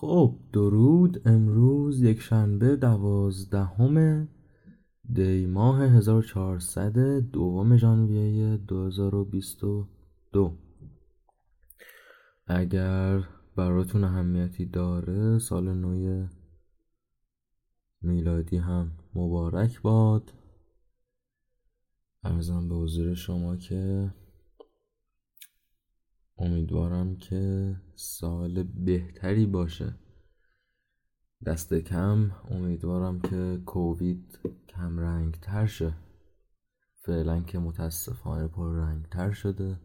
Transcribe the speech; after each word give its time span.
خب 0.00 0.36
درود 0.52 1.28
امروز 1.28 2.02
یک 2.02 2.20
شنبه 2.20 2.76
دوازدهم 2.76 4.28
دی 5.14 5.46
ماه 5.46 5.82
1400 5.82 7.18
دوم 7.18 7.76
ژانویه 7.76 8.56
2022 8.56 10.56
اگر 12.46 13.24
براتون 13.56 14.04
اهمیتی 14.04 14.66
داره 14.66 15.38
سال 15.38 15.74
نو 15.74 16.26
میلادی 18.02 18.56
هم 18.56 18.90
مبارک 19.14 19.82
باد. 19.82 20.32
ارزم 22.24 22.68
به 22.68 22.74
حضور 22.74 23.14
شما 23.14 23.56
که 23.56 24.12
امیدوارم 26.40 27.16
که 27.16 27.76
سال 27.94 28.62
بهتری 28.62 29.46
باشه. 29.46 29.94
دست 31.46 31.74
کم 31.74 32.30
امیدوارم 32.50 33.20
که 33.20 33.62
کووید 33.66 34.38
کم 34.68 34.98
رنگ 34.98 35.34
تر 35.34 35.66
شه. 35.66 35.94
فعلا 37.02 37.40
که 37.40 37.58
متاسفانه 37.58 38.48
پر 38.48 38.72
رنگ 38.72 39.06
تر 39.06 39.30
شده. 39.32 39.80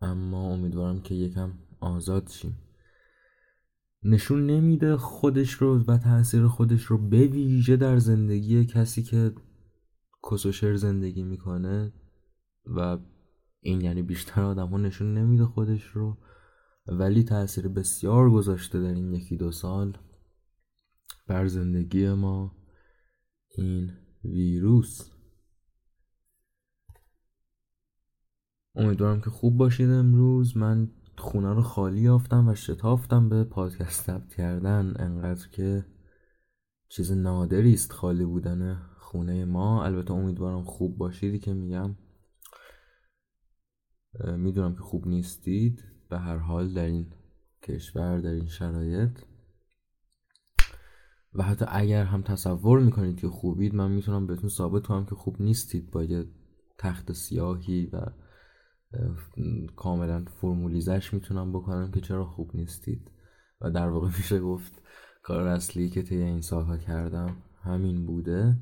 اما 0.00 0.52
امیدوارم 0.52 1.00
که 1.00 1.14
یکم 1.14 1.52
آزاد 1.80 2.28
شیم. 2.28 2.58
نشون 4.02 4.46
نمیده 4.46 4.96
خودش 4.96 5.52
رو 5.52 5.84
و 5.84 5.98
تاثیر 5.98 6.46
خودش 6.46 6.82
رو 6.82 7.08
به 7.08 7.26
ویژه 7.26 7.76
در 7.76 7.98
زندگی 7.98 8.64
کسی 8.64 9.02
که 9.02 9.32
کسوشر 10.30 10.74
زندگی 10.74 11.22
می‌کنه 11.22 11.92
و 12.66 12.98
این 13.66 13.80
یعنی 13.80 14.02
بیشتر 14.02 14.42
آدم 14.42 14.68
ها 14.68 14.78
نشون 14.78 15.14
نمیده 15.14 15.44
خودش 15.44 15.84
رو. 15.84 16.16
ولی 16.86 17.24
تاثیر 17.24 17.68
بسیار 17.68 18.30
گذاشته 18.30 18.80
در 18.80 18.94
این 18.94 19.14
یکی 19.14 19.36
دو 19.36 19.52
سال 19.52 19.98
بر 21.26 21.46
زندگی 21.46 22.08
ما 22.08 22.56
این 23.48 23.92
ویروس. 24.24 25.10
امیدوارم 28.74 29.20
که 29.20 29.30
خوب 29.30 29.56
باشید 29.56 29.90
امروز. 29.90 30.56
من 30.56 30.90
خونه 31.18 31.54
رو 31.54 31.62
خالی 31.62 32.00
یافتم 32.00 32.48
و 32.48 32.54
شتافتم 32.54 33.28
به 33.28 33.44
پادکست 33.44 34.04
ثبت 34.04 34.34
کردن. 34.34 34.94
انقدر 34.98 35.48
که 35.48 35.86
چیز 36.88 37.12
نادری 37.12 37.72
است 37.72 37.92
خالی 37.92 38.24
بودن 38.24 38.82
خونه 38.98 39.44
ما. 39.44 39.84
البته 39.84 40.12
امیدوارم 40.12 40.64
خوب 40.64 40.98
باشیدی 40.98 41.38
که 41.38 41.54
میگم. 41.54 41.96
می‌دونم 44.24 44.74
که 44.74 44.80
خوب 44.80 45.08
نیستید. 45.08 45.84
به 46.08 46.18
هر 46.18 46.36
حال 46.36 46.74
در 46.74 46.84
این 46.84 47.06
کشور 47.62 48.18
در 48.20 48.30
این 48.30 48.46
شرایط. 48.46 49.18
و 51.34 51.42
حتی 51.42 51.64
اگر 51.68 52.04
هم 52.04 52.22
تصور 52.22 52.80
می‌کنید 52.80 53.16
که 53.16 53.28
خوبید 53.28 53.74
من 53.74 53.90
می‌تونم 53.90 54.26
بهتون 54.26 54.48
ثابت 54.48 54.86
کنم 54.86 55.06
که 55.06 55.14
خوب 55.14 55.42
نیستید 55.42 55.90
با 55.90 56.04
یه 56.04 56.24
تخت 56.78 57.12
سیاهی 57.12 57.86
و 57.86 58.00
کاملا 59.76 60.24
فرمولیزش 60.24 61.14
می‌تونم 61.14 61.52
بکنم 61.52 61.90
که 61.90 62.00
چرا 62.00 62.24
خوب 62.24 62.56
نیستید. 62.56 63.10
و 63.60 63.70
در 63.70 63.88
واقع 63.88 64.06
میشه 64.18 64.40
گفت 64.40 64.82
کار 65.22 65.46
اصلی 65.46 65.90
که 65.90 66.02
طی 66.02 66.16
این 66.16 66.40
سالها 66.40 66.78
کردم 66.78 67.36
همین 67.62 68.06
بوده. 68.06 68.56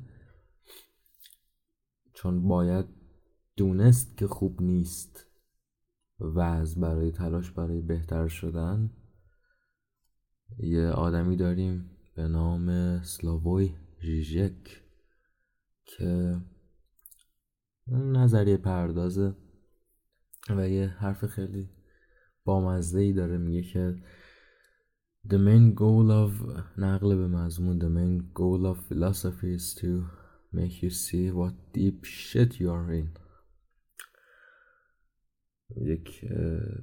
چون 2.13 2.47
باید 2.47 2.85
دونست 3.55 4.17
که 4.17 4.27
خوب 4.27 4.61
نیست. 4.61 5.24
وز 6.19 6.79
برای 6.79 7.11
تلاش 7.11 7.51
برای 7.51 7.81
بهتر 7.81 8.27
شدن 8.27 8.89
یه 10.57 10.87
آدمی 10.87 11.35
داریم 11.35 11.89
به 12.15 12.27
نام 12.27 12.99
سلاووی 13.03 13.75
ژیژک 14.01 14.83
که 15.85 16.41
نظریه 17.87 18.57
پردازه 18.57 19.35
و 20.49 20.69
یه 20.69 20.87
حرف 20.87 21.25
خیلی 21.25 21.69
بامزه 22.45 22.99
ای 22.99 23.13
داره. 23.13 23.37
میگه 23.37 23.61
که 23.61 23.95
The 25.27 25.37
main 25.37 25.75
goal 25.75 26.09
of 26.09 26.61
نقل 26.77 27.15
به 27.15 27.27
مضمون 27.27 27.79
The 27.79 27.89
main 27.89 28.33
goal 28.33 28.65
of 28.65 28.77
philosophy 28.87 29.55
is 29.55 29.73
to 29.81 29.87
make 30.53 30.83
you 30.83 30.89
see 30.89 31.31
what 31.31 31.53
deep 31.73 32.05
shit 32.05 32.59
you 32.59 32.69
are 32.69 32.91
in. 32.93 33.24
یک 35.81 36.25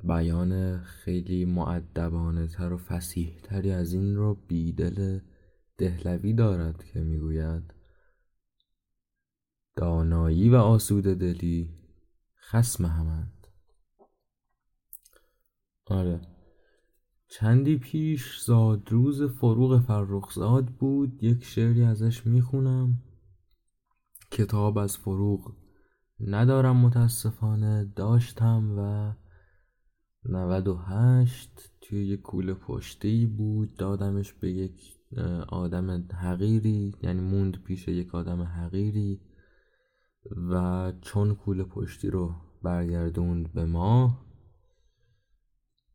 بیان 0.05 0.79
خیلی 0.79 1.45
معدبانه 1.45 2.47
تر 2.47 2.73
و 2.73 2.79
فسیح 2.79 3.41
تری 3.43 3.71
از 3.71 3.93
این 3.93 4.17
رو 4.17 4.35
بیدل 4.35 5.21
دهلوی 5.79 6.33
دارد 6.33 6.85
که 6.85 7.01
می‌گوید 7.01 7.75
دانایی 9.77 10.49
و 10.49 10.55
آسود 10.55 11.05
دلی 11.05 11.71
خسم 12.51 12.87
همند. 12.87 13.47
آره. 15.87 16.21
چندی 17.29 17.77
پیش 17.77 18.41
زادروز 18.41 19.23
فروغ 19.23 19.81
فرخزاد 19.81 20.67
بود 20.67 21.23
یک 21.23 21.45
شعری 21.45 21.83
ازش 21.83 22.27
می‌خونم. 22.27 23.03
کتاب 24.31 24.79
از 24.79 24.99
فروغ 24.99 25.62
ندارم 26.27 26.77
متاسفانه 26.77 27.93
داشتم 27.97 28.79
و 28.79 29.13
نود 30.29 30.69
و 30.69 30.77
هشت 30.77 31.71
توی 31.81 32.07
یک 32.07 32.23
کوله 32.23 32.55
پشتی 32.55 33.27
بود. 33.27 33.77
دادمش 33.77 34.33
به 34.33 34.53
یک 34.53 34.99
آدم 35.49 35.91
حقیری 36.15 36.95
یعنی 37.03 37.21
موند 37.21 37.63
پیش 37.63 37.89
یک 37.89 38.15
آدم 38.15 38.43
حقیری 38.43 39.21
و 40.51 40.93
چون 41.01 41.35
کوله 41.35 41.65
پشتی 41.65 42.11
رو 42.11 42.35
برگردوند 42.63 43.53
به 43.53 43.65
ما 43.65 44.19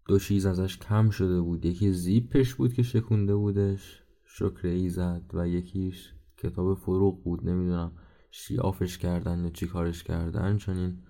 دو 0.07 0.19
چیز 0.19 0.45
ازش 0.45 0.77
کم 0.77 1.09
شده 1.09 1.41
بود. 1.41 1.65
یکی 1.65 1.91
زیپش 1.91 2.55
بود 2.55 2.73
که 2.73 2.83
شکونده 2.83 3.35
بودش 3.35 4.03
شکر 4.25 4.67
ایزد 4.67 5.31
و 5.33 5.47
یکیش 5.47 6.13
کتاب 6.37 6.77
فروغ 6.77 7.23
بود 7.23 7.49
نمی‌دونم. 7.49 7.91
شیافش 8.31 8.97
کردن 8.97 9.43
یا 9.43 9.49
چی 9.49 9.67
کارش 9.67 10.03
کردن 10.03 10.57
چون 10.57 10.77
این 10.77 11.03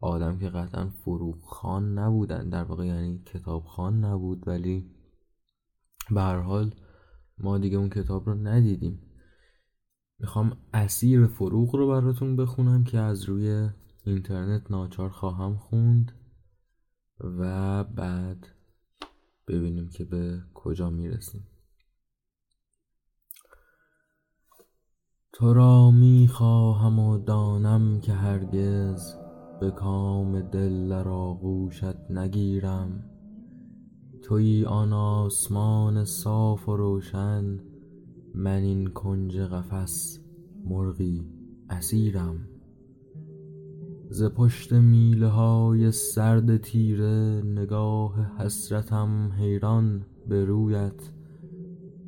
آدم 0.00 0.38
که 0.38 0.48
قطعا 0.48 0.88
فروغ 0.88 1.44
خان 1.44 1.98
نبودن. 1.98 2.48
در 2.48 2.64
واقع 2.64 2.86
یعنی 2.86 3.22
کتاب 3.26 3.64
خان 3.64 4.04
نبود. 4.04 4.48
ولی 4.48 4.90
به 6.10 6.20
حال 6.20 6.74
ما 7.38 7.58
دیگه 7.58 7.76
اون 7.76 7.90
کتاب 7.90 8.26
رو 8.26 8.34
ندیدیم. 8.34 9.02
می‌خوام 10.18 10.56
اسیر 10.74 11.26
فروغ 11.26 11.76
رو 11.76 11.88
براتون 11.88 12.36
بخونم 12.36 12.84
که 12.84 12.98
از 12.98 13.24
روی 13.24 13.68
اینترنت 14.04 14.70
ناچار 14.70 15.10
خواهم 15.10 15.56
خوند 15.56 16.12
و 17.20 17.84
بعد 17.84 18.46
ببینیم 19.48 19.88
که 19.88 20.04
به 20.04 20.42
کجا 20.54 20.90
می‌رسیم. 20.90 21.46
تو 25.38 25.54
را 25.54 25.90
می 25.90 26.28
خواهم 26.28 26.98
و 26.98 27.18
دانم 27.18 28.00
که 28.00 28.12
هرگز 28.12 29.14
به 29.60 29.70
کام 29.70 30.40
دل 30.40 30.88
در 30.88 31.08
آغوشت 31.08 32.10
نگیرم. 32.10 33.04
تویی 34.22 34.64
آن 34.64 34.92
آسمان 34.92 36.04
صاف 36.04 36.68
و 36.68 36.76
روشن 36.76 37.60
من 38.34 38.62
این 38.62 38.86
کنج 38.86 39.38
قفس 39.38 40.20
مرغی 40.64 41.28
اسیرم. 41.70 42.36
ز 44.10 44.24
پشت 44.24 44.72
میله 44.72 45.28
های 45.28 45.92
سرد 45.92 46.56
تیره 46.56 47.42
نگاه 47.44 48.38
حسرتم 48.38 49.32
حیران 49.38 50.06
به 50.28 50.44
رویت. 50.44 51.10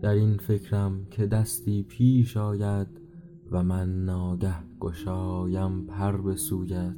در 0.00 0.12
این 0.12 0.36
فکرم 0.36 1.06
که 1.10 1.26
دستی 1.26 1.82
پیش 1.82 2.36
آید 2.36 3.07
و 3.52 3.62
من 3.62 4.04
ناگه 4.04 4.54
گشایم 4.80 5.86
پر 5.86 6.16
به 6.16 6.36
سویت. 6.36 6.96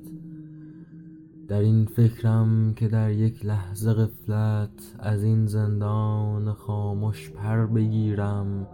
در 1.48 1.60
این 1.60 1.86
فکرم 1.86 2.74
که 2.74 2.88
در 2.88 3.10
یک 3.10 3.46
لحظه 3.46 3.92
غفلت 3.94 4.96
از 4.98 5.22
این 5.22 5.46
زندان 5.46 6.52
خاموش 6.52 7.30
پر 7.30 7.66
بگیرم 7.66 8.66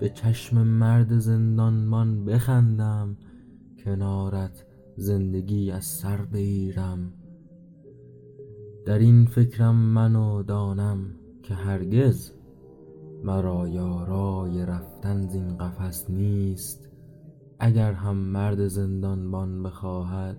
به 0.00 0.08
چشم 0.08 0.62
مرد 0.62 1.18
زندانبان 1.18 2.24
بخندم 2.24 3.16
کنارت 3.84 4.64
زندگی 4.96 5.70
از 5.70 5.84
سر 5.84 6.16
بگیرم. 6.16 7.12
در 8.86 8.98
این 8.98 9.26
فکرم 9.26 9.74
من 9.74 10.16
و 10.16 10.42
دانم 10.42 10.98
که 11.42 11.54
هرگز 11.54 12.32
مرا 13.24 13.68
یارای 13.68 14.66
رفتن 14.66 15.28
زین 15.28 15.56
قفس 15.58 16.10
نیست. 16.10 16.83
اگر 17.64 17.92
هم 17.92 18.16
مرد 18.16 18.68
زندانبان 18.68 19.62
بخواهد 19.62 20.36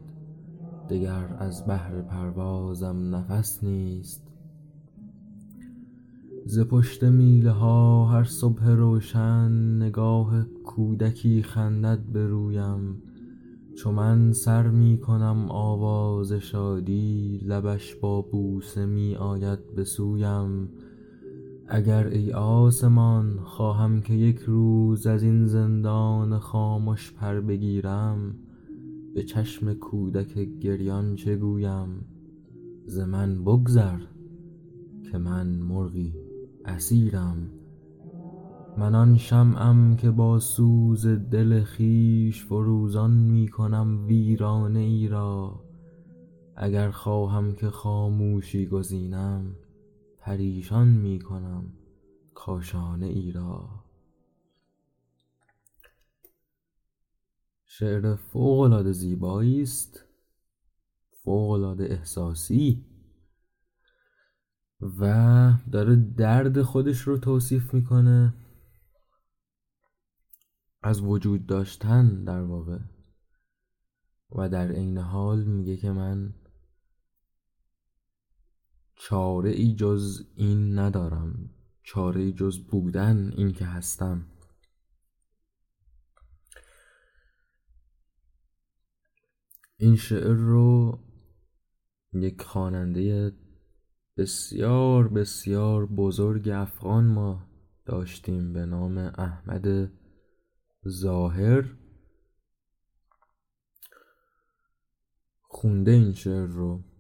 دگر 0.90 1.36
از 1.40 1.66
بهر 1.66 2.02
پروازم 2.02 3.16
نفس 3.16 3.64
نیست. 3.64 4.28
ز 6.46 6.60
پشت 6.60 7.04
میله 7.04 7.52
ها 7.52 8.06
هر 8.06 8.24
صبح 8.24 8.68
روشن 8.68 9.52
نگاه 9.82 10.44
کودکی 10.64 11.44
خندد 11.44 12.00
به 12.00 12.28
رویم. 12.28 13.02
چو 13.78 13.92
من 13.92 14.32
سر 14.32 14.68
می 14.68 14.98
کنم 14.98 15.46
آواز 15.50 16.34
شادی 16.34 17.38
لبش 17.46 17.96
با 17.96 18.22
بوسه 18.22 18.86
می 18.86 19.16
آید 19.16 19.76
به 19.76 19.84
سویم. 19.84 20.70
اگر 21.68 22.08
ای 22.08 22.34
آسمان 22.34 23.40
خواهم 23.44 24.02
که 24.02 24.14
یک 24.14 24.40
روز 24.40 25.08
از 25.08 25.24
این 25.24 25.46
زندان 25.46 26.40
خامش 26.40 27.14
پر 27.14 27.40
بگیرم 27.40 28.36
به 29.14 29.24
چشم 29.24 29.74
کودک 29.74 30.34
گریان 30.60 31.16
چه 31.16 31.36
گویم؟ 31.36 32.06
ز 32.86 33.00
من 33.00 33.44
بگذر 33.44 34.00
که 35.12 35.18
من 35.18 35.48
مرغی 35.48 36.14
اسیرم. 36.66 37.50
من 38.78 38.96
آن 38.96 39.18
شمعم 39.18 39.96
که 39.96 40.12
با 40.12 40.40
سوز 40.40 41.08
دل 41.08 41.64
خویش 41.64 42.44
فروزان 42.44 43.12
می 43.12 43.48
کنم 43.48 44.06
ویرانه 44.08 44.80
ای 44.80 45.08
را. 45.08 45.60
اگر 46.56 46.92
خواهم 46.92 47.54
که 47.54 47.70
خاموشی 47.70 48.66
گزینم 48.66 49.56
پریشان 50.26 50.88
می 50.88 51.20
کنم 51.20 51.74
کاشانه 52.34 53.06
ای 53.06 53.32
را. 53.32 53.86
شعر 57.66 58.16
فوق 58.16 58.60
العاده 58.60 58.92
زیبایی 58.92 59.62
است 59.62 60.06
فوق 61.24 61.50
العاده 61.50 61.84
احساسی 61.84 62.86
و 64.82 65.54
داره 65.72 65.96
درد 65.96 66.62
خودش 66.62 67.02
رو 67.02 67.18
توصیف 67.18 67.74
می‌کنه. 67.74 68.34
از 70.82 71.02
وجود 71.02 71.46
داشتن 71.46 72.24
در 72.24 72.42
واقع. 72.42 72.80
و 74.32 74.50
در 74.50 74.72
عین 74.72 74.98
حال 74.98 75.44
میگه 75.44 75.78
که 75.78 75.92
من 75.92 76.34
چاره 78.96 79.50
ای 79.50 79.76
جز 79.76 80.28
این 80.36 80.80
ندارم. 80.80 81.50
چاره 81.84 82.22
ای 82.22 82.34
جز 82.34 82.60
بودن 82.60 83.32
این 83.38 83.54
که 83.54 83.66
هستم. 83.66 84.26
این 89.78 89.96
شعر 89.96 90.34
رو 90.34 91.00
یک 92.14 92.42
خواننده 92.42 93.32
بسیار 94.18 95.08
بسیار 95.08 95.86
بزرگ 95.86 96.50
افغان 96.50 97.06
ما 97.06 97.48
داشتیم 97.86 98.54
به 98.54 98.66
نام 98.66 98.98
احمد 98.98 99.92
ظاهر. 100.88 101.78
خونده 105.42 105.92
این 105.92 106.14
شعر 106.14 106.46
رو. 106.46 106.95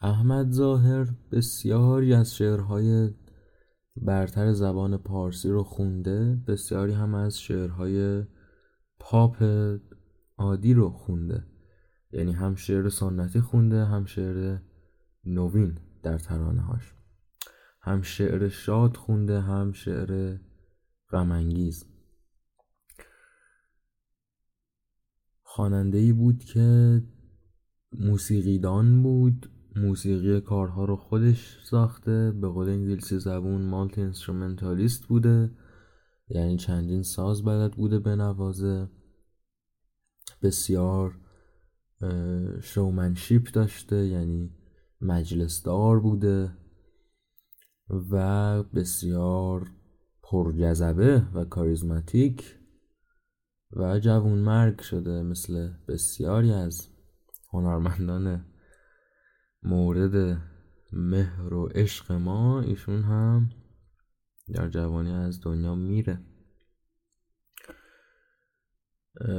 احمد 0.00 0.50
ظاهر 0.52 1.08
بسیاری 1.32 2.14
از 2.14 2.34
شعرهای 2.34 3.10
برتر 3.96 4.52
زبان 4.52 4.96
پارسی 4.96 5.48
رو 5.48 5.62
خونده 5.62 6.42
بسیاری 6.46 6.92
هم 6.92 7.14
از 7.14 7.40
شعرهای 7.40 8.24
پاپ 8.98 9.44
عادی 10.36 10.74
رو 10.74 10.90
خونده. 10.90 11.44
یعنی 12.12 12.32
هم 12.32 12.54
شعر 12.54 12.88
سنتی 12.88 13.40
خونده 13.40 13.84
هم 13.84 14.04
شعر 14.04 14.58
نوین 15.24 15.78
در 16.02 16.18
ترانه 16.18 16.60
هاش 16.60 16.94
هم 17.80 18.02
شعر 18.02 18.48
شاد 18.48 18.96
خونده 18.96 19.40
هم 19.40 19.72
شعر 19.72 20.38
غمانگیز. 21.10 21.84
خواننده 25.42 25.98
ای 25.98 26.12
بود 26.12 26.44
که 26.44 27.02
موسیقیدان 27.92 29.02
بود 29.02 29.50
موسیقی 29.78 30.40
کارها 30.40 30.84
رو 30.84 30.96
خودش 30.96 31.58
ساخته. 31.64 32.32
به 32.32 32.48
قول 32.48 32.68
انگلیسی 32.68 33.18
زبون 33.18 33.62
multi-instrumentalist 33.62 35.06
بوده. 35.06 35.50
یعنی 36.28 36.56
چندین 36.56 37.02
ساز 37.02 37.44
بلد 37.44 37.72
بوده 37.72 37.98
به 37.98 38.16
نوازه. 38.16 38.88
بسیار 40.42 41.20
شومنشیپ 42.62 43.50
داشته. 43.52 43.96
یعنی 43.96 44.50
مجلس 45.00 45.62
دار 45.62 46.00
بوده. 46.00 46.56
و 48.10 48.62
بسیار 48.62 49.70
پرجذبه 50.22 51.26
و 51.34 51.44
کاریزماتیک 51.44 52.54
و 53.72 53.98
جوون 53.98 54.38
مرگ 54.38 54.80
شده. 54.80 55.22
مثل 55.22 55.72
بسیاری 55.88 56.52
از 56.52 56.88
هنرمندان 57.52 58.44
مورد 59.62 60.42
مهر 60.92 61.54
و 61.54 61.66
عشق 61.66 62.12
ما 62.12 62.60
ایشون 62.60 63.02
هم 63.02 63.50
در 64.54 64.68
جوانی 64.68 65.12
از 65.12 65.40
دنیا 65.40 65.74
میره. 65.74 66.20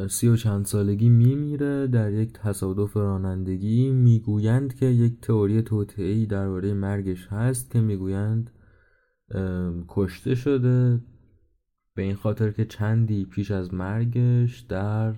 سی 0.09 0.27
و 0.27 0.35
چند 0.35 0.65
سالگی 0.65 1.09
میمیره 1.09 1.87
در 1.87 2.13
یک 2.13 2.33
تصادف 2.33 2.97
رانندگی 2.97 3.89
می‌گویند 3.89 4.73
که 4.75 4.85
یک 4.85 5.21
تئوری 5.21 5.61
توطئه‌ای 5.61 6.25
درباره 6.25 6.73
مرگش 6.73 7.27
هست 7.27 7.71
که 7.71 7.81
می‌گویند 7.81 8.51
کشته 9.87 10.35
شده. 10.35 11.01
به 11.95 12.01
این 12.01 12.15
خاطر 12.15 12.51
که 12.51 12.65
چندی 12.65 13.25
پیش 13.25 13.51
از 13.51 13.73
مرگش 13.73 14.59
در 14.59 15.15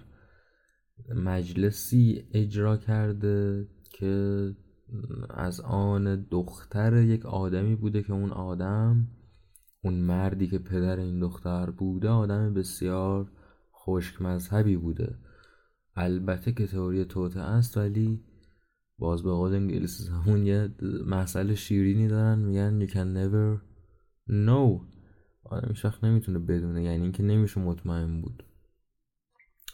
مجلسی 1.15 2.23
اجرا 2.33 2.77
کرده 2.77 3.67
که 3.83 4.55
از 5.29 5.59
آن 5.59 6.27
دختر 6.31 7.01
یک 7.01 7.25
آدمی 7.25 7.75
بوده 7.75 8.03
که 8.03 8.13
اون 8.13 8.31
آدم 8.31 9.07
اون 9.83 9.93
مردی 9.93 10.47
که 10.47 10.59
پدر 10.59 10.99
این 10.99 11.19
دختر 11.19 11.69
بوده 11.69 12.09
آدم 12.09 12.53
بسیار 12.53 13.31
خشک 13.73 14.21
مذهبی 14.21 14.77
بوده. 14.77 15.15
البته 15.95 16.51
که 16.51 16.67
تئوری 16.67 17.05
توته 17.05 17.39
است 17.39 17.77
ولی 17.77 18.23
باز 18.97 19.23
به 19.23 19.31
قول 19.31 19.53
انگلیسی 19.53 20.03
زمون 20.03 20.45
یه 20.45 20.69
مسئله 21.05 21.55
شیرینی 21.55 22.07
دارن 22.07 22.39
میگن 22.39 22.85
you 22.85 22.89
can 22.89 23.17
never 23.17 23.61
know. 24.29 24.91
آدم 25.43 25.73
وقت 25.83 26.03
نمی‌تونه 26.03 26.39
بدونه 26.39 26.83
یعنی 26.83 27.03
اینکه 27.03 27.23
نمیشه 27.23 27.61
مطمئن 27.61 28.21
بود. 28.21 28.43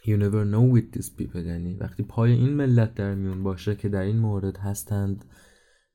You 0.07 0.17
never 0.17 0.43
know 0.53 0.75
with 0.75 0.97
these 0.97 1.09
people. 1.17 1.35
یعنی 1.35 1.77
وقتی 1.77 2.03
پای 2.03 2.31
این 2.31 2.53
ملت 2.53 2.93
در 2.93 3.15
میون 3.15 3.43
باشه 3.43 3.75
که 3.75 3.89
در 3.89 4.01
این 4.01 4.17
مورد 4.17 4.57
هستند 4.57 5.25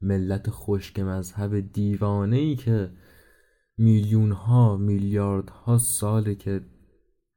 ملت 0.01 0.51
خشک 0.51 1.01
مذهب 1.01 1.73
دیوانه 1.73 2.37
ای 2.37 2.57
که 2.57 2.91
میلیون 3.79 4.33
ها 4.33 4.77
میلیارد 4.77 5.51
ها 5.51 5.79
ساله 5.79 6.35
که 6.35 6.61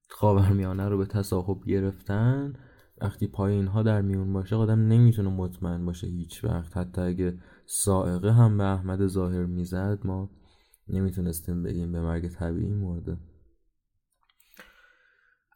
خاورمیانه 0.10 0.90
رو 0.90 0.98
به 0.98 1.06
تصاحب 1.06 1.66
گرفتن 1.66 2.54
وقتی 3.02 3.28
پای 3.28 3.54
اینها 3.54 3.84
در 3.84 4.02
میون 4.02 4.34
باشه 4.34 4.56
آدم 4.56 4.80
نمی‌تونه 4.88 5.30
مطمئن 5.30 5.86
باشه 5.86 6.08
هیچ 6.08 6.44
وقت. 6.44 6.78
حتی 6.78 7.02
اگه 7.02 7.38
سائقه 7.66 8.34
هم 8.34 8.58
به 8.58 8.64
احمد 8.64 9.08
ظاهر 9.08 9.46
می‌زد 9.46 10.00
ما 10.04 10.30
نمی‌تونستیم 10.88 11.64
بگیم 11.64 11.92
به 11.92 12.02
مرگ 12.02 12.28
طبیعی 12.28 12.74
مرده. 12.74 13.18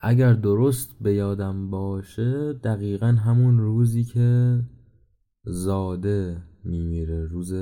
اگر 0.01 0.33
درست 0.33 0.99
به 1.01 1.13
یادم 1.13 1.69
باشه 1.69 2.53
دقیقا 2.53 3.07
همون 3.07 3.59
روزی 3.59 4.03
که 4.03 4.59
زاده 5.43 6.43
میمیره 6.63 7.25
روز 7.25 7.53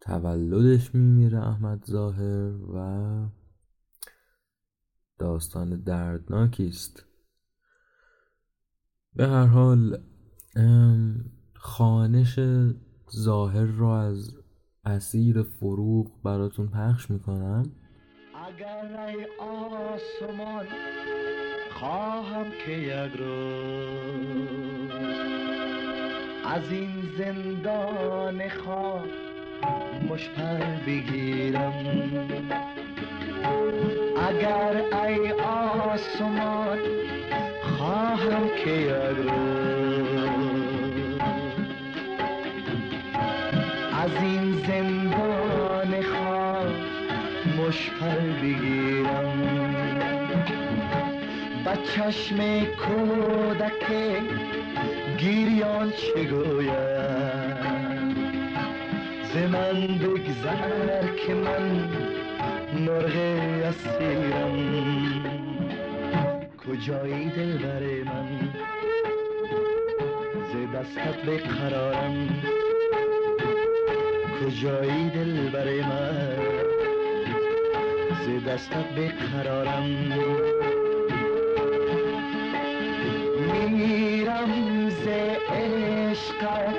تولدش 0.00 0.94
میمیره 0.94 1.46
احمد 1.46 1.84
ظاهر 1.86 2.52
و 2.74 3.28
داستان 5.18 5.80
دردناکی 5.80 6.68
است. 6.68 7.04
به 9.14 9.28
هر 9.28 9.46
حال 9.46 10.02
خانش 11.54 12.40
ظاهر 13.16 13.64
رو 13.64 13.86
از 13.86 14.36
اسیر 14.84 15.42
فروغ 15.42 16.22
براتون 16.22 16.68
پخش 16.68 17.10
می‌کنم. 17.10 17.72
اگر 18.48 19.00
ای 19.06 19.26
آسمان 19.38 20.66
خواهم 21.70 22.46
که 22.64 22.72
یک 22.72 23.12
روز 23.18 24.90
از 26.54 26.72
این 26.72 27.12
زندان 27.18 28.48
خواب 28.48 29.08
مشپر 30.08 30.58
بگیرم. 30.86 31.72
اگر 34.28 34.82
ای 35.04 35.32
آسمان 35.32 36.78
خواهم 37.62 38.48
که 38.64 38.70
یک 38.70 39.16
روز 39.16 40.18
از 43.92 44.22
این 44.22 44.52
زندان 44.66 44.97
مشپر 47.68 48.18
بگیرم. 48.42 49.38
با 51.64 51.74
چشم 51.74 52.36
کودک 52.64 53.92
گیریان 55.18 55.90
چه 55.90 56.24
گوید 56.24 56.72
ز 59.32 59.36
من 59.36 59.98
بگذر 59.98 61.06
که 61.26 61.34
من 61.34 61.88
مرغ 62.86 63.16
اسیرم. 63.64 64.56
کجایی 66.66 67.30
دلبر 67.30 67.82
من؟ 68.04 68.28
ز 70.52 70.76
دستت 70.76 71.24
بقرارم. 71.26 72.28
کجایی 74.40 75.10
دلبر 75.10 75.64
من؟ 75.64 76.77
ز 78.24 78.44
دستت 78.48 78.88
بقرارم. 78.96 79.84
میرم 83.52 84.88
ز 84.88 85.08
عشقت 85.52 86.74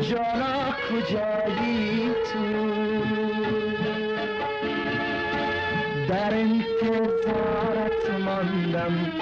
جانا 0.00 0.74
کجایی 0.88 2.10
تو؟ 2.32 2.44
در 6.08 6.34
انتظارت 6.34 8.10
ماندم. 8.24 9.12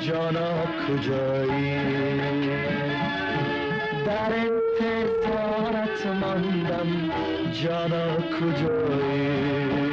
جانا 0.00 0.50
کجایی؟ 0.88 1.78
در 4.06 4.32
انتظارت 4.34 6.06
ماندم. 6.06 7.10
جانا 7.52 8.16
کجایی؟ 8.16 9.87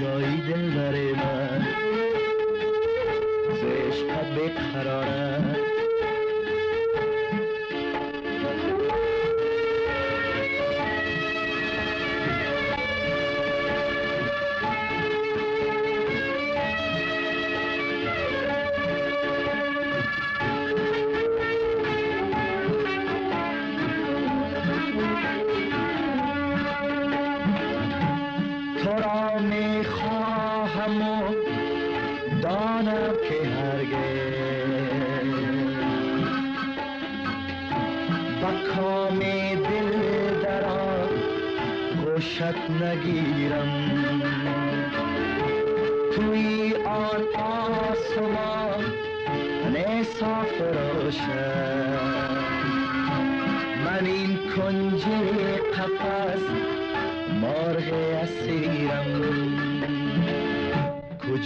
کجایی 0.00 0.40
دلبر 0.40 0.92
من. 0.92 1.66
ز 3.60 3.64
عشقت 3.64 4.26
بقرارم 4.34 5.42
تو 5.42 5.49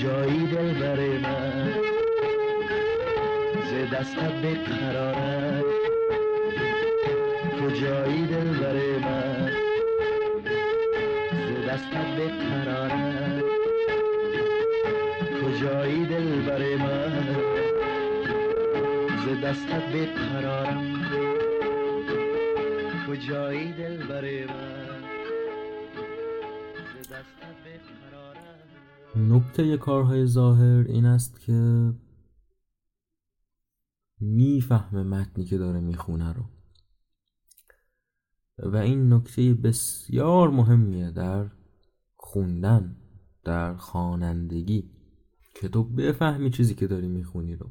کجایی 0.04 0.46
دلبر 0.46 1.00
من. 1.18 1.74
ز 3.70 3.94
دستت 3.94 4.32
بقرارم 4.42 5.64
کجایی 7.60 8.26
دلبر 8.26 8.76
من؟ 9.04 9.50
ز 11.46 11.68
دستت 11.68 12.08
بقرارم 12.18 13.42
کجایی 15.42 16.06
دلبر 16.06 16.76
من؟ 16.76 17.36
ز 19.24 19.44
دستت 19.44 19.84
بقرارم 19.92 20.33
نکته 29.16 29.76
کارهای 29.76 30.26
ظاهر 30.26 30.84
این 30.88 31.04
است 31.04 31.40
که 31.40 31.92
می‌فهمه 34.20 35.02
متنی 35.02 35.44
که 35.44 35.58
داره 35.58 35.80
می‌خونه 35.80 36.32
رو. 36.32 36.44
و 38.58 38.76
این 38.76 39.12
نکته 39.12 39.54
بسیار 39.54 40.50
مهمیه 40.50 41.10
در 41.10 41.50
خوندن 42.16 42.96
در 43.44 43.76
خوانندگی 43.76 44.90
که 45.54 45.68
تو 45.68 45.84
بفهمی 45.84 46.50
چیزی 46.50 46.74
که 46.74 46.86
داری 46.86 47.08
می‌خونی 47.08 47.56
رو. 47.56 47.70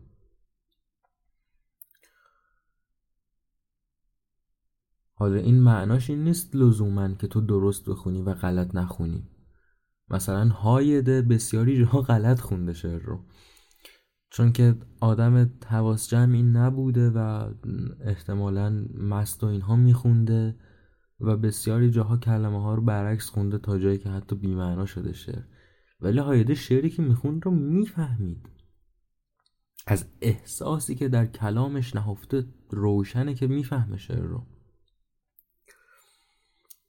حالا 5.14 5.36
این 5.36 5.60
معناش 5.60 6.10
این 6.10 6.24
نیست 6.24 6.56
لزوما 6.56 7.14
که 7.14 7.28
تو 7.28 7.42
درست 7.42 7.90
بخونی 7.90 8.22
و 8.22 8.34
غلط 8.34 8.76
نخونی. 8.76 9.33
مثلا 10.10 10.50
هایده 10.50 11.22
بسیاری 11.22 11.80
جاها 11.80 12.02
غلط 12.02 12.40
خونده 12.40 12.74
شعر 12.74 13.02
رو. 13.02 13.26
چون 14.30 14.52
که 14.52 14.76
آدم 15.00 15.52
حواس 15.68 16.10
جمعی 16.10 16.44
نبوده 16.44 17.10
و 17.10 17.50
احتمالا 18.02 18.86
مست 18.98 19.44
و 19.44 19.48
اینها 19.48 19.76
میخونده 19.76 20.56
و 21.20 21.38
بسیاری 21.38 21.92
جاها 21.92 22.18
کلمه 22.18 22.62
ها 22.62 22.76
رو 22.76 22.82
برعکس 22.82 23.30
خونده 23.30 23.58
تا 23.58 23.80
جایی 23.80 23.98
که 23.98 24.10
حتی 24.10 24.36
بیمعنا 24.36 24.86
شده 24.86 25.14
شعر. 25.14 25.44
ولی 26.00 26.20
هایده 26.20 26.56
شعری 26.56 26.90
که 26.90 27.02
می‌خوند 27.02 27.46
رو 27.46 27.52
می‌فهمید. 27.52 28.50
از 29.88 30.06
احساسی 30.22 30.96
که 30.96 31.08
در 31.10 31.26
کلامش 31.26 31.96
نهفته 31.96 32.46
روشنه 32.70 33.34
که 33.34 33.48
می‌فهمه 33.48 33.98
شعر 33.98 34.22
رو. 34.22 34.48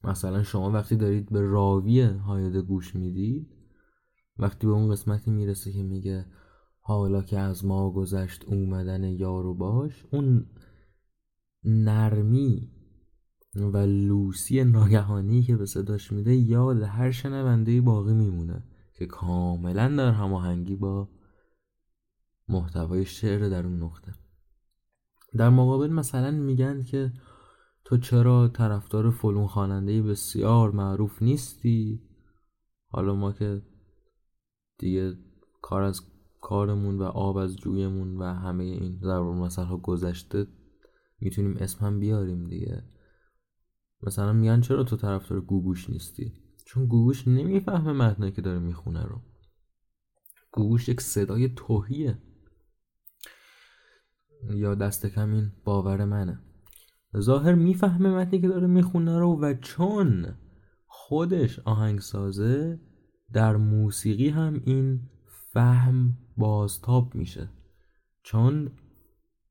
مثلا 0.04 0.42
شما 0.42 0.70
وقتی 0.70 0.96
دارید 0.96 1.30
به 1.30 1.40
راوی 1.40 2.00
هایده 2.00 2.62
گوش 2.62 2.94
می‌دید 2.96 3.48
وقتی 4.38 4.66
به 4.66 4.72
اون 4.72 4.90
قسمتی 4.90 5.30
می‌رسه 5.30 5.72
که 5.72 5.82
میگه 5.82 6.26
حالا 6.80 7.22
که 7.22 7.38
از 7.38 7.64
ما 7.64 7.90
گذشت 7.90 8.44
اومدن 8.44 9.04
یار 9.04 9.46
و 9.46 9.54
باش 9.54 10.04
اون 10.12 10.46
نرمی 11.64 12.70
و 13.56 13.76
لوسی 13.76 14.64
ناگهانی 14.64 15.42
که 15.42 15.56
به 15.56 15.66
صداش 15.66 16.12
میده 16.12 16.34
یاد 16.34 16.82
هر 16.82 17.10
شنونده 17.10 17.80
باقی 17.80 18.14
میمونه 18.14 18.64
که 18.94 19.06
کاملا 19.06 19.88
در 19.88 20.10
هماهنگی 20.10 20.76
با 20.76 21.08
محتوای 22.48 23.04
شعر 23.04 23.48
در 23.48 23.66
اون 23.66 23.82
نقطه. 23.82 24.12
در 25.36 25.50
مقابل 25.50 25.88
مثلا 25.88 26.30
میگن 26.30 26.82
که 26.82 27.12
تو 27.84 27.96
چرا 27.96 28.48
طرفدار 28.48 29.10
فلون 29.10 29.46
خواننده 29.46 30.02
بسیار 30.02 30.70
معروف 30.70 31.22
نیستی؟ 31.22 32.02
حالا 32.88 33.14
ما 33.14 33.32
که 33.32 33.62
دیگه 34.78 35.16
کار 35.62 35.82
از 35.82 36.00
کارمون 36.40 36.98
و 36.98 37.02
آب 37.02 37.36
از 37.36 37.56
جویمون 37.56 38.16
و 38.16 38.24
همه 38.24 38.64
این 38.64 38.98
ضرب 39.02 39.26
المثل 39.26 39.64
ها 39.64 39.76
گذشته 39.76 40.46
می‌تونیم 41.20 41.56
اسم 41.56 41.86
هم 41.86 42.00
بیاریم 42.00 42.44
دیگه. 42.44 42.84
مثلا 44.02 44.32
میگن 44.32 44.60
چرا 44.60 44.84
تو 44.84 44.96
طرفدار 44.96 45.40
گوگوش 45.40 45.90
نیستی؟ 45.90 46.32
چون 46.66 46.86
گوگوش 46.86 47.28
نمی‌فهمه 47.28 47.92
متنی 47.92 48.32
که 48.32 48.42
داره 48.42 48.58
می‌خونه 48.58 49.02
رو. 49.02 49.20
گوگوش 50.52 50.88
یک 50.88 51.00
صدای 51.00 51.48
توهیه. 51.48 52.18
یا 54.50 54.74
دست 54.74 55.06
کم 55.06 55.32
این 55.32 55.52
باور 55.64 56.04
منه. 56.04 56.40
ظاهر 57.20 57.54
می‌فهمه 57.54 58.08
متنی 58.08 58.40
که 58.40 58.48
داره 58.48 58.66
می‌خونه 58.66 59.18
رو 59.18 59.40
و 59.40 59.54
چون 59.54 60.34
خودش 60.86 61.58
آهنگسازه 61.58 62.80
در 63.32 63.56
موسیقی 63.56 64.28
هم 64.28 64.60
این 64.64 65.00
فهم 65.52 66.18
بازتاب 66.36 67.14
میشه. 67.14 67.48
چون 68.22 68.70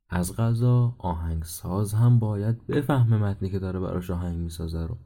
از 0.09 0.35
غذا 0.35 0.95
آهنگساز 0.99 1.93
هم 1.93 2.19
باید 2.19 2.67
بفهمه 2.67 3.17
متنی 3.17 3.49
که 3.49 3.59
داره 3.59 3.79
براش 3.79 4.11
آهنگ 4.11 4.37
می‌سازه 4.37 4.85
رو. 4.87 4.97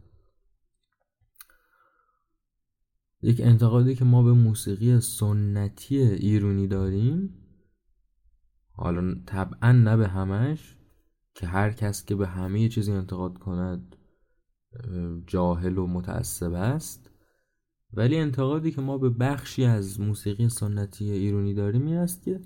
یک 3.21 3.41
انتقادی 3.41 3.95
که 3.95 4.05
ما 4.05 4.23
به 4.23 4.33
موسیقی 4.33 4.99
سنتی 4.99 5.97
ایرونی 5.97 6.67
داریم 6.67 7.33
حالا 8.71 9.15
طبعا 9.25 9.71
نه 9.71 9.97
به 9.97 10.07
همش 10.07 10.76
که 11.37 11.47
هر 11.47 11.71
کس 11.71 12.05
که 12.05 12.15
به 12.15 12.27
همه 12.27 12.69
چیزی 12.69 12.91
انتقاد 12.91 13.37
کند 13.37 13.95
جاهل 15.27 15.77
و 15.77 15.87
متعصب 15.87 16.53
است. 16.53 17.09
ولی 17.93 18.17
انتقادی 18.17 18.71
که 18.71 18.81
ما 18.81 18.97
به 18.97 19.09
بخشی 19.09 19.65
از 19.65 19.99
موسیقی 19.99 20.49
سنتی 20.49 21.11
ایرانی 21.11 21.53
داریم 21.53 21.85
این 21.85 21.97
است 21.97 22.23
که 22.23 22.41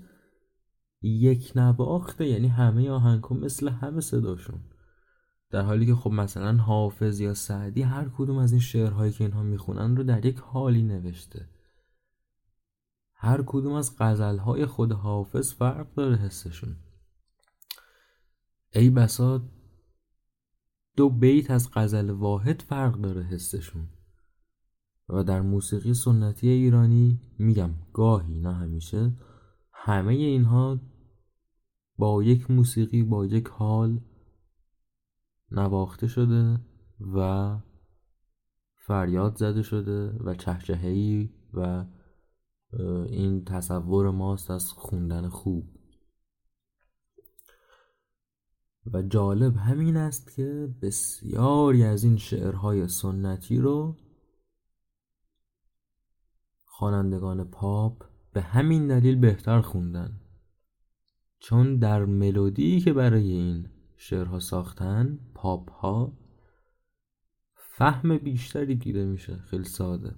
یک 1.02 1.52
نواخته 1.56 2.26
یعنی 2.26 2.48
همه 2.48 2.90
آهنگ 2.90 3.32
مثل 3.34 3.68
همه 3.68 4.00
صداشون. 4.00 4.60
در 5.50 5.62
حالی 5.62 5.86
که 5.86 5.94
خب 5.94 6.10
مثلا 6.10 6.56
حافظ 6.56 7.20
یا 7.20 7.34
سعدی 7.34 7.82
هر 7.82 8.08
کدوم 8.16 8.36
از 8.36 8.52
این 8.52 8.60
شعرهایی 8.60 9.12
که 9.12 9.24
اینها 9.24 9.42
می‌خونن 9.42 9.96
رو 9.96 10.02
در 10.02 10.26
یک 10.26 10.38
حالی 10.38 10.82
نوشته. 10.82 11.48
هر 13.14 13.42
کدوم 13.46 13.72
از 13.72 13.96
غزلهای 13.98 14.66
خود 14.66 14.92
حافظ 14.92 15.54
فرق 15.54 15.94
داره 15.94 16.16
حسشون. 16.16 16.76
ای 18.74 18.90
بسا 18.90 19.42
دو 20.96 21.10
بیت 21.10 21.50
از 21.50 21.70
غزل 21.74 22.10
واحد 22.10 22.62
فرق 22.62 23.00
داره 23.00 23.22
حسشون. 23.22 23.88
و 25.08 25.22
در 25.22 25.40
موسیقی 25.40 25.94
سنتی 25.94 26.48
ایرانی 26.48 27.20
میگم 27.38 27.70
گاهی 27.92 28.40
نه 28.40 28.54
همیشه. 28.54 29.16
همه 29.72 30.12
اینها 30.12 30.80
با 31.96 32.22
یک 32.22 32.50
موسیقی 32.50 33.02
با 33.02 33.26
یک 33.26 33.48
حال 33.48 34.00
نواخته 35.50 36.06
شده 36.06 36.60
و 37.14 37.58
فریاد 38.86 39.36
زده 39.36 39.62
شده 39.62 40.10
و 40.24 40.34
چهچههی 40.34 41.30
و 41.54 41.84
این 43.06 43.44
تصور 43.44 44.10
ماست 44.10 44.50
از 44.50 44.72
خوندن 44.72 45.28
خوب. 45.28 45.71
و 48.86 49.02
جالب 49.02 49.56
همین 49.56 49.96
است 49.96 50.36
که 50.36 50.74
بسیاری 50.82 51.84
از 51.84 52.04
این 52.04 52.16
شعرهای 52.16 52.88
سنتی 52.88 53.58
رو 53.58 53.96
خوانندگان 56.64 57.44
پاپ 57.44 58.04
به 58.32 58.42
همین 58.42 58.86
دلیل 58.86 59.16
بهتر 59.16 59.60
خوندن. 59.60 60.20
چون 61.38 61.78
در 61.78 62.04
ملودی 62.04 62.80
که 62.80 62.92
برای 62.92 63.32
این 63.32 63.68
شعرها 63.96 64.38
ساختن 64.38 65.18
پاپ 65.34 65.70
ها 65.70 66.18
فهم 67.56 68.18
بیشتری 68.18 68.74
دیده 68.74 69.04
میشه 69.04 69.36
خیلی 69.36 69.64
ساده. 69.64 70.14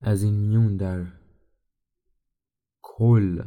از 0.00 0.22
این 0.22 0.34
میون 0.34 0.76
در 0.76 1.06
کل 2.82 3.42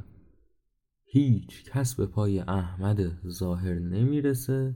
هیچ 1.12 1.64
کس 1.72 1.96
به 1.96 2.06
پای 2.06 2.40
احمد 2.40 3.28
ظاهر 3.30 3.80
نمی‌رسه. 3.80 4.76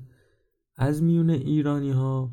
از 0.75 1.03
میون 1.03 1.29
ایرانی 1.29 1.91
ها 1.91 2.31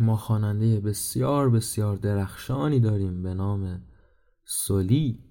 ما 0.00 0.16
خواننده 0.16 0.80
بسیار 0.80 1.50
بسیار 1.50 1.96
درخشانی 1.96 2.80
داریم 2.80 3.22
به 3.22 3.34
نام 3.34 3.82
سلی 4.44 5.24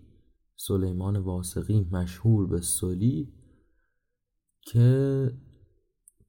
سلیمان 0.56 1.18
واسقی 1.18 1.88
مشهور 1.92 2.48
به 2.48 2.62
سلی 2.62 3.34
که 4.62 5.32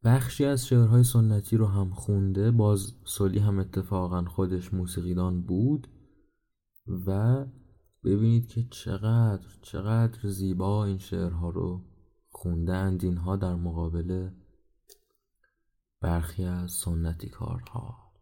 بخشی 0.04 0.44
از 0.44 0.66
شعرهای 0.66 1.04
سنتی 1.04 1.56
رو 1.56 1.66
هم 1.66 1.90
خونده. 1.90 2.50
باز 2.50 2.92
سلی 3.04 3.38
هم 3.38 3.58
اتفاقا 3.58 4.24
خودش 4.24 4.74
موسیقیدان 4.74 5.42
بود 5.42 5.88
و 7.06 7.44
ببینید 8.04 8.48
که 8.48 8.64
چقدر 8.70 9.48
چقدر 9.62 10.28
زیبا 10.28 10.84
این 10.84 10.98
شعرها 10.98 11.50
رو 11.50 11.84
خوندند. 12.28 13.04
اینها 13.04 13.36
در 13.36 13.54
مقابل 13.54 14.30
برخی 16.00 16.44
از 16.44 16.72
سنتی 16.72 17.28
کارها 17.28 18.12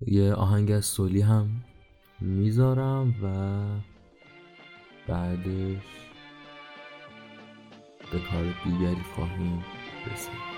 یه 0.00 0.34
آهنگ 0.34 0.70
از 0.70 0.84
سولی 0.84 1.20
هم 1.20 1.64
می‌ذارم 2.20 3.14
و 3.22 3.26
بعدش 5.08 6.10
به 8.12 8.20
کار 8.30 8.54
دیگری 8.64 9.02
خواهیم 9.14 9.64
رسید. 10.12 10.53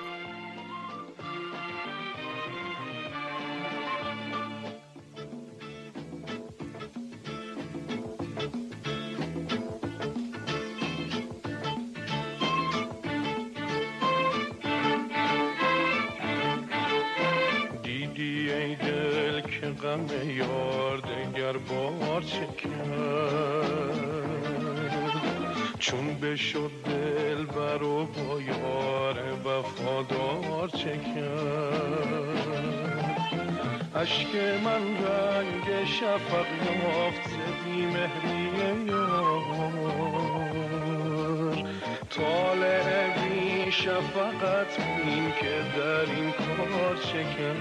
شفقت 43.97 44.77
بین 44.97 45.33
که 45.41 45.55
در 45.77 46.15
این 46.15 46.33
کار 46.33 46.97
کرد 47.37 47.57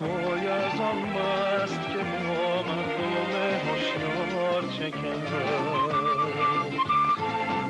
وای 0.00 0.46
از 0.46 0.80
آن 0.80 0.98
مست 0.98 1.80
که 1.82 1.98
با 1.98 2.62
مردم 2.62 3.32
هشیار 3.68 4.62
چکند 4.78 5.28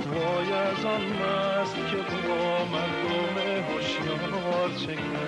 وای 0.07 0.53
از 0.53 0.85
آن 0.85 1.03
مست 1.03 1.77
که 1.77 1.97
با 2.29 2.65
مردم 2.65 3.37
هشیار 3.79 4.71
چکند 4.77 5.28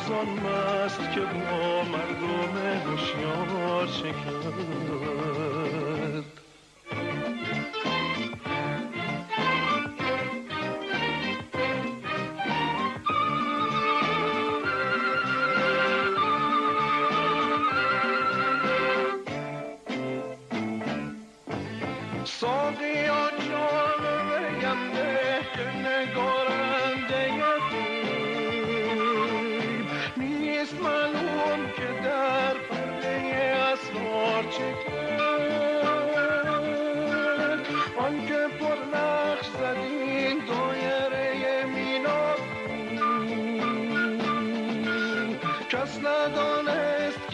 از 0.00 0.10
مست 0.10 1.12
که 1.14 1.20
با 1.20 1.82
مردم 1.82 2.56
هوشیار 2.86 3.86
چکند 3.86 5.49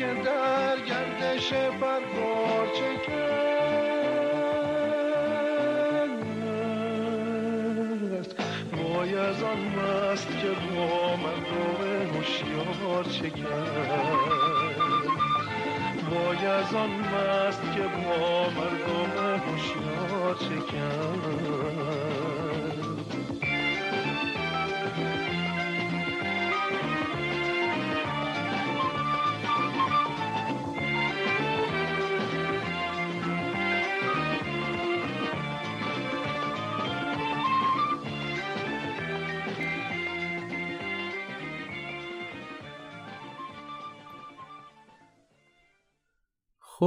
که 0.06 0.14
در 0.22 0.76
گردش 0.76 1.52
پرگار 1.52 2.66
چه 2.74 2.96
کرد 3.06 3.86
وای 8.82 9.14
از 9.14 9.42
آن 9.42 9.58
مست 9.58 10.28
که 10.28 10.48
با 10.76 11.16
مردم 11.16 11.80
هوشیار 12.14 13.04
چه 13.04 13.30
کرد 13.30 14.56
وای 16.10 16.46
از 16.46 16.74
آن 16.74 16.90
مست 16.90 17.62
که 17.62 17.82
با 17.82 18.50
مردم 18.50 19.12
هوشیار 19.38 20.34
چه 20.34 20.58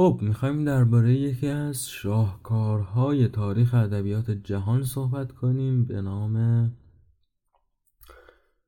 خب 0.00 0.18
می‌خوایم 0.22 0.64
درباره 0.64 1.14
یکی 1.14 1.46
از 1.48 1.88
شاهکارهای 1.88 3.28
تاریخ 3.28 3.74
ادبیات 3.74 4.30
جهان 4.30 4.84
صحبت 4.84 5.32
کنیم 5.32 5.84
به 5.84 6.00
نام 6.00 6.66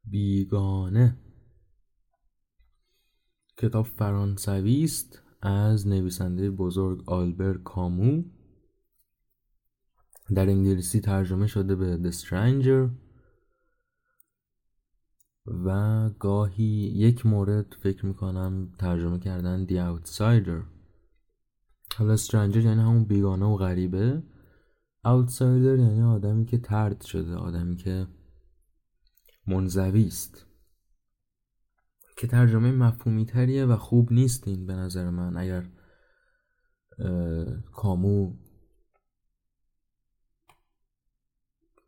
بیگانه. 0.05 1.16
کتاب 3.57 3.87
فرانسوی 3.87 4.85
است 4.85 5.23
از 5.42 5.88
نویسنده 5.88 6.51
بزرگ 6.51 7.11
آلبر 7.11 7.59
کامو. 7.59 8.23
در 10.35 10.49
انگلیسی 10.49 11.01
ترجمه 11.01 11.47
شده 11.47 11.77
به 11.77 12.11
The 12.11 12.14
Stranger. 12.14 12.90
و 15.47 16.11
گاهی 16.18 16.92
یک 16.95 17.27
مورد 17.27 17.77
فکر 17.83 18.07
می‌کنم 18.07 18.73
ترجمه 18.79 19.18
کردن 19.18 19.66
The 19.66 20.01
Outsider. 20.01 20.71
حالا 21.96 22.12
استرنجر 22.12 22.61
یعنی 22.61 22.81
همون 22.81 23.05
بیگانه 23.05 23.46
و 23.46 23.57
غریبه. 23.57 24.22
اوتسایدر 25.05 25.78
یعنی 25.78 26.02
آدمی 26.02 26.46
که 26.46 26.59
ترد 26.59 27.00
شده 27.00 27.35
آدمی 27.35 27.76
که 27.76 28.07
منزوی 29.46 30.07
است. 30.07 30.46
که 32.16 32.26
ترجمه 32.26 32.72
مفهومی 32.72 33.26
تریه 33.26 33.64
و 33.64 33.76
خوب 33.76 34.12
نیست 34.12 34.48
این 34.48 34.66
به 34.66 34.72
نظر 34.72 35.11
من 35.11 35.37
اگر 35.37 35.66
کامو 37.72 38.37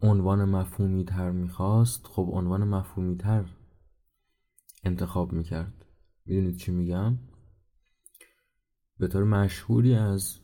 عنوان 0.00 0.44
مفهومی 0.44 1.04
تر 1.04 1.30
می‌خواست 1.30 2.06
خب 2.06 2.28
عنوان 2.32 2.64
مفهومی 2.64 3.16
تر 3.16 3.44
انتخاب 4.84 5.32
می‌کرد. 5.32 5.86
می‌دونید 6.24 6.56
چی 6.56 6.72
میگم؟ 6.72 7.18
به 8.98 9.08
طور 9.08 9.24
مشهوری 9.24 9.94
از 9.94 10.38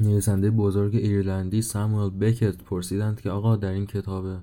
نویسنده 0.00 0.50
بزرگ 0.50 0.94
ایرلندی 0.94 1.62
ساموئل 1.62 2.10
بکت 2.10 2.56
پرسیدند 2.56 3.20
که 3.20 3.30
آقا 3.30 3.56
در 3.56 3.72
این 3.72 3.86
کتاب 3.86 4.42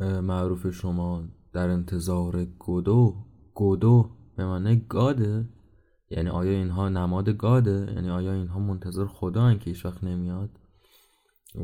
معروف 0.00 0.70
شما 0.70 1.28
در 1.52 1.68
انتظار 1.68 2.44
گودو 2.44 3.14
گودو 3.54 4.10
به 4.36 4.46
معنی 4.46 4.76
گاده؟ 4.88 5.48
یعنی 6.10 6.28
آیا 6.28 6.52
اینها 6.52 6.88
نماد 6.88 7.28
گاده؟ 7.28 7.92
یعنی 7.94 8.10
آیا 8.10 8.32
اینها 8.32 8.58
منتظر 8.58 9.06
خدا 9.06 9.54
که 9.54 9.70
هیچ 9.70 9.86
وقت 9.86 10.04
نمیاد؟ 10.04 10.50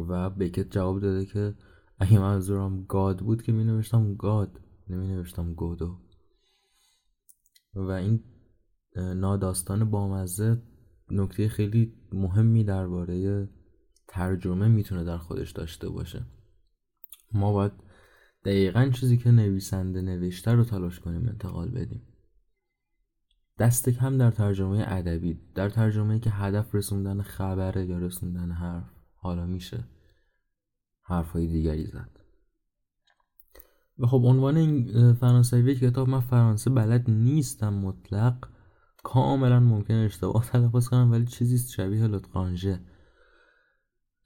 و 0.08 0.30
بکت 0.30 0.70
جواب 0.70 1.00
داده 1.00 1.26
که 1.26 1.54
اگه 1.98 2.18
منظورم 2.18 2.84
گاد 2.84 3.18
بود 3.18 3.42
که 3.42 3.52
می 3.52 3.64
نوشتم 3.64 4.14
گاد 4.14 4.60
نمی 4.88 5.08
نوشتم 5.08 5.54
گودو. 5.54 5.96
و 7.74 7.90
این 7.90 8.20
ناداستان 8.96 9.90
بامزه 9.90 10.62
نکته 11.10 11.48
خیلی 11.48 11.94
مهمی 12.12 12.64
درباره 12.64 13.48
ترجمه 14.08 14.68
می‌تونه 14.68 15.04
در 15.04 15.18
خودش 15.18 15.50
داشته 15.50 15.88
باشه. 15.88 16.26
ما 17.32 17.52
باید 17.52 17.72
دقیقا 18.44 18.90
چیزی 18.94 19.16
که 19.16 19.30
نویسنده 19.30 20.02
نوشته 20.02 20.52
رو 20.52 20.64
تلاش 20.64 21.00
کنیم 21.00 21.28
انتقال 21.28 21.70
بدیم. 21.70 22.02
دست 23.58 23.88
کم 23.88 24.18
در 24.18 24.30
ترجمه 24.30 24.84
ادبی 24.86 25.40
در 25.54 25.68
ترجمه 25.68 26.18
که 26.18 26.30
هدف 26.30 26.74
رسوندن 26.74 27.22
خبره 27.22 27.86
یا 27.86 27.98
رسوندن 27.98 28.50
حرف. 28.50 28.90
حالا 29.14 29.46
میشه 29.46 29.84
حرفهای 31.02 31.46
دیگری 31.46 31.86
زد. 31.86 32.20
و 33.98 34.06
خب 34.06 34.22
عنوان 34.24 34.56
این 34.56 35.12
فرانسوی 35.12 35.74
کتاب 35.74 36.08
من 36.08 36.20
فرانسه 36.20 36.70
بلد 36.70 37.10
نیستم 37.10 37.74
مطلق. 37.74 38.51
کاملا 39.02 39.60
ممکن 39.60 39.94
اشتباه 39.94 40.44
تلفظ 40.46 40.88
کنم 40.88 41.10
ولی 41.10 41.26
چیزی 41.26 41.72
شبیه 41.72 42.06
لطقانژه 42.06 42.80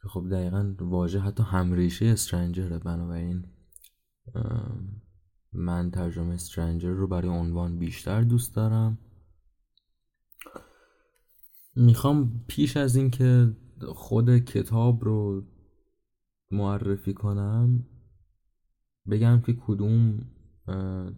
خب 0.08 0.28
دقیقا 0.30 0.74
واژه 0.78 1.20
حتی 1.20 1.42
همریشه 1.42 2.06
استرنجره 2.06 2.78
بنابراین 2.78 3.46
من 5.52 5.90
ترجمه 5.90 6.34
استرنجر 6.34 6.90
رو 6.90 7.06
برای 7.06 7.28
عنوان 7.28 7.78
بیشتر 7.78 8.22
دوست 8.22 8.54
دارم. 8.54 8.98
می‌خوام 11.76 12.44
پیش 12.46 12.76
از 12.76 12.96
اینکه 12.96 13.56
خود 13.94 14.38
کتاب 14.38 15.04
رو 15.04 15.46
معرفی 16.50 17.14
کنم 17.14 17.86
بگم 19.10 19.40
که 19.40 19.56
کدوم 19.66 20.28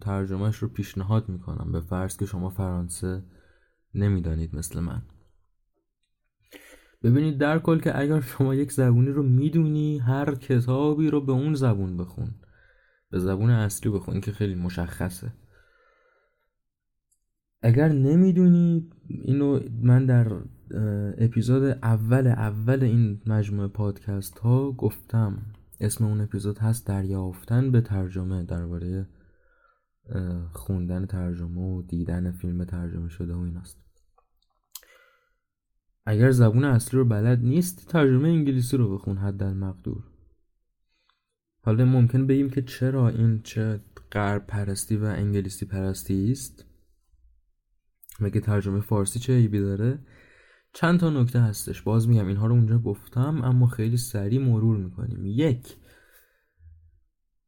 ترجمهش 0.01 0.55
رو 0.55 0.67
پیشنهاد 0.67 1.29
می‌کنم. 1.29 1.71
به 1.71 1.81
فرض 1.81 2.17
که 2.17 2.25
شما 2.25 2.49
فرانسه 2.49 3.23
نمی‌دانید 3.95 4.55
مثل 4.55 4.79
من. 4.79 5.01
ببینید 7.03 7.37
در 7.37 7.59
کل 7.59 7.79
که 7.79 7.99
اگر 7.99 8.21
شما 8.21 8.55
یک 8.55 8.71
زبونی 8.71 9.09
رو 9.09 9.23
می‌دونی 9.23 9.99
هر 9.99 10.35
کتابی 10.35 11.09
رو 11.09 11.21
به 11.21 11.31
اون 11.31 11.53
زبون 11.53 11.97
بخون. 11.97 12.35
به 13.11 13.19
زبون 13.19 13.49
اصلی 13.49 13.91
بخون 13.91 14.21
که 14.21 14.31
خیلی 14.31 14.55
مشخصه. 14.55 15.33
اگر 17.61 17.89
نمی‌دونی 17.89 18.89
اینو 19.07 19.59
من 19.81 20.05
در 20.05 20.41
اپیزود 21.17 21.63
اول 21.83 22.27
اول 22.27 22.83
این 22.83 23.21
مجموعه 23.25 23.67
پادکست 23.67 24.39
ها 24.39 24.71
گفتم. 24.71 25.41
اسم 25.79 26.05
اون 26.05 26.21
اپیزود 26.21 26.57
هست 26.57 26.87
دریافتن 26.87 27.71
به 27.71 27.81
ترجمه 27.81 28.43
درباره 28.43 29.07
خوندن 30.53 31.05
ترجمه 31.05 31.61
و 31.61 31.81
دیدن 31.81 32.31
فیلم 32.31 32.63
ترجمه 32.63 33.09
شده 33.09 33.33
و 33.33 33.39
ایناست. 33.39 33.77
اگر 36.05 36.31
زبون 36.31 36.63
اصلی 36.63 36.99
رو 36.99 37.05
بلد 37.05 37.39
نیست 37.39 37.87
ترجمه 37.87 38.29
انگلیسی 38.29 38.77
رو 38.77 38.97
بخون 38.97 39.17
حد 39.17 39.43
المقدور 39.43 40.03
حالا 41.61 41.85
ممکن 41.85 42.27
بگیم 42.27 42.49
که 42.49 42.61
چرا 42.61 43.09
این 43.09 43.41
چه 43.41 43.79
غرب 44.11 44.47
پرستی 44.47 44.97
و 44.97 45.03
انگلیسی 45.03 45.65
پرستی 45.65 46.31
است 46.31 46.65
مگه 48.19 48.39
ترجمه 48.39 48.79
فارسی 48.79 49.19
چه 49.19 49.33
عیبی 49.33 49.59
داره؟ 49.59 49.99
چند 50.73 50.99
تا 50.99 51.09
نکته 51.09 51.39
هستش. 51.39 51.81
باز 51.81 52.09
میگم 52.09 52.27
اینها 52.27 52.47
رو 52.47 52.55
اونجا 52.55 52.79
گفتم 52.79 53.41
اما 53.43 53.67
خیلی 53.67 53.97
سریع 53.97 54.41
مرور 54.41 54.77
می‌کنیم. 54.77 55.25
یک 55.25 55.75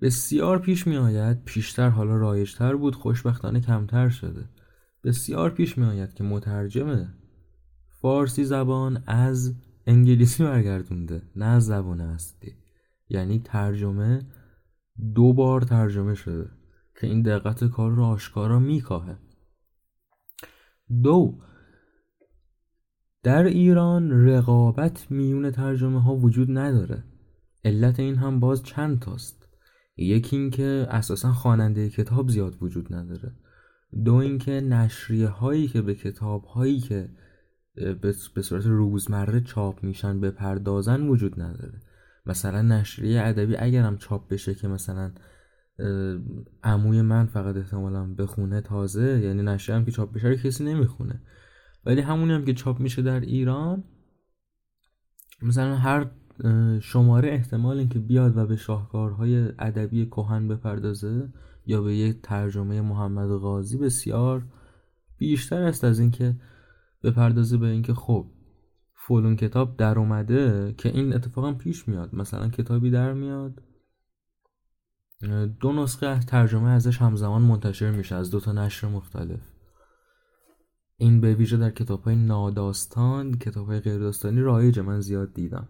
بسیار 0.01 0.59
پیش 0.59 0.87
می 0.87 0.97
آید 0.97 1.43
پیشتر 1.43 1.89
حالا 1.89 2.17
رایجتر 2.17 2.75
بود 2.75 2.95
خوشبختانه 2.95 3.59
کمتر 3.61 4.09
شده. 4.09 4.49
بسیار 5.03 5.49
پیش 5.49 5.77
می 5.77 5.85
آید 5.85 6.13
که 6.13 6.23
مترجم 6.23 7.13
فارسی 8.01 8.43
زبان 8.43 9.03
از 9.07 9.55
انگلیسی 9.87 10.43
برگردونده 10.43 11.21
نه 11.35 11.45
از 11.45 11.65
زبان 11.65 12.01
اصلی. 12.01 12.55
یعنی 13.09 13.39
ترجمه 13.39 14.21
دو 15.15 15.33
بار 15.33 15.61
ترجمه 15.61 16.15
شده 16.15 16.49
که 16.99 17.07
این 17.07 17.21
دقت 17.21 17.63
کار 17.63 17.91
رو 17.91 18.03
آشکارا 18.03 18.59
میکاهه 18.59 19.17
دو 21.03 21.41
در 23.23 23.43
ایران 23.43 24.27
رقابت 24.27 25.11
میون 25.11 25.51
ترجمه 25.51 26.01
ها 26.01 26.15
وجود 26.15 26.57
نداره. 26.57 27.03
علت 27.65 27.99
این 27.99 28.15
هم 28.15 28.39
باز 28.39 28.63
چند 28.63 28.99
تاست. 28.99 29.40
یکی 29.97 30.37
اینکه 30.37 30.87
اساسا 30.89 31.31
خواننده 31.31 31.89
کتاب 31.89 32.29
زیاد 32.29 32.57
وجود 32.61 32.93
نداره. 32.93 33.31
دو 34.05 34.13
اینکه 34.13 34.51
نشریه 34.51 35.27
هایی 35.27 35.67
که 35.67 35.81
به 35.81 35.95
کتاب 35.95 36.43
هایی 36.43 36.79
که 36.79 37.09
به 38.01 38.41
صورت 38.41 38.65
روزمره 38.65 39.41
چاپ 39.41 39.83
میشن 39.83 40.19
بپردازن 40.19 41.01
وجود 41.01 41.41
نداره. 41.41 41.81
مثلا 42.25 42.61
نشریه 42.61 43.21
ادبی 43.21 43.55
اگرم 43.55 43.97
چاپ 43.97 44.27
بشه 44.27 44.55
که 44.55 44.67
مثلا 44.67 45.11
عموی 46.63 47.01
من 47.01 47.25
فقط 47.25 47.55
احتمالا 47.55 48.13
بخونه 48.13 48.61
تازه 48.61 49.19
یعنی 49.19 49.41
نشریه 49.41 49.75
هم 49.75 49.85
که 49.85 49.91
چاپ 49.91 50.13
بشه 50.13 50.37
کسی 50.37 50.63
نمی‌خونه. 50.63 51.21
ولی 51.85 52.01
همونی 52.01 52.33
هم 52.33 52.45
که 52.45 52.53
چاپ 52.53 52.79
میشه 52.79 53.01
در 53.01 53.19
ایران 53.19 53.83
مثلا 55.41 55.75
هر 55.75 56.11
شماره 56.81 57.29
احتمال 57.29 57.77
اینکه 57.77 57.99
بیاد 57.99 58.37
و 58.37 58.45
به 58.45 58.55
شاهکارهای 58.55 59.49
ادبی 59.59 60.05
کهن 60.05 60.47
بپردازه 60.47 61.29
یا 61.65 61.81
به 61.81 61.95
یک 61.95 62.21
ترجمه 62.21 62.81
محمد 62.81 63.29
غازی 63.29 63.77
بسیار 63.77 64.43
بیشتر 65.17 65.63
است 65.63 65.83
از 65.83 65.99
اینکه 65.99 66.35
بپردازه 67.03 67.57
به 67.57 67.67
اینکه 67.67 67.93
خب 67.93 68.25
فلون 69.07 69.35
کتاب 69.35 69.77
در 69.77 69.99
اومده 69.99 70.75
که 70.77 70.89
این 70.89 71.13
اتفاقا 71.13 71.53
پیش 71.53 71.87
میاد. 71.87 72.15
مثلا 72.15 72.49
کتابی 72.49 72.91
در 72.91 73.13
میاد. 73.13 73.61
دو 75.59 75.73
نسخه 75.73 76.19
ترجمه 76.19 76.69
ازش 76.69 76.97
همزمان 76.97 77.41
منتشر 77.41 77.91
میشه 77.91 78.15
از 78.15 78.31
دو 78.31 78.39
تا 78.39 78.51
نشر 78.51 78.87
مختلف. 78.87 79.39
این 80.97 81.21
به 81.21 81.33
ویژه 81.33 81.57
در 81.57 81.69
کتاب 81.69 82.03
های 82.03 82.15
ناداستان 82.15 83.37
کتاب 83.37 83.67
های 83.67 83.79
غیر 83.79 83.97
داستانی 83.97 84.41
رایجه 84.41 84.81
من 84.81 84.99
زیاد 84.99 85.33
دیدم. 85.33 85.67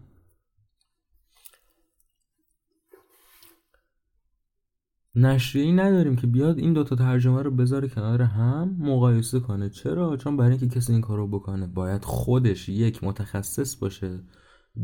نشریه 5.14 5.72
نداریم 5.72 6.16
که 6.16 6.26
بیاد 6.26 6.58
این 6.58 6.72
دوتا 6.72 6.96
ترجمه 6.96 7.42
رو 7.42 7.50
بذاره 7.50 7.88
کنار 7.88 8.22
هم 8.22 8.76
مقایسه 8.78 9.40
کنه. 9.40 9.70
چرا؟ 9.70 10.16
چون 10.16 10.36
برای 10.36 10.50
اینکه 10.50 10.68
کسی 10.68 10.92
این 10.92 11.00
کارو 11.00 11.28
بکنه 11.28 11.66
باید 11.66 12.04
خودش 12.04 12.68
یک 12.68 13.04
متخصص 13.04 13.76
باشه 13.76 14.20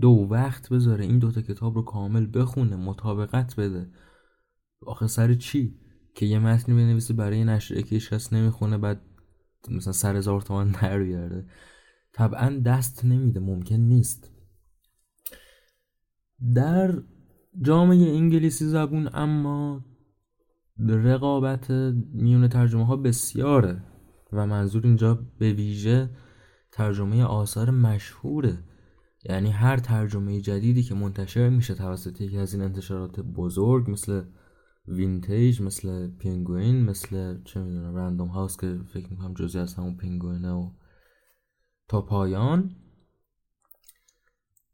دو 0.01 0.27
وقت 0.31 0.69
بذاره 0.69 1.05
این 1.05 1.19
دوتا 1.19 1.43
کتاب 1.43 1.75
رو 1.75 1.83
کامل 1.83 2.27
بخونه 2.35 2.77
مطابقت 2.77 3.57
بده. 3.57 3.91
آخه 4.87 5.07
سر 5.07 5.35
چی؟ 5.35 5.79
که 6.15 6.27
یه 6.27 6.39
متنی 6.39 6.75
بنویسه 6.75 7.15
برای 7.15 7.45
نشریه 7.45 7.83
که 7.83 7.95
هیچ 7.95 8.33
نمی‌خونه 8.33 8.79
بعد 8.79 9.01
مثلا 9.71 9.93
سر 9.93 10.17
هزار 10.17 10.41
تومن 10.41 10.71
در 10.71 10.99
بیاره 10.99 11.47
طبعا 12.13 12.63
دست 12.65 13.05
نمیده 13.05 13.41
ممکن 13.41 13.77
نیست. 13.77 14.31
در 16.55 17.03
جامعه 17.63 18.17
انگلیسی 18.17 18.65
زبون 18.65 19.09
اما 19.13 19.85
رقابت 20.79 21.71
میون 22.13 22.49
ترجمه 22.49 22.87
ها 22.87 22.97
بسیاره 22.97 23.83
و 24.33 24.47
منظور 24.47 24.87
اینجا 24.87 25.15
به 25.39 25.53
ویژه 25.53 26.11
ترجمه 26.73 27.25
آثار 27.25 27.71
مشهوره. 27.71 28.59
یعنی 29.25 29.51
هر 29.51 29.77
ترجمه 29.77 30.41
جدیدی 30.41 30.83
که 30.83 30.95
منتشر 30.95 31.49
میشه 31.49 31.75
توسط 31.75 32.21
یکی 32.21 32.39
از 32.39 32.55
این 32.55 32.63
انتشارات 32.63 33.21
بزرگ 33.21 33.91
مثل 33.91 34.23
Vintage 34.89 35.63
مثل 35.63 36.11
پینگوین 36.11 36.85
مثل 36.85 37.43
چه 37.45 37.61
می‌دونم 37.61 37.97
Random 37.97 38.29
House 38.29 38.57
که 38.57 38.81
فکر 38.93 39.11
می‌کنم 39.11 39.35
جزی 39.35 39.59
از 39.59 39.75
همون 39.75 39.97
پینگوینه 39.97 40.53
و 40.53 40.71
تا 41.89 42.03
پایان. 42.03 42.77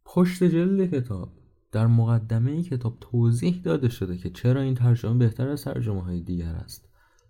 پشت 0.05 0.45
جلد 0.45 0.91
کتاب. 0.91 1.44
در 1.75 1.87
مقدمه 1.87 2.51
ای 2.51 2.63
کتاب 2.63 2.99
توضیح 3.01 3.61
داده 3.65 3.89
شده 3.89 4.17
که 4.17 4.31
چرا 4.31 4.61
این 4.61 4.75
ترجمه 4.75 5.19
بهتر 5.19 5.49
از 5.49 5.65
ترجمه 5.65 6.03
های 6.03 6.21
دیگر 6.21 6.55
است. 6.55 6.89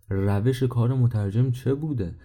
روش 0.08 0.62
کار 0.62 0.94
مترجم 0.94 1.50
چه 1.50 1.74
بوده؟ 1.74 2.18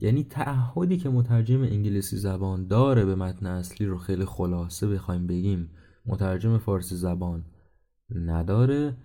یعنی 0.00 0.24
تعهدی 0.24 0.96
که 0.96 1.08
مترجم 1.08 1.62
انگلیسی 1.62 2.16
زبان 2.16 2.66
داره 2.66 3.04
به 3.04 3.14
متن 3.14 3.46
اصلی 3.46 3.86
رو 3.86 3.98
خیلی 3.98 4.24
خلاصه 4.24 4.88
بخوایم 4.88 5.26
بگیم 5.26 5.70
مترجم 6.06 6.58
فارسی 6.58 6.96
زبان 6.96 7.44
نداره. 8.10 8.96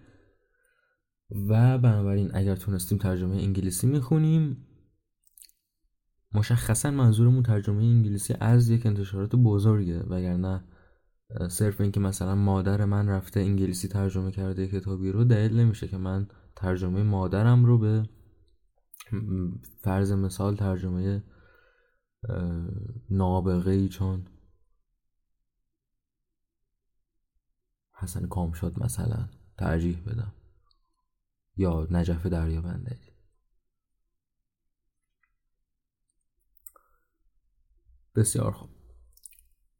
و 1.49 1.77
بنابراین 1.77 2.31
اگر 2.33 2.55
تونستیم 2.55 2.97
ترجمه 2.97 3.35
انگلیسی 3.35 3.87
می‌خونیم 3.87 4.67
مشخصا 6.33 6.91
منظورمون 6.91 7.43
ترجمه 7.43 7.83
انگلیسی 7.83 8.33
از 8.39 8.69
یک 8.69 8.85
انتشارات 8.85 9.35
بزرگه 9.35 9.99
وگرنه 9.99 10.63
صرف 11.49 11.81
اینکه 11.81 11.99
مثلا 11.99 12.35
مادر 12.35 12.85
من 12.85 13.09
رفته 13.09 13.39
انگلیسی 13.39 13.87
ترجمه 13.87 14.31
کرده 14.31 14.67
کتابی 14.67 15.11
رو 15.11 15.23
دلیل 15.23 15.59
نمیشه 15.59 15.87
که 15.87 15.97
من 15.97 16.27
ترجمه 16.55 17.03
مادرم 17.03 17.65
رو 17.65 17.77
به 17.77 18.09
فرض 19.81 20.11
مثال 20.11 20.55
ترجمه 20.55 21.23
نابغه 23.09 23.71
ای 23.71 23.89
چون 23.89 24.27
حسن 27.93 28.27
کامشاد 28.27 28.79
مثلا 28.83 29.29
ترجیح 29.57 30.03
بدم 30.05 30.33
یا 31.55 31.87
نجف 31.91 32.25
دریا 32.25 32.61
بندری 32.61 33.13
بسیار 38.15 38.51
خوب. 38.51 38.82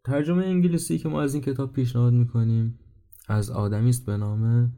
ترجمه 0.06 0.46
انگلیسی 0.46 0.98
که 0.98 1.10
ما 1.10 1.22
از 1.22 1.34
این 1.34 1.44
کتاب 1.44 1.74
پیشنهاد 1.74 2.14
می‌کنیم 2.14 2.80
از 3.28 3.50
آدمی 3.50 3.90
است 3.90 4.06
به 4.06 4.18
نام 4.18 4.74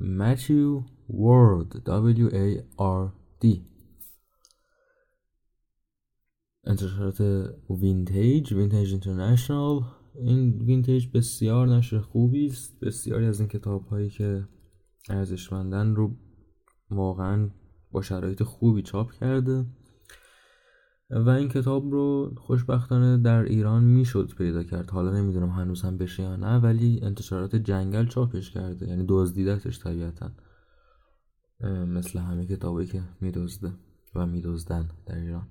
Matthew 0.00 0.82
Ward 1.08 1.72
W 2.16 2.30
A 2.30 2.62
R 2.78 3.12
D. 3.44 3.58
انتشارات 6.64 7.20
Vintage 7.70 8.52
Vintage 8.52 8.90
International. 8.90 9.80
این 10.14 10.62
Vintage 10.62 11.06
بسیار 11.14 11.68
نشر 11.68 11.98
خوبی 11.98 12.46
است. 12.46 12.80
بسیاری 12.80 13.26
از 13.26 13.40
این 13.40 13.48
کتاب 13.48 13.86
هایی 13.86 14.10
که 14.10 14.48
ارزشمندن 15.10 15.94
رو 15.94 16.16
واقعا 16.90 17.50
با 17.90 18.02
شرایط 18.02 18.42
خوبی 18.42 18.82
چاپ 18.82 19.12
کرده. 19.12 19.66
و 21.10 21.28
این 21.28 21.48
کتاب 21.48 21.90
رو 21.90 22.34
خوشبختانه 22.36 23.18
در 23.22 23.42
ایران 23.42 23.84
می‌شد 23.84 24.34
پیدا 24.38 24.64
کرد. 24.64 24.90
حالا 24.90 25.10
نمی‌دونم 25.10 25.50
هنوز 25.50 25.82
هم 25.82 25.98
بشه 25.98 26.22
یا 26.22 26.36
نه 26.36 26.58
ولی 26.58 27.00
انتشارات 27.02 27.56
جنگل 27.56 28.06
چاپش 28.06 28.50
کرده. 28.50 28.88
یعنی 28.88 29.04
دزدیدتش 29.08 29.78
طبیعتا. 29.78 30.32
مثل 31.86 32.18
همه 32.18 32.46
کتابی 32.46 32.86
که 32.86 33.02
میدزده 33.20 33.72
و 34.14 34.26
میدزدن 34.26 34.90
در 35.06 35.14
ایران. 35.14 35.48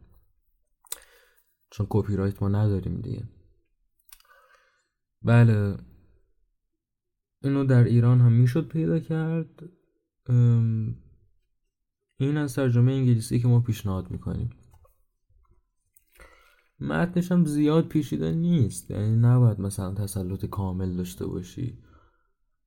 چون 1.70 1.88
کپی 1.90 2.16
رایت 2.16 2.42
ما 2.42 2.50
نداریم 2.50 3.02
دیگه. 3.02 3.24
بله. 5.22 5.78
اینو 7.44 7.66
در 7.66 7.84
ایران 7.84 8.22
هم 8.22 8.32
می‌شد 8.32 8.68
پیدا 8.68 9.00
کرد. 9.00 9.64
این 12.20 12.38
از 12.38 12.56
ترجمه 12.56 12.92
انگلیسی 12.92 13.40
که 13.40 13.48
ما 13.48 13.60
پیشنهاد 13.60 14.12
می‌کنیم. 14.12 14.50
متنش 16.80 17.32
هم 17.32 17.46
زیاد 17.46 17.88
پیچیده 17.88 18.32
نیست. 18.32 18.92
یعنی 18.92 19.16
نباید 19.16 19.60
مثلا 19.60 19.94
تسلط 19.94 20.46
کامل 20.46 20.98
داشته 20.98 21.28
باشی. 21.28 21.78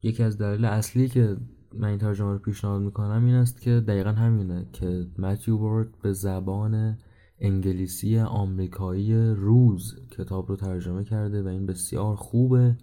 یکی 0.02 0.22
از 0.22 0.38
دلیل 0.38 0.64
اصلی 0.64 1.08
که 1.08 1.36
من 1.74 1.88
این 1.88 1.98
ترجمه 1.98 2.32
رو 2.32 2.38
پیشنهاد 2.38 2.82
می‌کنم 2.82 3.24
این 3.24 3.34
است 3.34 3.60
که 3.60 3.70
دقیقا 3.70 4.10
همینه 4.10 4.68
که 4.72 5.06
متیو 5.18 5.58
بورد 5.58 5.88
به 6.02 6.12
زبان 6.12 6.98
انگلیسی 7.38 8.18
آمریکایی 8.18 9.30
روز 9.34 9.94
کتاب 10.10 10.48
رو 10.48 10.56
ترجمه 10.56 11.04
کرده 11.04 11.42
و 11.42 11.46
این 11.46 11.66
بسیار 11.66 12.16
خوبه 12.16 12.76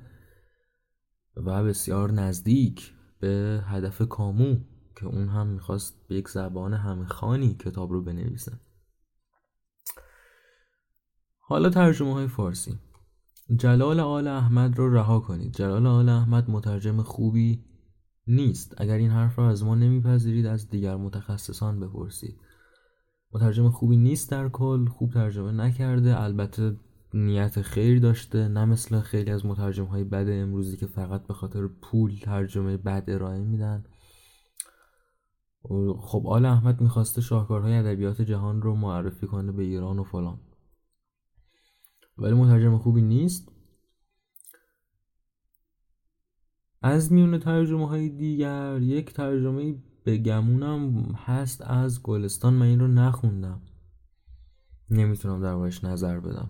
و 1.35 1.63
بسیار 1.63 2.11
نزدیک 2.11 2.93
به 3.19 3.63
هدف 3.65 4.01
کامو 4.01 4.55
که 4.95 5.05
اون 5.05 5.27
هم 5.27 5.47
می‌خواست 5.47 6.07
به 6.07 6.15
یک 6.15 6.29
زبان 6.29 6.73
همه 6.73 7.05
خانی 7.05 7.53
کتاب 7.53 7.91
رو 7.91 8.03
بنویسه. 8.03 8.51
حالا 11.49 11.69
ترجمه 11.69 12.13
های 12.13 12.27
فارسی. 12.27 12.79
جلال 13.55 13.99
آل 13.99 14.27
احمد 14.27 14.77
رو 14.77 14.93
رها 14.93 15.19
کنید. 15.19 15.53
جلال 15.53 15.87
آل 15.87 16.09
احمد 16.09 16.49
مترجم 16.49 17.01
خوبی 17.01 17.63
نیست. 18.27 18.73
اگر 18.77 18.95
این 18.97 19.11
حرف 19.11 19.39
را 19.39 19.49
از 19.49 19.63
ما 19.63 19.75
نمیپذیرید 19.75 20.45
از 20.45 20.69
دیگر 20.69 20.95
متخصصان 20.95 21.79
بپرسید. 21.79 22.35
مترجم 23.33 23.69
خوبی 23.69 23.97
نیست 23.97 24.31
در 24.31 24.49
کل. 24.49 24.85
خوب 24.85 25.13
ترجمه 25.13 25.51
نکرده. 25.51 26.21
البته 26.21 26.75
نیت 27.13 27.61
خیر 27.61 27.99
داشته. 27.99 28.47
نه 28.47 28.65
مثل 28.65 28.99
خیلی 28.99 29.31
از 29.31 29.45
مترجم 29.45 29.85
های 29.85 30.03
بد 30.03 30.27
امروزی 30.29 30.77
که 30.77 30.87
فقط 30.87 31.27
به 31.27 31.33
خاطر 31.33 31.67
پول 31.67 32.19
ترجمه 32.21 32.77
بد 32.77 33.03
ارائه 33.07 33.43
میدن. 33.43 33.85
خب 35.99 36.23
آل 36.27 36.45
احمد 36.45 36.81
می‌خواسته 36.81 37.21
شاهکارهای 37.21 37.77
ادبیات 37.77 38.21
جهان 38.21 38.61
رو 38.61 38.75
معرفی 38.75 39.27
کنه 39.27 39.51
به 39.51 39.63
ایران 39.63 39.99
و 39.99 40.03
فلان. 40.03 40.39
ولی 42.17 42.33
مترجم 42.33 42.77
خوبی 42.77 43.01
نیست. 43.01 43.51
از 46.81 47.11
میون 47.11 47.39
ترجمه 47.39 47.87
های 47.87 48.09
دیگر 48.09 48.79
یک 48.81 49.13
ترجمه 49.13 49.75
به 50.03 50.17
گمونم 50.17 51.11
هست 51.25 51.61
از 51.61 52.03
گلستان. 52.03 52.53
من 52.53 52.65
این 52.65 52.79
رو 52.79 52.87
نخوندم. 52.87 53.61
نمی‌تونم 54.89 55.41
در 55.41 55.55
باش 55.55 55.83
نظر 55.83 56.19
بدم. 56.19 56.49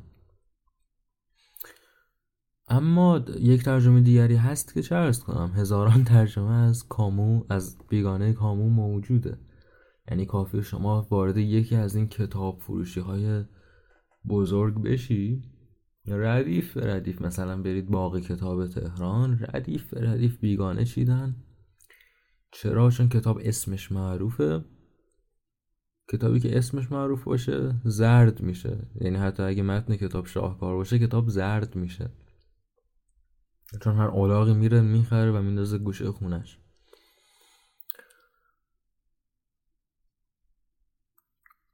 اما 2.67 3.25
یک 3.39 3.63
ترجمه 3.63 4.01
دیگری 4.01 4.35
هست 4.35 4.73
که 4.73 4.81
چه 4.81 4.95
ارز 4.95 5.19
کنم 5.19 5.51
هزاران 5.55 6.03
ترجمه 6.03 6.51
از 6.51 6.87
کامو 6.87 7.43
از 7.49 7.77
بیگانه 7.89 8.33
کامو 8.33 8.69
موجوده 8.69 9.39
یعنی 10.11 10.25
کافی 10.25 10.63
شما 10.63 11.07
وارد 11.11 11.37
یکی 11.37 11.75
از 11.75 11.95
این 11.95 12.07
کتاب 12.07 12.59
فروشی 12.59 12.99
های 12.99 13.43
بزرگ 14.29 14.83
بشی. 14.83 15.41
ردیف 16.07 16.77
به 16.77 16.93
ردیف 16.93 17.21
مثلا 17.21 17.61
برید 17.61 17.89
باقی 17.89 18.21
کتاب 18.21 18.67
تهران 18.67 19.39
ردیف 19.39 19.93
به 19.93 20.11
ردیف 20.11 20.37
بیگانه 20.37 20.85
چیدن. 20.85 21.35
چرا؟ 22.51 22.89
چون 22.89 23.09
کتاب 23.09 23.39
اسمش 23.43 23.91
معروفه. 23.91 24.65
کتابی 26.09 26.39
که 26.39 26.57
اسمش 26.57 26.91
معروف 26.91 27.23
باشه 27.23 27.81
زرد 27.83 28.41
میشه. 28.41 28.89
یعنی 29.01 29.17
حتی 29.17 29.43
اگه 29.43 29.63
متن 29.63 29.95
کتاب 29.95 30.25
شاهکار 30.25 30.75
باشه 30.75 30.99
کتاب 30.99 31.29
زرد 31.29 31.75
میشه. 31.75 32.11
چون 33.81 33.95
هر 33.95 34.07
اولاغی 34.07 34.53
میره 34.53 34.81
می‌خره 34.81 35.31
و 35.31 35.41
میندازه 35.41 35.77
گوشه 35.77 36.11
خونش. 36.11 36.59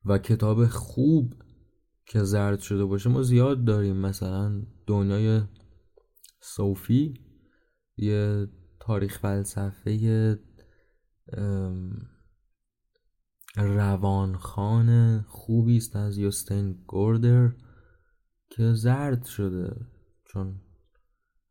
و 0.06 0.18
کتاب 0.18 0.68
خوب 0.68 1.43
که 2.06 2.24
زرد 2.24 2.60
شده 2.60 2.86
باشه 2.86 3.10
ما 3.10 3.24
زیاد 3.24 3.66
داریم. 3.66 3.98
مثلا 3.98 4.62
دنیای 4.88 5.42
صوفی 6.42 7.14
یه 7.98 8.48
تاریخ 8.80 9.20
فلسفه 9.20 10.40
روانخان 13.58 15.22
خوبی 15.22 15.78
است 15.78 15.96
از 15.96 16.18
یوستین 16.18 16.84
گوردر 16.88 17.52
که 18.50 18.74
زرد 18.74 19.26
شده 19.26 19.76
چون 20.26 20.62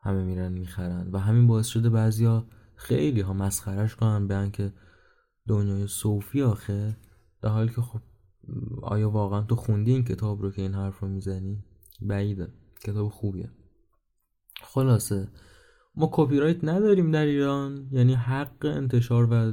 همه 0.01 0.25
میرن 0.25 0.53
می‌خرن. 0.53 1.11
و 1.13 1.19
همین 1.19 1.47
باعث 1.47 1.67
شده 1.67 1.91
بعضیا 1.91 2.47
خیلی 2.75 3.21
ها 3.21 3.33
مسخرش 3.33 3.97
کنن 3.97 4.27
به 4.27 4.51
که 4.53 4.73
دنیای 5.49 5.87
صوفی 5.87 6.43
آخه 6.43 6.97
در 7.43 7.49
حالی 7.49 7.75
که 7.75 7.81
خب 7.81 8.01
آیا 8.83 9.11
واقعا 9.11 9.43
تو 9.43 9.57
خوندی 9.57 9.93
این 9.93 10.05
کتاب 10.05 10.43
رو 10.43 10.51
که 10.51 10.63
این 10.63 10.75
حرف 10.75 11.01
رو 11.01 11.09
می‌زنی؟ 11.09 11.65
بعیده. 12.01 12.49
کتاب 12.81 13.09
خوبیه. 13.09 13.51
خلاصه 14.63 15.29
ما 15.95 16.09
کپی 16.13 16.39
رایت 16.39 16.65
نداریم 16.65 17.11
در 17.11 17.25
ایران. 17.25 17.89
یعنی 17.91 18.15
حق 18.15 18.65
انتشار 18.65 19.29
و 19.31 19.53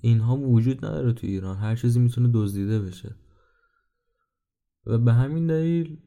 اینها 0.00 0.36
وجود 0.36 0.84
نداره 0.84 1.12
تو 1.12 1.26
ایران. 1.26 1.56
هر 1.56 1.76
چیزی 1.76 2.00
می‌تونه 2.00 2.30
دزدیده 2.34 2.80
بشه. 2.80 3.14
و 4.86 4.98
به 4.98 5.12
همین 5.12 5.46
دلیل 5.46 5.98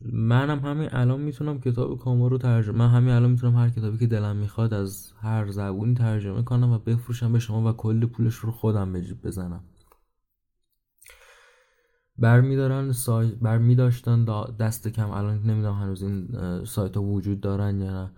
منم 0.00 0.58
همین 0.58 0.88
الان 0.92 1.20
می‌تونم 1.20 1.60
کتاب 1.60 1.98
کامو 1.98 2.28
رو 2.28 2.38
ترجمه 2.38 2.78
من 2.78 2.88
همین 2.88 3.14
الان 3.14 3.30
می‌تونم 3.30 3.56
هر 3.56 3.70
کتابی 3.70 3.98
که 3.98 4.06
دلم 4.06 4.36
می‌خواد 4.36 4.74
از 4.74 5.12
هر 5.20 5.50
زبونی 5.50 5.94
ترجمه 5.94 6.42
کنم 6.42 6.72
و 6.72 6.78
بفروشم 6.78 7.32
به 7.32 7.38
شما 7.38 7.70
و 7.70 7.72
کل 7.72 8.06
پولش 8.06 8.34
رو 8.34 8.52
خودم 8.52 8.92
به 8.92 9.02
جیب 9.02 9.22
بزنم. 9.22 9.64
برمیدارن 12.18 12.92
سای... 12.92 13.30
برمیداشتن 13.30 14.24
دست 14.58 14.88
کم. 14.88 15.10
الان 15.10 15.42
نمی‌دونم 15.42 15.74
هنوز 15.74 16.02
این 16.02 16.28
سایت 16.64 16.96
ها 16.96 17.02
وجود 17.02 17.40
دارن 17.40 17.80
یا 17.80 17.90
نه. 17.92 18.10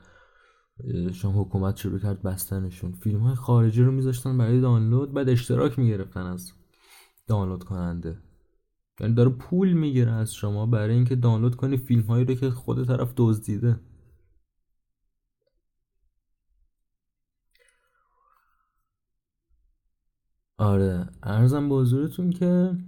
چون 1.11 1.35
حکومت 1.35 1.77
شروع 1.77 1.99
کرد 1.99 2.23
بستنشون. 2.23 2.93
فیلم 2.93 3.21
های 3.21 3.35
خارجی 3.35 3.83
رو 3.83 3.93
میذاشتن 3.93 4.39
برای 4.39 4.61
دانلود 4.61 5.13
بعد 5.13 5.29
اشتراک 5.29 5.79
می‌گرفتن 5.79 6.21
از 6.27 6.53
دانلود 7.27 7.65
کننده. 7.65 8.19
یعنی 9.01 9.15
داره 9.15 9.31
پول 9.31 9.73
می‌گیره 9.73 10.13
از 10.13 10.35
شما 10.35 10.67
برای 10.67 10.95
اینکه 10.95 11.17
دانلود 11.17 11.57
کنی 11.57 11.77
فیلم 11.77 12.03
هایی 12.03 12.25
رو 12.25 12.35
که 12.35 12.51
خود 12.51 12.87
طرف 12.87 13.13
دزدیده. 13.17 13.81
آره. 20.59 21.07
ارزم 21.23 21.69
به 21.69 21.75
حضورتون 21.75 22.31
که 22.31 22.79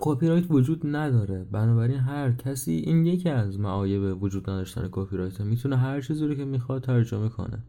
کپی 0.00 0.28
رایت 0.28 0.50
وجود 0.50 0.80
نداره. 0.84 1.44
بنابراین 1.44 1.98
هر 1.98 2.32
کسی 2.32 2.72
این 2.72 3.06
یکی 3.06 3.28
از 3.28 3.60
معایب 3.60 4.22
وجود 4.22 4.50
نداشتن 4.50 4.88
کپی 4.92 5.16
رایت 5.16 5.40
می‌تونه 5.40 5.76
هر 5.76 6.00
چیزی 6.00 6.26
رو 6.26 6.34
که 6.34 6.44
می‌خواد 6.44 6.84
ترجمه 6.84 7.28
کنه. 7.28 7.64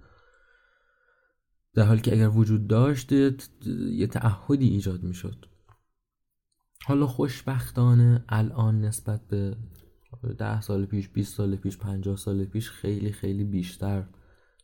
در 1.74 1.84
حالی 1.84 2.02
که 2.02 2.14
اگر 2.14 2.30
وجود 2.30 2.68
داشت 2.68 3.12
یه 3.92 4.08
تعهدی 4.08 4.68
ایجاد 4.68 5.04
می‌شد. 5.04 5.46
حالا 6.86 7.08
خوشبختانه 7.08 8.26
الان 8.30 8.82
نسبت 8.82 9.28
به 9.28 9.58
ده 10.38 10.62
سال 10.62 10.86
پیش 10.86 11.10
20 11.10 11.36
سال 11.36 11.56
پیش 11.56 11.78
50 11.78 12.16
سال 12.16 12.46
پیش 12.46 12.70
خیلی 12.70 13.12
خیلی 13.12 13.44
بیشتر 13.44 14.06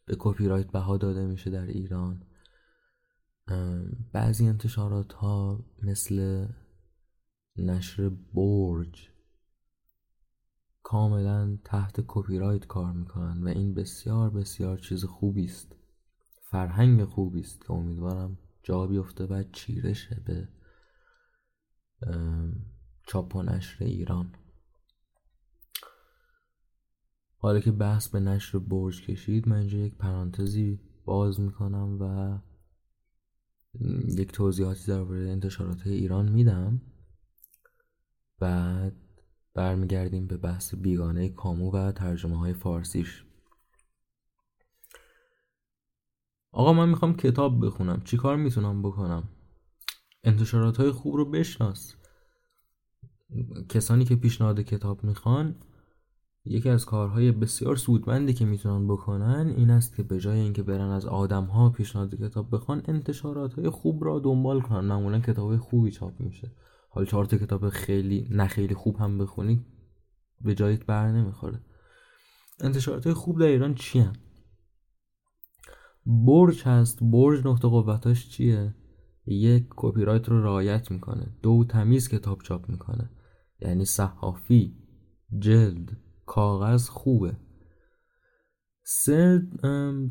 به 0.06 0.16
کپی 0.20 0.48
رایت 0.48 0.72
بها 0.72 0.98
داده 0.98 1.26
میشه 1.26 1.50
در 1.50 1.66
ایران. 1.66 2.24
بعضی 4.14 4.48
انتشارات 4.48 5.14
ها 5.14 5.66
مثل 5.84 6.46
نشر 7.58 8.10
برج. 8.10 9.10
کاملا 10.84 11.58
تحت 11.64 12.04
کپی 12.08 12.40
رایت 12.40 12.68
کار 12.68 12.94
می‌کنن 12.94 13.44
و 13.44 13.48
این 13.48 13.74
بسیار 13.74 14.30
بسیار 14.30 14.78
چیز 14.78 15.06
خوبی 15.06 15.46
است 15.46 15.76
فرهنگ 16.42 17.04
خوبی 17.04 17.40
است 17.40 17.62
که 17.62 17.72
امیدوارم 17.72 18.38
جا 18.64 18.88
بیفته 18.88 19.26
و 19.26 19.44
چیرشه 19.52 20.22
به 20.26 20.50
چاپ 23.08 23.36
و 23.36 23.44
نشر 23.44 23.84
ایران. 23.84 24.34
حالا 27.38 27.60
که 27.60 27.72
بحث 27.72 28.08
به 28.08 28.20
نشر 28.20 28.60
برج 28.60 29.06
کشید 29.06 29.48
من 29.48 29.56
اینجا 29.58 29.78
یک 29.78 29.98
پرانتزی 29.98 30.80
باز 31.06 31.40
می‌کنم 31.40 31.98
و 32.02 32.38
یک 34.18 34.32
توضیحاتی 34.32 34.88
درباره 34.88 35.30
انتشارات 35.30 35.88
ایران 35.88 36.32
میدم. 36.32 36.82
بعد 38.40 38.96
برمیگردیم 39.54 40.28
به 40.28 40.38
بحث 40.38 40.76
بیگانه 40.76 41.30
کامو 41.30 41.72
و 41.72 41.92
ترجمه 41.92 42.38
های 42.38 42.54
فارسیش. 42.54 43.24
آقا 46.52 46.74
من 46.74 46.90
می‌خوام 46.90 47.16
کتاب 47.16 47.66
بخونم. 47.66 48.02
چی 48.04 48.18
کار 48.18 48.36
می‌تونم 48.36 48.82
بکنم؟ 48.82 49.30
انتشارات 50.24 50.78
های 50.78 50.92
خوب 50.92 51.16
رو 51.16 51.26
بشناس. 51.32 51.96
کسانی 53.70 54.06
که 54.06 54.16
پیشنهاد 54.16 54.60
کتاب 54.60 55.04
می‌خوان 55.04 55.56
یکی 56.46 56.70
از 56.70 56.86
کارهای 56.86 57.32
بسیار 57.32 57.76
سودمندی 57.76 58.34
که 58.34 58.46
می‌تونن 58.46 58.88
بکنن 58.88 59.54
این 59.58 59.70
است 59.70 59.96
که 59.96 60.04
به 60.04 60.20
جای 60.20 60.40
اینکه 60.40 60.64
برن 60.64 60.90
از 60.90 61.06
آدم 61.06 61.44
ها 61.44 61.70
پیشنهاد 61.70 62.16
کتاب 62.16 62.56
بخوان 62.56 62.82
انتشارات 62.86 63.54
های 63.54 63.70
خوب 63.70 64.04
را 64.04 64.20
دنبال 64.20 64.62
کنن. 64.62 64.80
معمولا 64.80 65.20
کتاب 65.20 65.58
خوبی 65.58 65.92
چاپ 65.92 66.20
میشه. 66.20 66.52
حالا 66.98 67.06
چهار 67.10 67.26
تا 67.26 67.38
کتاب 67.38 67.70
خیلی 67.70 68.28
نه 68.32 68.48
خیلی 68.48 68.74
خوب 68.74 68.96
هم 68.96 69.18
بخونی 69.18 69.66
به 70.42 70.56
جایت 70.56 70.86
بر 70.86 71.12
نمی‌خوره. 71.12 71.62
انتشارات 72.60 73.14
خوب 73.14 73.40
در 73.40 73.46
ایران 73.46 73.76
چی 73.76 74.00
هم؟ 74.00 74.14
برج 76.06 76.64
هست. 76.64 77.00
برج 77.02 77.48
نقطه 77.48 77.68
قوتاش 77.68 78.30
چیه؟ 78.30 78.76
یک 79.26 79.68
کپی 79.76 80.02
رایت 80.02 80.30
رو 80.30 80.44
رعایت 80.44 80.92
می‌کنه. 80.92 81.38
دو 81.42 81.66
تمیز 81.70 82.10
کتاب 82.10 82.42
چاپ 82.42 82.70
می‌کنه. 82.70 83.10
یعنی 83.60 83.86
صحافی 83.86 84.78
جلد 85.40 85.98
کاغذ 86.26 86.90
خوبه. 86.90 87.38
سه 88.84 89.42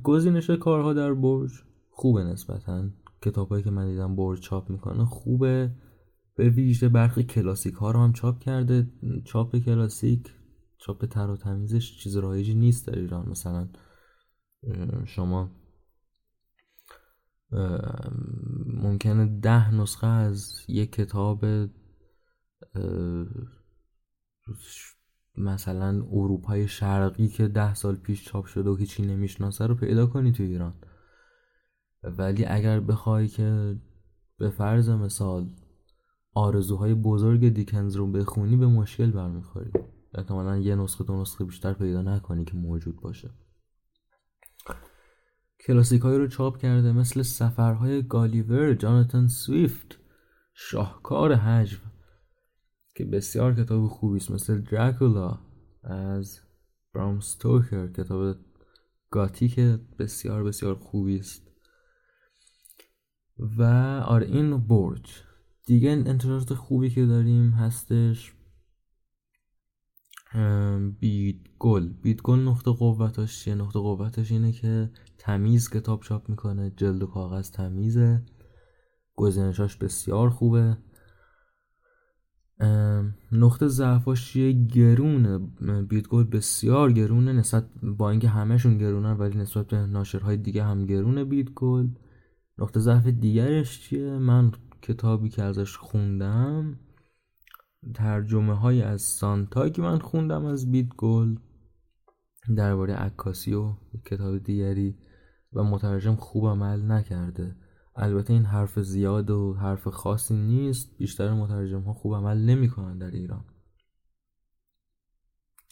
گزینش 0.03 0.51
کارها 0.51 0.93
در 0.93 1.15
برج 1.15 1.51
خوبه 1.91 2.25
نسبتا. 2.25 2.91
کتابایی 3.23 3.65
که 3.65 3.71
من 3.71 3.89
دیدم 3.89 4.17
برج 4.17 4.41
چاپ 4.41 4.71
می‌کنه 4.71 5.05
خوبه. 5.05 5.75
به 6.37 6.49
ویژه 6.49 6.89
برخی 6.89 7.23
کلاسیک 7.23 7.75
ها 7.75 7.91
رو 7.91 8.01
هم 8.01 8.13
چاپ 8.13 8.39
کرده. 8.39 8.91
چاپ 9.25 9.57
کلاسیک 9.57 10.35
چاپ 10.79 11.07
تر 11.07 11.31
و 11.31 11.37
تمیزش 11.37 11.99
چیز 11.99 12.17
رایجی 12.17 12.55
نیست 12.55 12.87
در 12.87 12.99
ایران. 12.99 13.29
مثلا 13.29 13.69
شما 15.05 15.51
ممکنه 18.67 19.41
ده 19.41 19.75
نسخه 19.75 20.07
از 20.07 20.65
یک 20.69 20.93
کتاب 20.93 21.45
مثلا 25.37 26.07
اروپای 26.11 26.69
شرقی 26.69 27.29
که 27.29 27.49
ده 27.49 27.75
سال 27.75 27.97
پیش 27.97 28.25
چاپ 28.25 28.45
شده 28.47 28.71
و 28.71 28.77
هیچی 28.77 29.03
نمی‌شناسه 29.03 29.67
رو 29.67 29.75
پیدا 29.75 30.07
کنی 30.07 30.33
تو 30.33 30.43
ایران. 30.43 30.75
ولی 32.03 32.45
اگر 32.45 32.81
بخوای 32.81 33.29
که 33.29 33.77
به 34.39 34.51
فرض 34.51 34.89
مثال 34.89 35.51
آرزوهای 36.37 36.95
بزرگ 36.95 37.49
دیکنز 37.49 37.97
رو 37.97 38.13
بخونی 38.13 38.57
به 38.57 38.67
مشکل 38.67 39.11
برمیخوری. 39.11 39.71
احتمالا 40.15 40.57
یه 40.57 40.75
نسخه 40.75 41.05
دو 41.05 41.21
نسخه 41.21 41.45
بیشتر 41.45 41.73
پیدا 41.73 42.03
نکنی 42.03 42.45
که 42.45 42.57
موجود 42.57 43.01
باشه. 43.01 43.31
کلاسیک 45.67 46.03
رو 46.03 46.27
چاپ 46.27 46.59
کرده 46.59 46.93
مثل 46.93 47.23
سفرهای 47.23 48.03
گالیور 48.03 48.75
جاناتان 48.75 49.29
سویفت 49.29 49.99
شاهکار 50.55 51.35
حجم 51.35 51.81
که 52.97 53.05
بسیار 53.05 53.55
کتاب 53.55 53.87
خوبی 53.87 54.17
است 54.17 54.31
مثل 54.31 54.61
دراکولا 54.61 55.39
از 55.83 56.41
برام 56.95 57.21
ستوکر 57.21 57.93
کتاب 57.93 58.37
گاتیک 59.11 59.61
بسیار 59.99 60.45
بسیار 60.45 60.75
خوبی 60.75 61.19
است. 61.19 61.43
و 63.39 63.63
آره 64.07 64.27
این 64.27 64.57
برج. 64.59 65.26
دیگه 65.67 65.91
انتشارات 65.91 66.55
خوبی 66.55 66.91
که 66.91 67.07
داریم 67.07 67.51
هستش 67.51 68.33
بیت 71.01 71.37
گل 71.59 71.89
بیت 71.89 72.23
گل 72.23 72.39
نقطه 72.39 72.71
قوتش 72.71 73.45
چیه؟ 73.45 73.55
نقطه 73.55 73.79
قوتش 73.79 74.33
اینه 74.33 74.53
که 74.53 74.91
تمیز 75.19 75.71
کتاب 75.71 76.03
چاپ 76.03 76.29
می‌کنه 76.29 76.73
جلد 76.77 77.03
و 77.03 77.07
کاغذ 77.07 77.51
تمیزه 77.51 78.23
گزینشاش 79.15 79.77
بسیار 79.77 80.31
خوبه. 80.31 80.77
نقطه 83.33 83.69
ضعفاش 83.69 84.33
چیه 84.33 84.53
گرونه. 84.53 85.39
بیت 85.89 86.09
گل 86.09 86.25
بسیار 86.25 86.93
گرونه 86.93 87.33
نسبت 87.33 87.69
با 87.83 88.11
اینکه 88.11 88.29
همهشون 88.29 88.79
گرونن 88.79 89.13
ولی 89.13 89.39
نسبت 89.39 89.67
به 89.67 89.77
ناشرهای 89.77 90.37
دیگه 90.37 90.65
هم 90.65 90.87
گرونه 90.87 91.25
بیت 91.25 91.51
گل 91.51 91.89
نقطه 92.59 92.81
ضعف 92.81 93.07
دیگرش 93.07 93.81
چیه؟ 93.81 94.19
من 94.19 94.53
کتابی 94.83 95.29
که 95.29 95.43
ازش 95.43 95.77
خوندم 95.77 96.81
ترجمه 97.95 98.55
های 98.55 98.83
از 98.83 99.03
سانتا 99.03 99.69
که 99.69 99.83
من 99.83 99.99
خوندم 99.99 100.45
از 100.45 100.71
بیت 100.71 100.89
گل 100.97 101.37
درباره 102.57 102.95
عکاسی 102.95 103.55
و 103.55 103.75
کتاب 104.05 104.39
دیگری 104.39 104.99
و 105.53 105.65
مترجم 105.65 106.15
خوب 106.15 106.47
عمل 106.47 106.91
نکرده. 106.93 107.57
البته 107.97 108.33
این 108.33 108.45
حرف 108.45 108.79
زیاد 108.81 109.31
و 109.31 109.55
حرف 109.55 109.89
خاصی 109.89 110.37
نیست 110.37 110.99
بیشتر 110.99 111.35
مترجم 111.35 111.81
ها 111.81 111.93
خوب 111.93 112.15
عمل 112.15 112.37
نمی‌کنن 112.37 112.99
در 112.99 113.11
ایران. 113.11 113.45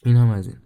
این 0.04 0.16
هم 0.16 0.28
از 0.28 0.48
این. 0.48 0.58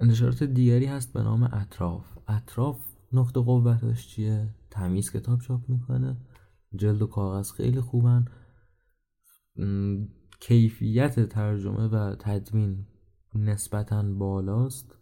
انتشارات 0.00 0.42
دیگری 0.42 0.86
هست 0.86 1.12
به 1.12 1.22
نام 1.22 1.42
اطراف. 1.42 2.18
اطراف 2.28 2.80
نقطه 3.12 3.40
قوتش 3.40 4.08
چیه؟ 4.08 4.54
تمیز 4.70 5.10
کتاب 5.12 5.40
چاپ 5.40 5.68
می‌کنه. 5.68 6.16
جلد 6.76 7.02
و 7.02 7.06
کاغذ 7.06 7.52
خیلی 7.52 7.80
خوبن. 7.80 8.24
کیفیت 10.40 11.28
ترجمه 11.28 11.88
و 11.88 12.16
تدوین 12.18 12.86
نسبتا 13.34 14.02
بالاست. 14.02 14.96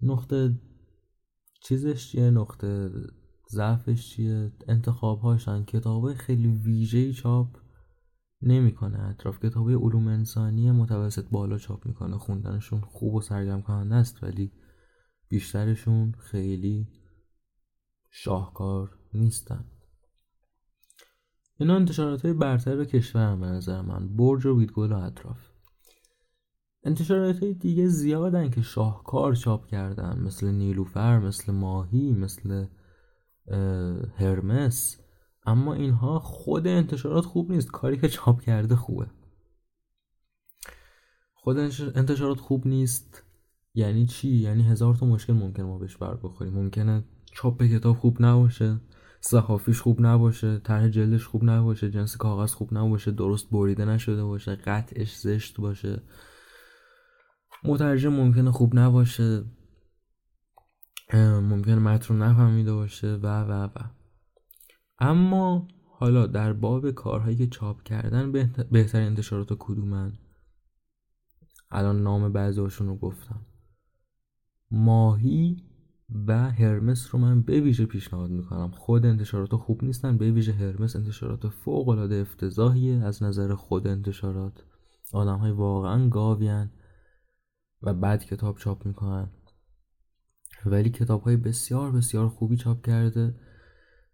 نقطه 0.00 0.60
چیزش 1.62 2.10
چیه؟ 2.10 2.30
نقطه 2.30 2.90
ضعفش 3.50 4.10
چیه؟ 4.10 4.52
انتخاب 4.68 5.20
هاشن 5.20 5.64
کتاب 5.64 6.14
خیلی 6.14 6.48
ویژه 6.48 7.12
چاپ 7.12 7.56
نمی‌کنه. 8.42 9.00
اطراف 9.00 9.44
کتاب 9.44 9.70
علوم 9.70 10.08
انسانی 10.08 10.70
متوسط 10.70 11.28
بالا 11.30 11.58
چاپ 11.58 11.86
می‌کنه. 11.86 12.18
خوندنشون 12.18 12.80
خوب 12.80 13.14
و 13.14 13.20
سرگرم 13.20 13.62
کننده 13.62 13.94
است 13.94 14.22
ولی 14.22 14.52
بیشترشون 15.28 16.12
خیلی 16.12 16.88
شاهکار 18.10 18.98
نیستن. 19.14 19.64
اینا 21.58 21.76
انتشارات 21.76 22.24
های 22.24 22.34
برتر 22.34 22.84
کشورم 22.84 23.40
به 23.40 23.46
نظر 23.46 23.80
من 23.82 24.16
برج 24.16 24.46
و 24.46 24.54
بیتگل 24.54 24.92
و 24.92 24.96
اطراف. 24.96 25.50
انتشارات 26.84 27.42
های 27.42 27.54
دیگه 27.54 27.86
زیادن 27.86 28.50
که 28.50 28.62
شاهکار 28.62 29.34
چاپ 29.34 29.66
کردن 29.66 30.20
مثل 30.20 30.50
نیلوفر 30.50 31.18
مثل 31.18 31.52
ماهی 31.52 32.12
مثل 32.12 32.66
هرمس. 34.16 35.00
اما 35.46 35.74
اینها 35.74 36.18
خود 36.18 36.66
انتشارات 36.66 37.24
خوب 37.24 37.52
نیست 37.52 37.70
کاری 37.70 37.96
که 37.96 38.08
چاپ 38.08 38.40
کرده 38.40 38.76
خوبه. 38.76 39.06
خود 41.34 41.58
انتشارات 41.94 42.40
خوب 42.40 42.66
نیست 42.66 43.22
یعنی 43.74 44.06
چی؟ 44.06 44.28
یعنی 44.28 44.62
هزار 44.62 44.94
تا 44.94 45.06
مشکل 45.06 45.32
ممکنه 45.32 45.66
ما 45.66 45.78
بهش 45.78 45.96
بر 45.96 46.14
بخوریم 46.14 46.54
ممکنه 46.54 47.04
چاپ 47.32 47.62
کتاب 47.62 47.96
خوب 47.96 48.16
نباشه. 48.22 48.80
صحافیش 49.28 49.80
خوب 49.80 50.00
نباشه 50.00 50.58
طرح 50.58 50.88
جلدش 50.88 51.26
خوب 51.26 51.44
نباشه 51.44 51.90
جنس 51.90 52.16
کاغذ 52.16 52.52
خوب 52.52 52.74
نباشه 52.74 53.10
درست 53.10 53.50
بریده 53.50 53.84
نشده 53.84 54.24
باشه 54.24 54.54
قطعش 54.54 55.16
زشت 55.16 55.60
باشه. 55.60 56.02
مترجم 57.64 58.12
ممکنه 58.12 58.50
خوب 58.50 58.78
نباشه. 58.78 59.44
ممکنه 61.14 61.74
متن 61.74 62.14
رو 62.14 62.20
نفهمیده 62.20 62.72
باشه. 62.72 63.14
و 63.14 63.26
و 63.26 63.64
و. 63.64 63.78
اما 64.98 65.68
حالا 65.98 66.26
در 66.26 66.52
باب 66.52 66.90
کارهایی 66.90 67.36
که 67.36 67.46
چاپ 67.46 67.82
کردن 67.82 68.32
بهتر 68.70 69.00
انتشارات 69.00 69.48
کدومن؟ 69.58 70.12
الان 71.70 72.02
نام 72.02 72.32
بعضی 72.32 72.60
رو 72.60 72.96
گفتم. 72.96 73.46
ماهی 74.70 75.75
و 76.26 76.50
هرمس 76.50 77.14
رو 77.14 77.20
من 77.20 77.42
به 77.42 77.60
ویژه 77.60 77.86
پیشنهاد 77.86 78.30
می‌کنم. 78.30 78.70
خود 78.70 79.06
انتشارات 79.06 79.56
خوب 79.56 79.84
نیستن 79.84 80.18
به 80.18 80.30
ویژه 80.30 80.52
هرمس 80.52 80.96
انتشارات 80.96 81.48
فوق 81.48 81.88
العاده 81.88 82.14
افتضاحیه 82.14 83.04
از 83.04 83.22
نظر 83.22 83.54
خود 83.54 83.86
انتشارات. 83.86 84.64
آدم 85.12 85.38
های 85.38 85.50
واقعا 85.50 86.08
گاوین 86.08 86.70
و 87.82 87.94
بعد 87.94 88.24
کتاب 88.24 88.58
چاپ 88.58 88.86
می‌کنن. 88.86 89.30
ولی 90.66 90.90
کتاب 90.90 91.22
های 91.22 91.36
بسیار 91.36 91.92
بسیار 91.92 92.28
خوبی 92.28 92.56
چاپ 92.56 92.86
کرده. 92.86 93.34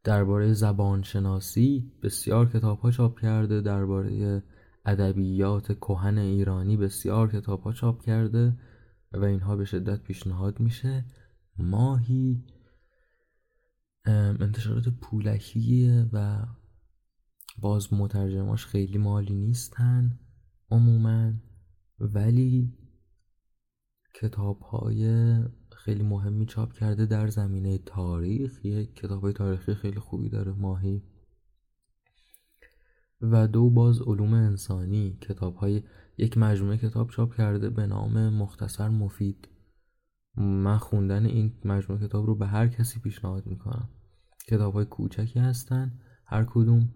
درباره 0.05 0.53
زبان 0.53 1.03
شناسی 1.03 1.93
بسیار 2.03 2.49
کتاب 2.49 2.78
ها 2.78 2.90
چاپ 2.90 3.20
کرده. 3.20 3.61
درباره 3.61 4.43
ادبیات 4.86 5.72
کهن 5.72 6.18
ایرانی 6.18 6.76
بسیار 6.76 7.28
کتاب 7.28 7.62
ها 7.62 7.72
چاپ 7.72 8.03
کرده 8.03 8.57
و 9.12 9.24
اینها 9.24 9.57
به 9.57 9.64
شدت 9.64 10.03
پیشنهاد 10.03 10.61
میشه. 10.61 11.05
ماهی 11.59 12.44
انتشارات 14.40 14.88
پولکیه 14.88 16.09
و 16.12 16.46
باز 17.59 17.92
مترجماش 17.92 18.66
خیلی 18.66 18.98
مالی 18.98 19.34
نیستن 19.34 20.18
عموما 20.70 21.32
ولی 21.98 22.72
کتاب 24.14 24.61
های 24.61 25.34
خیلی 25.76 26.03
مهمی 26.03 26.46
چاپ 26.46 26.72
کرده 26.72 27.07
در 27.07 27.28
زمینه 27.28 27.78
تاریخ. 27.78 28.64
یک 28.64 28.96
کتاب 28.96 29.22
های 29.22 29.32
تاریخی 29.32 29.74
خیلی 29.74 30.00
خوبی 30.00 30.28
داره 30.28 30.53
ماهی. 30.53 31.03
و 33.20 33.48
دو 33.48 33.70
باز 33.70 34.00
علوم 34.00 34.34
انسانی. 34.34 35.18
کتاب 35.20 35.57
های 35.57 35.82
یک 36.18 36.38
مجموعه 36.38 36.76
کتاب 36.76 37.11
چاپ 37.11 37.34
کرده 37.34 37.70
به 37.70 37.86
نام 37.86 38.28
مختصر 38.28 38.88
مفید. 38.88 39.48
من 40.37 40.78
خوندن 40.78 41.26
این 41.26 41.53
مجموعه 41.64 42.09
کتاب 42.09 42.26
رو 42.26 42.35
به 42.35 42.47
هر 42.47 42.68
کسی 42.68 43.01
پیشنهاد 43.01 43.47
می‌کنم. 43.47 43.89
کتاب 44.49 44.74
های 44.74 44.85
کوچکی 44.85 45.39
هستن 45.39 46.01
هر 46.26 46.45
کدوم 46.45 46.95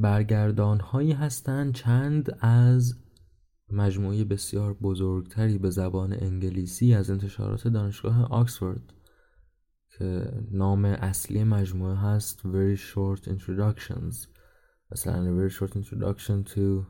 برگردان 0.00 0.80
هایی 0.80 1.12
هستن 1.12 1.72
چند 1.72 2.36
از 2.40 2.94
مجموعه 3.70 4.24
بسیار 4.24 4.74
بزرگتری 4.74 5.58
به 5.58 5.70
زبان 5.70 6.12
انگلیسی 6.12 6.94
از 6.94 7.10
انتشارات 7.10 7.68
دانشگاه 7.68 8.24
آکسفورد 8.24 8.92
که 9.98 10.32
نام 10.50 10.84
اصلی 10.84 11.44
مجموعه 11.44 11.96
هست 11.96 12.40
Very 12.40 12.78
Short 12.78 13.24
Introductions. 13.28 14.28
مثلا 14.92 15.48
Very 15.48 15.52
Short 15.52 15.72
Introduction 15.72 16.52
to 16.54 16.86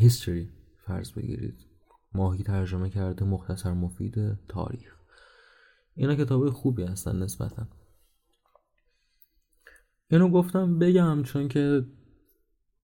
History. 0.00 0.48
فرض 0.86 1.12
بگیرید. 1.12 1.73
ماهی 2.14 2.42
ترجمه 2.42 2.90
کرده 2.90 3.24
مختصر 3.24 3.72
مفید 3.72 4.46
تاریخ. 4.48 4.96
اینا 5.94 6.14
کتاب 6.14 6.50
خوبی 6.50 6.82
هستن 6.82 7.22
نسبتا. 7.22 7.66
اینو 10.10 10.28
گفتم 10.28 10.78
بگم 10.78 11.22
چون 11.22 11.48
که 11.48 11.86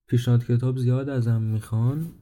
پیشنهاد 0.07 0.45
کتاب 0.45 0.79
زیاد 0.79 1.09
ازم 1.09 1.43
می‌خوان. 1.43 2.13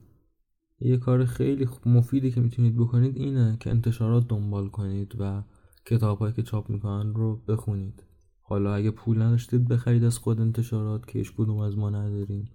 یه 0.79 0.97
کار 0.97 1.25
خیلی 1.25 1.67
مفیدی 1.85 2.31
که 2.31 2.41
می‌تونید 2.41 2.77
بکنید 2.77 3.17
اینه 3.17 3.57
که 3.59 3.69
انتشارات 3.69 4.27
دنبال 4.27 4.69
کنید 4.69 5.15
و 5.19 5.43
کتاب 5.85 6.31
که 6.31 6.43
چاپ 6.43 6.69
می‌کنن 6.69 7.13
رو 7.13 7.35
بخونید. 7.35 8.03
حالا 8.41 8.75
اگه 8.75 8.91
پول 8.91 9.21
نداشتید 9.21 9.67
بخرید 9.67 10.03
از 10.03 10.17
خود 10.17 10.41
انتشارات 10.41 11.07
که 11.07 11.19
هیچ 11.19 11.33
کدوم 11.37 11.59
از 11.59 11.77
ما 11.77 11.89
نداریم. 11.89 12.51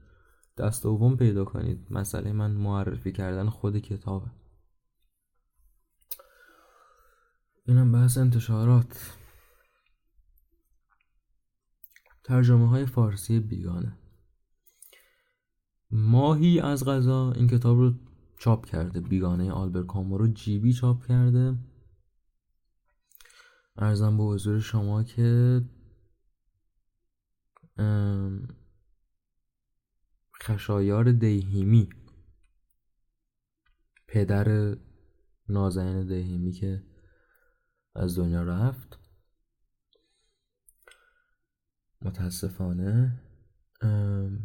دست 0.59 0.82
دوم 0.82 1.16
پیدا 1.16 1.44
کنید. 1.44 1.86
مسئله 1.90 2.32
من 2.32 2.50
معرفی 2.50 3.12
کردن 3.12 3.48
خود 3.48 3.78
کتابه. 3.78 4.26
اینم 7.66 7.92
بحث 7.92 8.18
انتشارات. 8.18 9.16
ترجمه 12.24 12.68
های 12.68 12.86
فارسی 12.86 13.40
بیگانه. 13.40 13.98
ماهی 15.90 16.60
از 16.60 16.84
غذا 16.84 17.32
این 17.32 17.48
کتاب 17.48 17.78
رو 17.78 17.94
چاپ 18.38 18.66
کرده. 18.66 19.00
بیگانه 19.00 19.52
آلبر 19.52 19.82
کامو 19.82 20.18
رو 20.18 20.28
جیبی 20.28 20.72
چاپ 20.72 21.06
کرده. 21.06 21.58
ارزم 23.76 24.16
به 24.16 24.22
حضور 24.22 24.60
شما 24.60 25.02
که 25.02 25.60
خشایار 30.42 31.12
دیهیمی 31.12 31.88
پدر 34.06 34.76
نازنین 35.48 36.06
دیهیمی 36.06 36.52
که 36.52 36.82
از 37.95 38.18
دنیا 38.18 38.42
رفت. 38.42 38.99
متاسفانه 42.03 43.20
ام، 43.80 44.38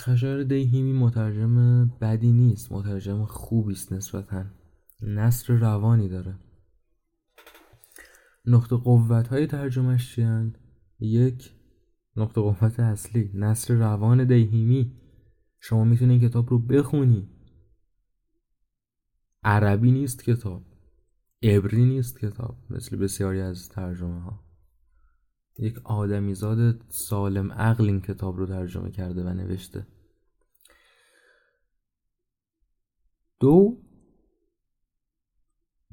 خشایار 0.00 0.42
دیهیمی 0.42 0.92
مترجم 0.92 1.86
بدی 1.86 2.32
نیست. 2.32 2.72
مترجم 2.72 3.24
خوبی 3.24 3.72
است 3.72 3.92
نسبتا. 3.92 4.44
نصر 5.02 5.54
روانی 5.54 6.08
داره. 6.08 6.38
نقطه 8.44 8.76
قوت 8.76 9.28
های 9.28 9.46
ترجمهش 9.46 10.14
چیان؟ 10.14 10.56
یک 10.98 11.52
نقطه 12.16 12.40
قوت 12.40 12.80
اصلی. 12.80 13.30
نصر 13.34 13.74
روان 13.74 14.24
دیهیمی 14.24 15.00
شما 15.60 15.84
می‌تونی 15.84 16.12
این 16.12 16.28
کتاب 16.28 16.50
رو 16.50 16.58
بخونی. 16.58 17.28
عربی 19.42 19.90
نیست 19.90 20.24
کتاب. 20.24 20.69
عبری 21.42 21.84
نیست 21.84 22.18
کتاب 22.18 22.56
مثل 22.70 22.96
بسیاری 22.96 23.40
از 23.40 23.68
ترجمه 23.68 24.20
ها 24.20 24.50
یک 25.58 25.78
آدمیزاد 25.84 26.84
سالم 26.88 27.52
عقل 27.52 27.84
این 27.84 28.00
کتاب 28.00 28.36
رو 28.36 28.46
ترجمه 28.46 28.90
کرده 28.90 29.22
و 29.22 29.28
نوشته. 29.28 29.86
دو 33.40 33.82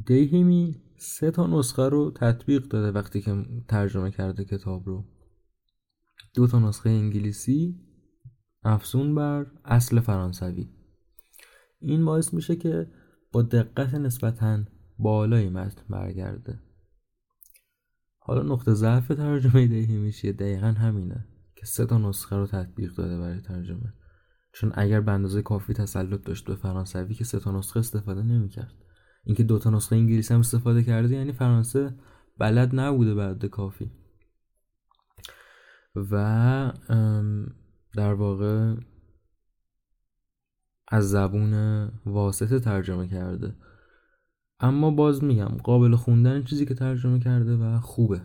دیهیمی 0.05 0.81
سه 0.97 1.31
تا 1.31 1.47
نسخه 1.47 1.89
رو 1.89 2.11
تطبیق 2.11 2.67
داده 2.67 2.91
وقتی 2.91 3.21
که 3.21 3.45
ترجمه 3.67 4.11
کرده 4.11 4.45
کتاب 4.45 4.85
رو. 4.85 5.05
دو 6.33 6.47
تا 6.47 6.59
نسخه 6.59 6.89
انگلیسی 6.89 7.79
افزون 8.63 9.15
بر 9.15 9.51
اصل 9.65 9.99
فرانسوی. 9.99 10.69
این 11.79 12.05
باعث 12.05 12.33
میشه 12.33 12.55
که 12.55 12.91
با 13.31 13.41
دقت 13.41 13.93
نسبتا 13.93 14.63
بالایی 14.99 15.49
متن 15.49 15.81
برگرده. 15.89 16.59
حالا 18.19 18.43
نقطه 18.43 18.73
ضعف 18.73 19.07
ترجمه 19.07 19.67
دیهیمی 19.67 20.11
چیه 20.11 20.31
دقیقا 20.31 20.67
همینه 20.67 21.27
که 21.55 21.65
سه 21.65 21.85
تا 21.85 21.97
نسخه 21.97 22.35
رو 22.35 22.47
تطبیق 22.47 22.93
داده 22.93 23.19
برای 23.19 23.41
ترجمه. 23.41 23.93
چون 24.53 24.71
اگر 24.75 25.01
به 25.01 25.11
اندازه 25.11 25.41
کافی 25.41 25.73
تسلط 25.73 26.21
داشت 26.21 26.45
به 26.45 26.55
فرانسوی 26.55 27.13
که 27.13 27.23
سه 27.23 27.39
تا 27.39 27.51
نسخه 27.51 27.79
استفاده 27.79 28.23
نمی‌کرد. 28.23 28.73
اینکه 29.23 29.43
دو 29.43 29.59
تا 29.59 29.69
نسخه 29.69 29.95
انگلیسی 29.95 30.33
هم 30.33 30.39
استفاده 30.39 30.83
کرده 30.83 31.15
یعنی 31.15 31.31
فرانسه 31.31 31.95
بلد 32.37 32.79
نبوده 32.79 33.15
بعد 33.15 33.45
کافی. 33.45 33.91
و 35.95 36.73
در 37.93 38.13
واقع 38.13 38.75
از 40.87 41.09
زبون 41.09 41.53
واسطه 42.05 42.59
ترجمه 42.59 43.07
کرده. 43.07 43.55
اما 44.59 44.91
باز 44.91 45.23
میگم 45.23 45.57
قابل 45.63 45.95
خوندن 45.95 46.43
چیزی 46.43 46.65
که 46.65 46.73
ترجمه 46.73 47.19
کرده 47.19 47.55
و 47.55 47.79
خوبه. 47.79 48.21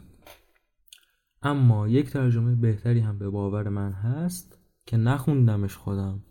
اما 1.43 1.89
یک 1.89 2.11
ترجمه 2.11 2.55
بهتری 2.55 3.01
هم 3.01 3.19
به 3.19 3.31
باور 3.31 3.69
من 3.69 3.93
هست 3.93 4.59
که 4.87 4.97
نخوندمش 4.97 5.77
خودم. 5.77 6.23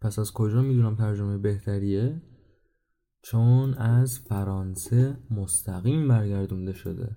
پس 0.00 0.18
از 0.18 0.32
کجا 0.32 0.62
می‌دونم 0.62 0.96
ترجمه 0.96 1.38
بهتریه؟ 1.38 2.22
چون 3.22 3.74
از 3.74 4.18
فرانسه 4.18 5.18
مستقیم 5.30 6.08
برگردونده 6.08 6.72
شده. 6.72 7.16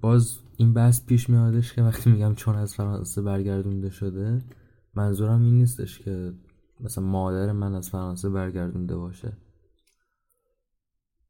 باز 0.00 0.38
این 0.56 0.74
بحث 0.74 1.06
پیش 1.06 1.30
میادش 1.30 1.72
که 1.72 1.82
وقتی 1.82 2.10
میگم 2.10 2.34
چون 2.34 2.56
از 2.56 2.74
فرانسه 2.74 3.22
برگردونده 3.22 3.90
شده 3.90 4.44
منظورم 4.94 5.42
این 5.42 5.54
نیستش 5.54 5.98
که 5.98 6.34
مثلا 6.82 7.04
مادر 7.04 7.52
من 7.52 7.74
از 7.74 7.90
فرانسه 7.90 8.28
برگردونده 8.28 8.96
باشه. 8.96 9.36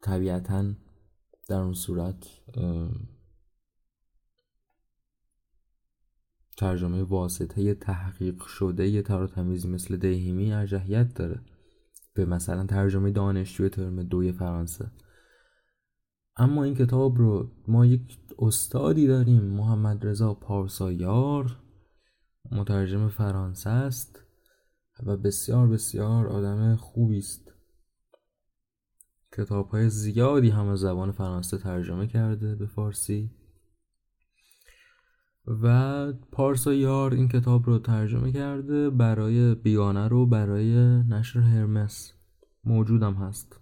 طبیعتا 0.03 0.73
در 1.49 1.61
اون 1.61 1.75
صورت 1.75 2.27
ترجمه 6.57 7.03
واسطه 7.03 7.75
تحقیق 7.75 8.43
شده 8.43 8.89
یه 8.89 9.03
تر 9.03 9.27
تمیزی 9.27 9.69
مثل 9.69 9.97
دیهیمی 9.97 10.53
ارجحیت 10.53 11.15
داره. 11.15 11.41
به 12.15 12.25
مثلا 12.25 12.67
ترجمه 12.67 13.11
دانشجوی 13.11 13.69
ترم 13.69 14.03
دوی 14.03 14.33
فرانسه. 14.33 14.91
اما 16.37 16.65
این 16.65 16.75
کتاب 16.75 17.19
رو 17.19 17.51
ما 17.69 17.87
یک 17.87 18.19
استادی 18.39 19.07
داریم 19.07 19.43
محمد 19.45 20.07
رضا 20.07 20.35
پارسایار. 20.35 21.57
مترجم 22.53 23.09
فرانسه 23.09 23.71
است. 23.71 24.30
و 25.07 25.17
بسیار 25.17 25.69
بسیار 25.69 26.27
آدم 26.27 26.77
خوبی 26.77 27.19
است. 27.19 27.53
کتاب 29.37 29.69
های 29.69 29.91
زیادی 29.91 30.51
هم 30.51 30.69
از 30.69 30.79
زبان 30.79 31.13
فرانسه 31.13 31.59
ترجمه 31.59 32.07
کرده 32.07 32.55
به 32.55 32.67
فارسی. 32.67 33.31
و 35.47 36.13
پارسا 36.13 36.75
یار 36.75 37.15
این 37.15 37.29
کتاب 37.29 37.67
رو 37.67 37.79
ترجمه 37.79 38.33
کرده 38.33 38.91
برای 38.91 39.55
بیانه 39.55 40.09
رو 40.09 40.27
برای 40.27 40.77
نشر 41.03 41.41
هرمس. 41.41 42.13
موجودم 42.65 43.15
هست. 43.15 43.61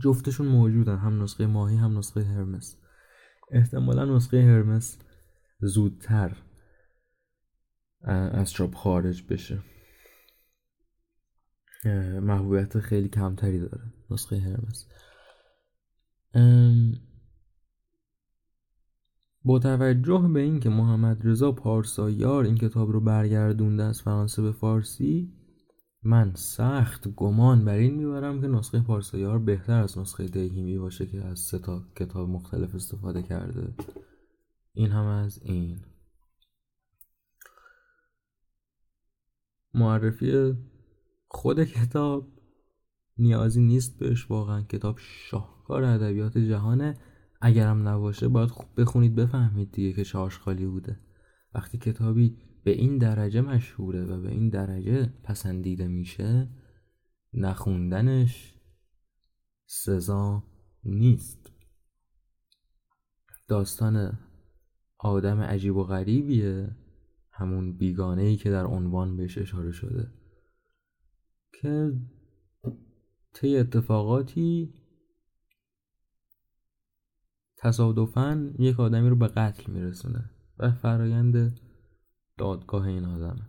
جفتشون 0.00 0.46
موجودن 0.46 0.96
هم 0.96 1.22
نسخه 1.22 1.46
ماهی 1.46 1.76
هم 1.76 1.98
نسخه 1.98 2.24
هرمس. 2.24 2.76
احتمالا 3.50 4.04
نسخه 4.04 4.42
هرمس 4.42 4.98
زودتر 5.60 6.36
از 8.32 8.52
چاپ 8.52 8.74
خارج 8.74 9.24
بشه. 9.28 9.62
محبوبیت 12.20 12.78
خیلی 12.80 13.08
کمتری 13.08 13.58
داره. 13.58 13.92
نسخه 14.10 14.38
هرمس 14.38 14.86
با 19.44 19.58
توجه 19.58 20.30
به 20.34 20.40
اینکه 20.40 20.68
محمد 20.68 21.26
رضا 21.26 21.52
پارسایار 21.52 22.44
این 22.44 22.54
کتاب 22.54 22.90
رو 22.90 23.00
برگردونده 23.00 23.82
از 23.82 24.02
فرانسه 24.02 24.42
به 24.42 24.52
فارسی 24.52 25.32
من 26.02 26.34
سخت 26.34 27.08
گمان 27.08 27.64
بر 27.64 27.74
این 27.74 27.94
می‌برم 27.94 28.40
که 28.40 28.46
نسخه 28.46 28.80
پارسایار 28.80 29.38
بهتر 29.38 29.82
از 29.82 29.98
نسخه 29.98 30.26
دیهیمی 30.28 30.78
باشه 30.78 31.06
که 31.06 31.24
از 31.24 31.38
سه 31.38 31.58
تا 31.58 31.84
کتاب 31.96 32.28
مختلف 32.28 32.74
استفاده 32.74 33.22
کرده. 33.22 33.74
این 34.72 34.90
هم 34.90 35.06
از 35.06 35.42
این. 35.42 35.80
معرفی 39.74 40.54
خود 41.34 41.64
کتاب 41.64 42.28
نیازی 43.18 43.62
نیست 43.62 43.98
بهش 43.98 44.30
واقعا. 44.30 44.62
کتاب 44.62 44.96
شاهکار 44.98 45.84
ادبیات 45.84 46.38
جهانه. 46.38 46.98
اگرم 47.40 47.88
نباشه 47.88 48.28
باید 48.28 48.48
خوب 48.48 48.80
بخونید 48.80 49.14
بفهمید 49.14 49.72
دیگه 49.72 49.92
که 49.92 50.04
چه 50.04 50.18
آشغالی 50.18 50.66
بوده. 50.66 51.00
وقتی 51.54 51.78
کتابی 51.78 52.36
به 52.64 52.70
این 52.70 52.98
درجه 52.98 53.40
مشهوره 53.40 54.04
و 54.04 54.20
به 54.20 54.30
این 54.30 54.48
درجه 54.48 55.12
پسندیده 55.24 55.88
میشه 55.88 56.48
نخوندنش 57.32 58.54
سزا 59.66 60.44
نیست. 60.84 61.52
داستان 63.48 64.18
آدم 64.98 65.40
عجیب 65.40 65.76
و 65.76 65.84
غریبیه. 65.84 66.76
همون 67.30 67.76
بیگانه 67.76 68.22
ای 68.22 68.36
که 68.36 68.50
در 68.50 68.64
عنوان 68.64 69.16
بهش 69.16 69.38
اشاره 69.38 69.72
شده. 69.72 70.21
که 71.52 71.92
طی 73.32 73.56
اتفاقاتی 73.56 74.74
تصادفا 77.56 78.54
یک 78.58 78.80
آدمی 78.80 79.08
رو 79.08 79.16
به 79.16 79.28
قتل 79.28 79.72
میرسونه 79.72 80.30
و 80.58 80.72
فرایند 80.72 81.60
دادگاه 82.38 82.86
این 82.86 83.04
آدمه. 83.04 83.48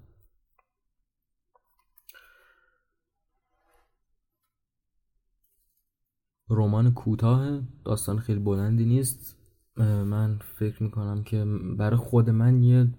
رمان 6.49 6.93
کوتاه 6.93 7.61
داستان 7.85 8.19
خیلی 8.19 8.39
بلندی 8.39 8.85
نیست. 8.85 9.37
من 9.77 10.37
فکر 10.37 10.83
می‌کنم 10.83 11.23
که 11.23 11.45
برای 11.77 11.97
خود 11.97 12.29
من 12.29 12.63
یه 12.63 12.93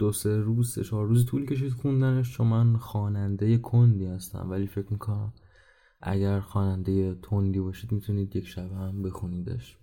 دو 0.00 0.12
سه 0.12 0.36
روز 0.36 0.72
سه 0.72 0.84
چهار 0.84 1.06
روز 1.06 1.26
طول 1.26 1.46
کشید 1.46 1.72
خوندنش 1.72 2.36
چون 2.36 2.46
من 2.46 2.76
خواننده 2.76 3.58
کندی 3.58 4.06
هستم. 4.06 4.50
ولی 4.50 4.66
فکر 4.66 4.92
می‌کنم 4.92 5.32
اگر 6.00 6.40
خواننده 6.40 7.14
تندی 7.14 7.60
باشید 7.60 7.92
می‌تونید 7.92 8.36
یک 8.36 8.46
شب 8.46 8.72
هم 8.72 9.02
بخونیدش. 9.02 9.78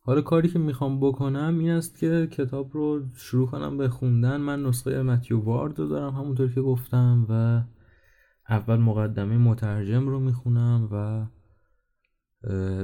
حالا 0.00 0.20
کاری 0.20 0.48
که 0.48 0.58
می‌خوام 0.58 1.00
بکنم 1.00 1.58
این 1.58 1.70
است 1.70 1.98
که 1.98 2.28
کتاب 2.32 2.70
رو 2.72 3.02
شروع 3.14 3.48
کنم 3.48 3.76
به 3.78 3.88
خوندن. 3.88 4.36
من 4.36 4.62
نسخه 4.62 5.02
متیو 5.02 5.40
وارد 5.40 5.78
رو 5.78 5.88
دارم 5.88 6.14
همونطور 6.14 6.52
که 6.52 6.60
گفتم 6.60 7.26
و 7.28 7.62
اول 8.48 8.76
مقدمه 8.76 9.38
مترجم 9.38 10.08
رو 10.08 10.20
می‌خونم 10.20 10.88
و 10.92 11.26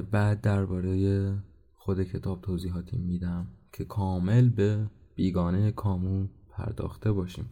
بعد 0.02 0.40
درباره 0.40 1.42
خود 1.74 2.02
کتاب 2.02 2.42
توضیحاتی 2.42 2.98
میدم. 2.98 3.46
که 3.72 3.84
کامل 3.84 4.48
به 4.48 4.90
بیگانه 5.14 5.72
کامو 5.72 6.28
پرداخته 6.50 7.12
باشیم 7.12 7.50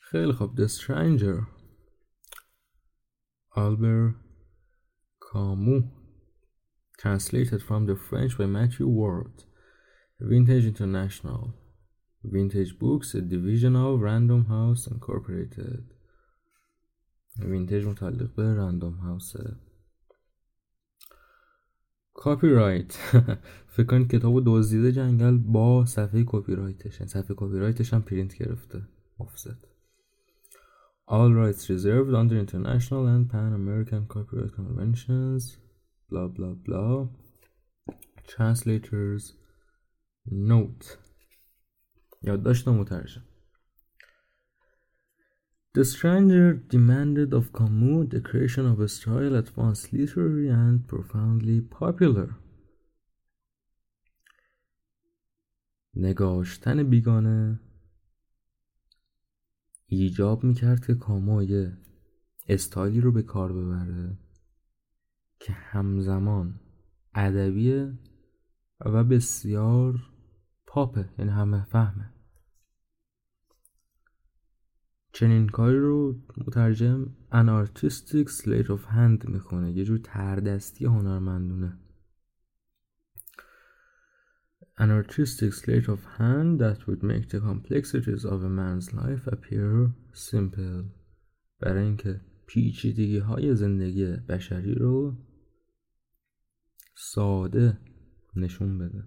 خیلی 0.00 0.32
خوب 0.32 0.66
The 0.66 0.68
Stranger 0.68 1.46
Albert 3.56 4.14
Camus 5.26 5.84
Translated 6.98 7.60
from 7.68 7.86
the 7.86 7.96
French 7.96 8.32
by 8.38 8.46
Matthew 8.46 8.88
Ward 8.98 9.36
Vintage 10.20 10.66
International 10.72 11.44
Vintage 12.24 12.78
Books 12.78 13.14
a 13.14 13.20
division 13.20 13.74
of 13.74 14.00
Random 14.00 14.42
House 14.46 14.86
Incorporated 14.86 15.84
Vintage 17.38 17.86
متعلق 17.86 18.34
به 18.34 18.54
Random 18.54 18.94
House 18.94 19.46
ه 19.46 19.56
کاپی 22.14 22.48
رایت 22.48 22.92
فکر 23.76 23.86
کنید 23.86 24.10
کتابو 24.10 24.42
دزدیده 24.46 24.92
جنگل 24.92 25.36
با 25.38 25.84
صفحه 25.86 26.24
کپی 26.26 26.54
رایتش 26.54 27.00
یعنی 27.00 27.08
صفحه 27.08 27.34
کپی 27.36 27.58
رایتش 27.58 27.94
هم 27.94 28.02
پرینت 28.02 28.34
گرفته 28.34 28.82
offset 29.20 29.72
All 31.08 31.32
rights 31.42 31.68
reserved 31.68 32.14
under 32.14 32.36
international 32.44 33.06
and 33.06 33.28
pan-American 33.32 34.06
copyright 34.14 34.54
conventions 34.54 35.42
blah 36.10 36.28
blah 36.36 36.54
blah 36.66 37.08
Translators 38.32 39.32
Note 40.26 40.98
یادداشت 42.22 42.68
مترجم 42.68 43.22
The 45.74 45.86
stranger 45.86 46.52
demanded 46.52 47.32
of 47.32 47.54
Camus 47.54 48.10
the 48.10 48.20
creation 48.20 48.66
of 48.66 48.78
a 48.80 48.88
style 48.88 49.34
at 49.34 49.56
once 49.56 49.90
literary 49.90 50.48
and 50.48 50.86
profoundly 50.86 51.62
popular. 51.62 52.36
نگاشتن 55.94 56.82
بیگانه 56.82 57.60
ایجاب 59.86 60.44
می‌کرد 60.44 60.86
که 60.86 60.94
کامو 60.94 61.42
یه 61.42 61.76
استایلی 62.48 63.00
رو 63.00 63.12
به 63.12 63.22
کار 63.22 63.52
ببره 63.52 64.18
که 65.40 65.52
همزمان 65.52 66.60
ادبیه 67.14 67.98
و 68.80 69.04
بسیار 69.04 69.94
پاپه 70.66 71.08
یعنی 71.18 71.30
همه 71.30 71.64
فهمه 71.64 72.10
چنین 75.12 75.48
کاری 75.48 75.78
رو 75.78 76.22
مترجم 76.36 77.06
artistic 77.32 78.28
sleight 78.28 78.68
of 78.68 78.84
hand 78.94 79.28
می‌کنه 79.28 79.72
یه 79.72 79.84
جور 79.84 79.98
تردستی 79.98 80.84
هنرمندونه. 80.84 81.78
An 84.78 84.90
artistic 84.90 85.52
sleight 85.52 85.88
of 85.88 86.00
hand 86.18 86.58
that 86.60 86.86
would 86.86 87.02
make 87.02 87.28
the 87.28 87.40
complexities 87.40 88.24
of 88.24 88.38
a 88.42 88.52
man's 88.60 88.92
life 88.92 89.26
appear 89.26 89.92
simple. 90.12 90.84
برای 91.60 91.84
اینکه 91.84 92.20
پیچیدگی 92.46 93.18
های 93.18 93.54
زندگی 93.54 94.06
بشری 94.06 94.74
رو 94.74 95.16
ساده 96.94 97.78
نشون 98.36 98.78
بده. 98.78 99.04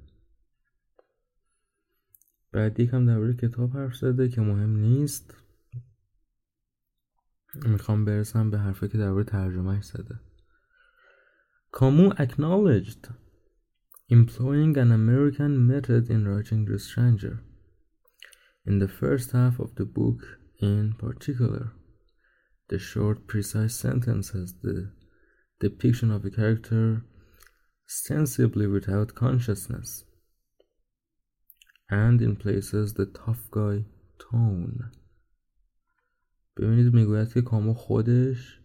بعد 2.51 2.79
یکم 2.79 3.05
درباره 3.05 3.33
کتاب 3.33 3.71
حرف 3.71 3.95
زده 3.95 4.29
که 4.29 4.41
مهم 4.41 4.75
نیست. 4.75 5.44
میخوام 7.54 8.04
برسم 8.04 8.50
به 8.50 8.58
حرفی 8.58 8.88
که 8.88 8.98
درباره 8.98 9.24
ترجمهش 9.24 9.84
زده 9.84 10.20
Camus 11.72 12.14
acknowledged 12.18 13.10
employing 14.10 14.76
an 14.76 14.90
American 14.90 15.52
method 15.72 16.10
in 16.10 16.26
writing 16.26 16.64
The 16.66 16.78
Stranger 16.78 17.36
in 18.66 18.78
the 18.78 18.88
first 18.88 19.32
half 19.32 19.60
of 19.60 19.74
the 19.76 19.84
book 19.84 20.20
in 20.58 20.94
particular 20.98 21.72
the 22.68 22.78
short 22.78 23.26
precise 23.26 23.74
sentences 23.74 24.54
the 24.62 24.92
depiction 25.60 26.10
of 26.10 26.24
a 26.24 26.30
character 26.30 27.04
ostensibly 27.88 28.66
without 28.66 29.14
consciousness 29.14 30.04
and 31.88 32.20
in 32.22 32.36
places 32.36 32.94
the 32.94 33.06
tough 33.06 33.42
guy 33.50 33.84
tone 34.18 34.90
ببینید 36.57 36.93
می‌گوید 36.93 37.33
که 37.33 37.41
کامو 37.41 37.73
خودش 37.73 38.61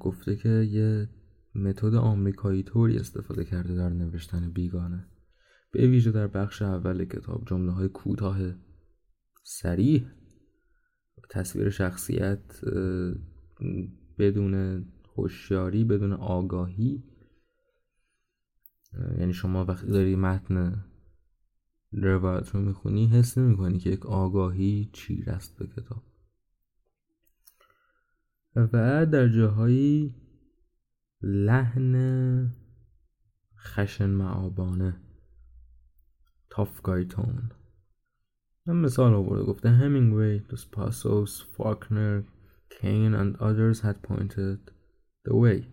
گفته 0.00 0.36
که 0.36 0.48
یه 0.48 1.08
متد 1.54 1.94
آمریکایی 1.94 2.62
طوری 2.62 2.98
استفاده 2.98 3.44
کرده 3.44 3.74
در 3.74 3.88
نوشتن 3.88 4.50
بیگانه. 4.50 5.08
به 5.72 5.86
ویژه 5.86 6.10
در 6.10 6.26
بخش 6.26 6.62
اول 6.62 7.04
کتاب 7.04 7.44
جمله 7.46 7.72
های 7.72 7.88
کوتاه 7.88 8.38
سریح 9.42 10.06
تصویر 11.30 11.70
شخصیت 11.70 12.60
بدون 14.18 14.84
هوشیاری 15.16 15.84
بدون 15.84 16.12
آگاهی. 16.12 17.04
اه، 18.92 19.18
یعنی 19.18 19.32
شما 19.32 19.64
وقتی 19.64 19.86
داری 19.86 20.16
متن 20.16 20.84
روایت 21.92 22.48
رو 22.48 22.60
می‌خونی 22.60 23.06
حس 23.06 23.38
نمی‌کنی 23.38 23.78
که 23.78 23.90
یک 23.90 24.06
آگاهی 24.06 24.90
چیر 24.92 25.30
است 25.30 25.58
به 25.58 25.66
کتاب. 25.66 26.02
و 28.56 29.06
در 29.06 29.28
جاهایی 29.28 30.14
لحن 31.22 31.94
خشن 33.58 34.10
معابانه 34.10 35.00
تافگایتون 36.50 37.50
من 38.66 38.76
مثال 38.76 39.14
آورده 39.14 39.44
گفته 39.44 39.68
همینگوی 39.70 40.38
دوسپاسوس 40.38 41.42
فاکنر 41.56 42.22
کین 42.70 43.14
and 43.14 43.36
others 43.36 43.80
had 43.80 44.02
pointed 44.02 44.58
the 45.24 45.34
way 45.34 45.66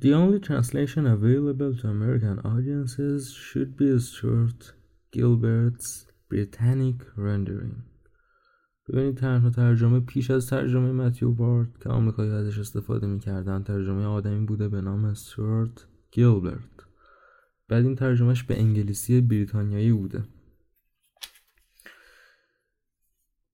The 0.00 0.14
only 0.14 0.38
translation 0.38 1.06
available 1.06 1.72
to 1.78 1.88
American 1.88 2.38
audiences 2.52 3.20
should 3.32 3.76
be 3.76 3.98
Stuart 3.98 4.62
Gilbert's 5.12 6.06
Britannic 6.28 6.98
rendering 7.16 7.82
ببینید 8.88 9.16
تنها 9.16 9.50
ترجمه 9.50 10.00
پیش 10.00 10.30
از 10.30 10.46
ترجمه 10.46 10.92
متیو 10.92 11.32
بارد 11.32 11.78
که 11.80 11.88
آمریکایی 11.88 12.30
ازش 12.30 12.58
استفاده 12.58 13.06
می‌کردن 13.06 13.62
ترجمه 13.62 14.04
آدمی 14.04 14.46
بوده 14.46 14.68
به 14.68 14.80
نام 14.80 15.04
استوارت 15.04 15.86
گیلبرت. 16.10 16.58
بعد 17.68 17.84
این 17.84 17.94
ترجمهش 17.94 18.42
به 18.42 18.58
انگلیسی 18.60 19.20
بریتانیایی 19.20 19.92
بوده. 19.92 20.24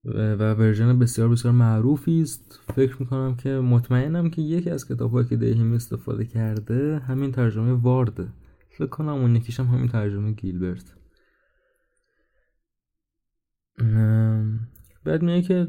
و 0.04 0.54
ورژن 0.54 0.98
بسیار 0.98 1.28
بسیار 1.28 1.54
معروفی 1.54 2.22
است. 2.22 2.60
فکر 2.76 2.96
می‌کنم 3.00 3.36
که 3.36 3.48
مطمئنم 3.48 4.30
که 4.30 4.42
یکی 4.42 4.70
از 4.70 4.88
کتابهایی 4.88 5.28
که 5.28 5.36
دیهیم 5.36 5.72
استفاده 5.72 6.24
کرده 6.24 6.98
همین 6.98 7.32
ترجمه 7.32 7.72
وارده 7.72 8.28
فکر 8.70 8.86
کنم 8.86 9.08
اون 9.08 9.36
یکیش 9.36 9.60
هم 9.60 9.66
همین 9.66 9.88
ترجمه 9.88 10.32
گیلبرت. 10.32 10.94
بعد 15.04 15.22
میگه 15.22 15.42
که 15.42 15.68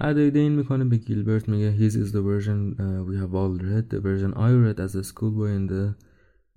ادای 0.00 0.30
دین 0.30 0.52
می‌کنه 0.52 0.84
به 0.84 0.96
گیلبرت 0.96 1.48
میگه 1.48 1.76
his 1.76 1.92
is 1.92 2.12
the 2.12 2.22
version 2.22 2.76
uh, 2.78 3.02
we 3.08 3.16
have 3.22 3.34
all 3.34 3.58
read 3.68 3.90
the 3.90 4.00
version 4.00 4.32
I 4.34 4.50
read 4.64 4.80
as 4.80 4.94
a 4.94 5.04
schoolboy 5.04 5.50
in 5.58 5.66
the 5.66 5.94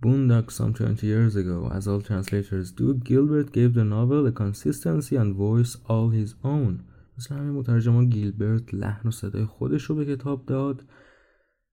boondocks 0.04 0.54
some 0.54 0.74
20 0.74 1.08
years 1.08 1.36
ago 1.36 1.70
as 1.78 1.88
all 1.88 2.02
translators 2.02 2.72
do 2.72 2.94
Gilbert 2.94 3.52
gave 3.52 3.74
the 3.74 3.84
novel 3.84 4.28
a 4.28 4.32
consistency 4.32 5.16
and 5.16 5.36
voice 5.36 5.78
all 5.90 6.10
his 6.10 6.36
own 6.44 6.84
مثل 7.18 7.36
همین 7.36 7.54
مترجمان 7.54 8.10
گیلبرت 8.10 8.74
لحن 8.74 9.08
و 9.08 9.12
صدای 9.12 9.46
خودش 9.46 9.84
رو 9.84 9.96
به 9.96 10.06
کتاب 10.06 10.46
داد 10.46 10.84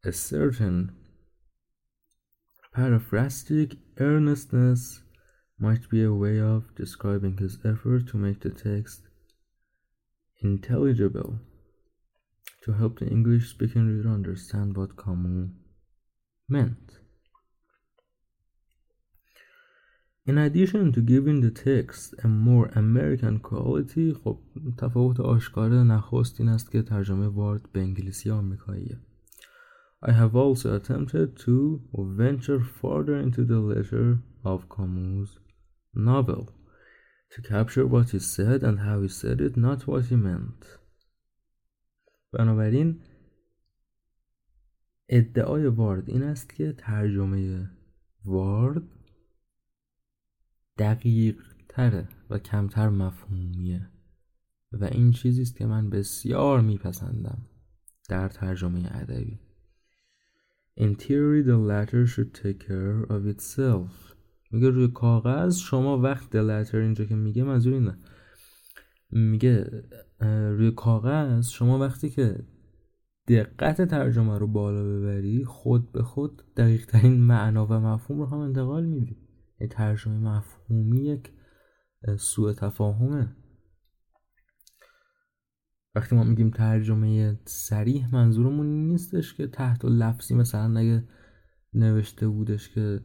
a 0.07 0.11
certain 0.11 0.91
paraphrastic 2.75 3.77
earnestness 3.99 5.03
might 5.61 5.89
be 5.91 6.03
a 6.03 6.15
way 6.25 6.41
of 6.41 6.63
describing 6.75 7.37
his 7.39 7.55
effort 7.65 8.07
to 8.09 8.17
make 8.17 8.41
the 8.41 8.51
text 8.51 9.12
intelligible 10.42 11.40
to 12.64 12.74
help 12.74 13.00
the 13.00 13.08
English 13.08 13.50
speaking 13.50 13.88
reader 13.88 14.10
understand 14.10 14.76
what 14.78 14.98
Camus 14.98 15.50
meant. 16.50 17.00
In 20.26 20.38
addition 20.38 20.92
to 20.92 21.02
giving 21.02 21.40
the 21.40 21.52
text 21.52 22.14
a 22.24 22.28
more 22.28 22.68
American 22.76 23.40
quality 23.40 24.14
خب 24.14 24.40
تفاوت 24.78 25.20
آشکار 25.20 25.70
نخست 25.70 26.40
این 26.40 26.50
است 26.50 26.72
که 26.72 26.82
ترجمه 26.82 27.28
وارد 27.28 27.72
به 27.72 27.80
انگلیسی 27.80 28.30
آمریکاییه 28.30 28.98
I 30.02 30.12
have 30.12 30.36
also 30.36 30.76
attempted 30.76 31.38
to 31.46 31.82
venture 31.96 32.60
further 32.60 33.18
into 33.18 33.44
the 33.46 33.60
letter 33.60 34.20
of 34.44 34.70
Camus' 34.70 35.40
novel 35.96 36.46
To 37.33 37.43
capture 37.43 37.87
what 37.87 38.11
he 38.11 38.19
said 38.19 38.63
and 38.63 38.81
how 38.81 39.01
he 39.03 39.09
said 39.09 39.41
it 39.41 39.57
not 39.57 39.87
what 39.87 40.05
he 40.07 40.17
meant. 40.17 40.79
بنابراین 42.33 43.01
ادعای 45.09 45.67
وارد 45.67 46.11
این 46.11 46.23
است 46.23 46.55
که 46.55 46.73
ترجمه 46.73 47.71
وارد 48.25 48.83
دقیق 50.79 51.43
تره 51.69 52.09
و 52.31 52.39
کمتر 52.39 52.89
مفهومیه 52.89 53.89
و 54.73 54.85
این 54.85 55.13
چیزی 55.13 55.43
است 55.43 55.57
که 55.57 55.67
من 55.67 55.91
بسیار 55.91 56.61
میپسندم 56.61 57.47
در 58.09 58.29
ترجمه 58.29 58.97
ادبی. 58.97 59.41
In 60.77 60.95
theory 60.95 61.43
the 61.43 61.59
latter 61.59 62.07
should 62.07 62.33
take 62.35 62.67
care 62.69 63.03
of 63.03 63.27
itself. 63.27 64.12
میگه 64.53 64.71
روی 64.71 64.89
کاغذ 64.89 65.57
شما 65.57 65.99
وقت 65.99 66.31
latter 66.31 66.75
اینجا 66.75 67.05
که 67.05 67.15
میگه 67.15 67.43
منظور 67.45 67.75
اینه. 67.75 67.99
میگه 69.11 69.71
روی 70.51 70.71
کاغذ 70.71 71.49
شما 71.49 71.79
وقتی 71.79 72.11
که 72.11 72.45
دقت 73.29 73.83
ترجمه 73.83 74.39
رو 74.39 74.47
بالا 74.47 74.85
ببری 74.85 75.45
خود 75.45 75.93
به 75.93 76.03
خود 76.03 76.43
دقیق 76.57 76.87
ترین 76.87 77.21
معنا 77.21 77.67
و 77.67 77.73
مفهوم 77.73 78.21
رو 78.21 78.27
هم 78.27 78.39
انتقال 78.39 78.85
میدی. 78.85 79.17
یعنی 79.61 79.73
ترجمه 79.73 80.19
مفهومی 80.19 81.05
یک 81.05 81.33
سوء 82.19 82.53
تفاهمه. 82.53 83.37
وقتی 85.95 86.17
ما 86.17 86.25
میگیم 86.25 86.51
ترجمه 86.51 87.41
سریح 87.45 88.15
منظورمون 88.15 88.67
نیستش 88.67 89.35
که 89.35 89.47
تحت 89.47 89.85
و 89.85 89.89
لفظی 89.89 90.35
مثلا 90.35 90.81
اگه 90.81 91.05
نوشته 91.75 92.29
بودش 92.29 92.69
که 92.69 93.01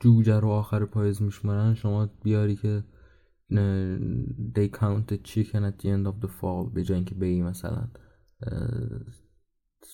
جوجه 0.00 0.40
رو 0.40 0.48
آخر 0.48 0.84
پاییز 0.84 1.22
میشمارن 1.22 1.74
شما 1.74 2.06
بیاری 2.22 2.56
که 2.56 2.84
they 4.56 4.68
count 4.68 5.12
the 5.12 5.18
chicken 5.28 5.62
at 5.70 5.82
the 5.82 5.88
end 5.88 6.06
of 6.06 6.24
the 6.24 6.28
fall 6.40 6.74
به 6.74 6.84
جای 6.84 6.96
اینکه 6.96 7.14
بگی 7.14 7.42
مثلا 7.42 7.88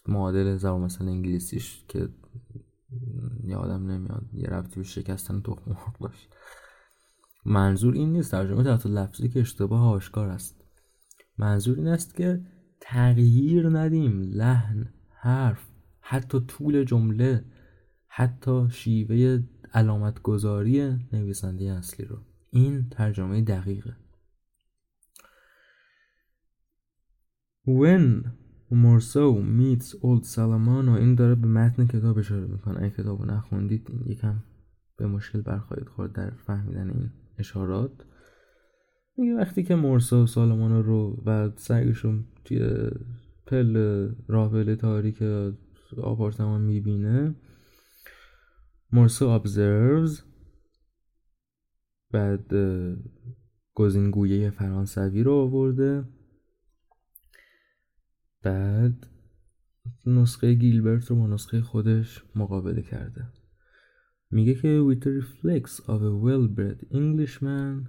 معادل 0.09 0.57
زبان 0.57 0.81
مثلا 0.81 1.09
انگلیسیش 1.09 1.85
که 1.89 2.09
یادم 3.45 3.91
نمیاد 3.91 4.25
یه 4.33 4.49
ربطی 4.49 4.77
به 4.77 4.83
شکستن 4.83 5.41
تخم 5.41 5.71
مرغ 5.71 5.99
داشت 6.01 6.29
منظور 7.47 7.95
این 7.95 8.13
نیست 8.13 8.31
ترجمه 8.31 8.65
تحت 8.65 8.87
لفظی 8.87 9.29
که 9.29 9.41
اشتباه 9.41 9.87
آشکار 9.87 10.29
است. 10.29 10.61
منظور 11.39 11.77
این 11.77 11.89
است 11.89 12.15
که 12.15 12.41
تغییر 12.81 13.69
ندیم 13.69 14.23
لحن 14.23 14.89
حرف 15.11 15.69
حتی 16.01 16.41
طول 16.41 16.85
جمله 16.85 17.45
حتی 18.19 18.67
شیوه 18.71 19.43
علامت 19.75 20.23
گذاری 20.23 20.99
نویسنده 21.13 21.65
اصلی 21.65 22.07
رو. 22.07 22.19
این 22.51 22.89
ترجمه 22.89 23.43
دقیقه. 23.43 23.97
When 27.67 28.25
Morso 28.71 29.43
meets 29.59 29.89
old 29.91 30.25
Salamano 30.35 30.97
این 30.99 31.15
داره 31.15 31.35
به 31.35 31.49
متن 31.49 31.87
کتاب 31.87 32.19
اشاره 32.19 32.47
می‌کنه. 32.47 32.83
این 32.83 32.91
کتاب 32.91 33.21
رو 33.21 33.27
نخوندید 33.27 33.91
یکم 34.07 34.43
به 34.97 35.07
مشکل 35.07 35.41
برخواهید 35.41 35.89
خورد 35.89 36.13
در 36.13 36.31
فهمیدن 36.31 36.91
این 36.91 37.11
اشارات. 37.39 37.93
میگه 39.17 39.35
وقتی 39.35 39.63
که 39.63 39.75
مرسا 39.75 40.23
و 40.23 40.27
سالمانو 40.27 40.83
رو 40.83 41.23
و 41.27 41.51
سگشون 41.57 42.25
توی 42.45 42.91
پل 43.47 43.77
راه 44.29 44.75
تاریک 44.75 45.23
آپارتمان 46.03 46.61
می‌بینه 46.61 47.35
مرسا 48.93 49.43
observes. 49.43 50.23
بعد 52.11 52.53
گزینگویه 53.75 54.51
فرانسوی 54.51 55.23
رو 55.23 55.33
آورده. 55.33 56.05
بعد 58.43 59.07
نسخه 60.07 60.55
گیلبرت 60.55 61.07
رو 61.07 61.17
با 61.17 61.27
نسخه 61.27 61.61
خودش 61.61 62.23
مقابله 62.35 62.83
کرده. 62.83 63.33
میگه 64.31 64.55
که 64.55 64.85
with 64.89 65.05
the 65.05 65.09
reflex 65.09 65.81
of 65.81 66.01
a 66.01 66.13
well-bred 66.27 66.95
Englishman 66.95 67.89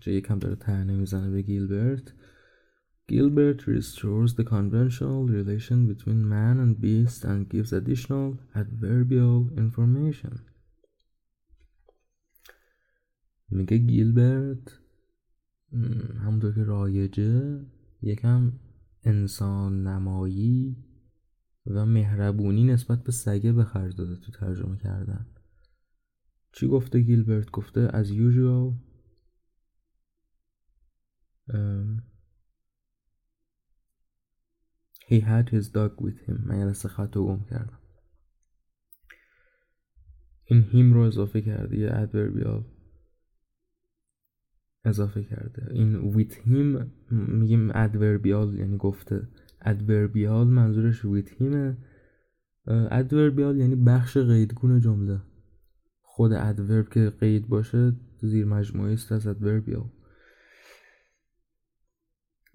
جا 0.00 0.12
یکم 0.12 0.38
داره 0.38 0.56
تهنه 0.56 0.96
می‌زنه 0.96 1.30
به 1.30 1.42
گیلبرت 1.42 2.12
Gilbert 3.08 3.68
restores 3.68 4.34
the 4.34 4.44
conventional 4.44 5.24
relation 5.26 5.86
between 5.86 6.28
man 6.28 6.58
and 6.58 6.80
beast 6.80 7.24
and 7.24 7.48
gives 7.48 7.72
additional 7.72 8.38
adverbial 8.54 9.50
information. 9.56 10.40
میگه 13.50 13.78
گیلبرت 13.78 14.78
همونطور 16.24 16.54
که 16.54 16.64
رایجه 16.64 17.60
یکم 18.02 18.52
انسان 19.02 19.86
نمایی 19.86 20.76
و 21.66 21.86
مهربونی 21.86 22.64
نسبت 22.64 23.04
به 23.04 23.12
سگه 23.12 23.52
به 23.52 23.64
خرج 23.64 23.96
داده 23.96 24.16
تو 24.16 24.32
ترجمه 24.32 24.76
کردن 24.76 25.26
چی 26.52 26.68
گفته 26.68 27.00
گیلبرت 27.00 27.50
گفته 27.50 27.88
as 27.88 28.06
usual 28.06 28.74
um, 31.50 32.02
he 35.10 35.20
had 35.20 35.48
his 35.50 35.66
dog 35.76 35.92
with 36.04 36.18
him. 36.28 36.54
یه 36.54 36.72
خط 36.72 37.16
رو 37.16 37.26
گم 37.26 37.44
کردم. 37.50 37.78
این 40.44 40.62
هیم 40.62 40.92
رو 40.92 41.00
اضافه 41.00 41.40
کرده 41.40 41.78
یه 41.78 41.90
ادوربیال 41.94 42.64
اضافه 44.84 45.22
کرده. 45.22 45.72
این 45.72 46.14
with 46.14 46.32
him 46.32 46.86
میگیم 47.10 47.70
ادوربیال 47.74 48.58
یعنی 48.58 48.76
گفته. 48.76 49.28
ادوربیال 49.60 50.46
منظورش 50.46 51.02
with 51.06 51.28
him. 51.28 51.74
ادوربیال 52.68 53.56
یعنی 53.56 53.74
بخش 53.74 54.16
قیدگون 54.16 54.80
جمله. 54.80 55.20
خود 56.02 56.32
ادورب 56.32 56.88
که 56.88 57.12
قید 57.20 57.48
باشه 57.48 57.92
زیر 58.22 58.44
مجموعه 58.44 58.92
است 58.92 59.12
از 59.12 59.26
ادوربیال 59.26 59.90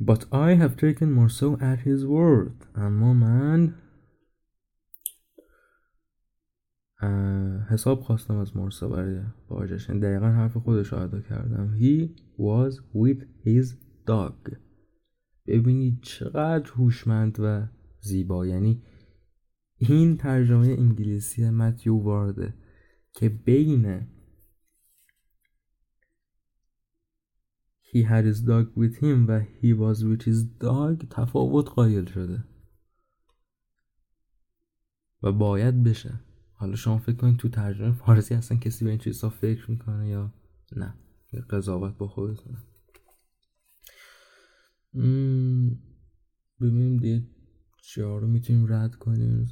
But 0.10 0.22
I 0.32 0.56
have 0.56 0.78
taken 0.78 1.12
Morso 1.12 1.58
at 1.72 1.80
his 1.89 2.06
word. 2.06 2.66
اما 2.76 3.14
من 3.14 3.74
حساب 7.70 8.02
خواستم 8.02 8.36
از 8.36 8.58
مورسا 8.58 8.89
برای 8.89 9.22
باجش. 9.47 9.89
یعنی 9.89 10.02
دقیقا 10.02 10.26
حرف 10.26 10.58
خودش 10.58 10.93
ادا 10.93 11.22
کردم. 11.22 11.80
He 11.80 12.10
was 12.38 12.74
with 12.74 13.24
his 13.45 13.68
dog. 14.08 14.56
ببینید 15.47 16.02
چقدر 16.02 16.72
هوشمند 16.72 17.38
و 17.39 17.68
زیبا. 17.99 18.47
یعنی 18.47 18.84
این 19.78 20.18
ترجمه 20.18 20.68
انگلیسی 20.68 21.49
متیو 21.49 21.97
وارده 21.97 22.54
که 23.14 23.30
بین 23.30 24.08
He 27.94 28.04
had 28.04 28.24
his 28.32 28.39
dog 28.50 28.66
with 28.78 28.96
him 29.04 29.26
و 29.28 29.42
he 29.62 29.74
was 29.74 29.98
with 30.04 30.24
his 30.24 30.39
dog 30.64 31.08
تفاوت 31.10 31.70
قایل 31.70 32.06
شده. 32.06 32.44
و 35.24 35.32
باید 35.32 35.84
بشه. 35.84 36.20
حالا 36.54 36.76
شما 36.76 36.98
فکر 36.98 37.16
کنید 37.16 37.38
تو 37.38 37.50
ترجمه 37.50 37.92
فارسی 37.92 38.36
اصلا 38.36 38.58
کسی 38.58 38.86
به 38.86 38.92
این 38.92 39.00
چیزها 39.00 39.30
فکر 39.30 39.72
می‌کنه 39.72 40.08
یا 40.08 40.34
نه. 40.76 40.94
قضاوت 41.50 41.98
با 41.98 42.08
خودتونه. 42.08 42.58
ببینیم 46.62 46.98
دیگه 46.98 47.28
چیا 47.84 48.18
رو 48.18 48.28
می‌تونیم 48.28 48.74
رد 48.74 48.96
کنیم. 48.96 49.46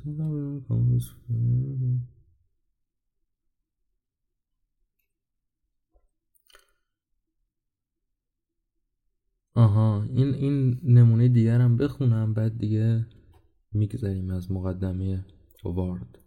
آها 9.59 10.03
این 10.03 10.33
این 10.33 10.79
نمونه 10.83 11.27
دیگر 11.27 11.61
هم 11.61 11.77
بخونم 11.77 12.33
بعد 12.33 12.57
دیگه 12.57 13.05
میگذریم 13.71 14.31
از 14.31 14.51
مقدمه 14.51 15.25
وارد 15.63 16.19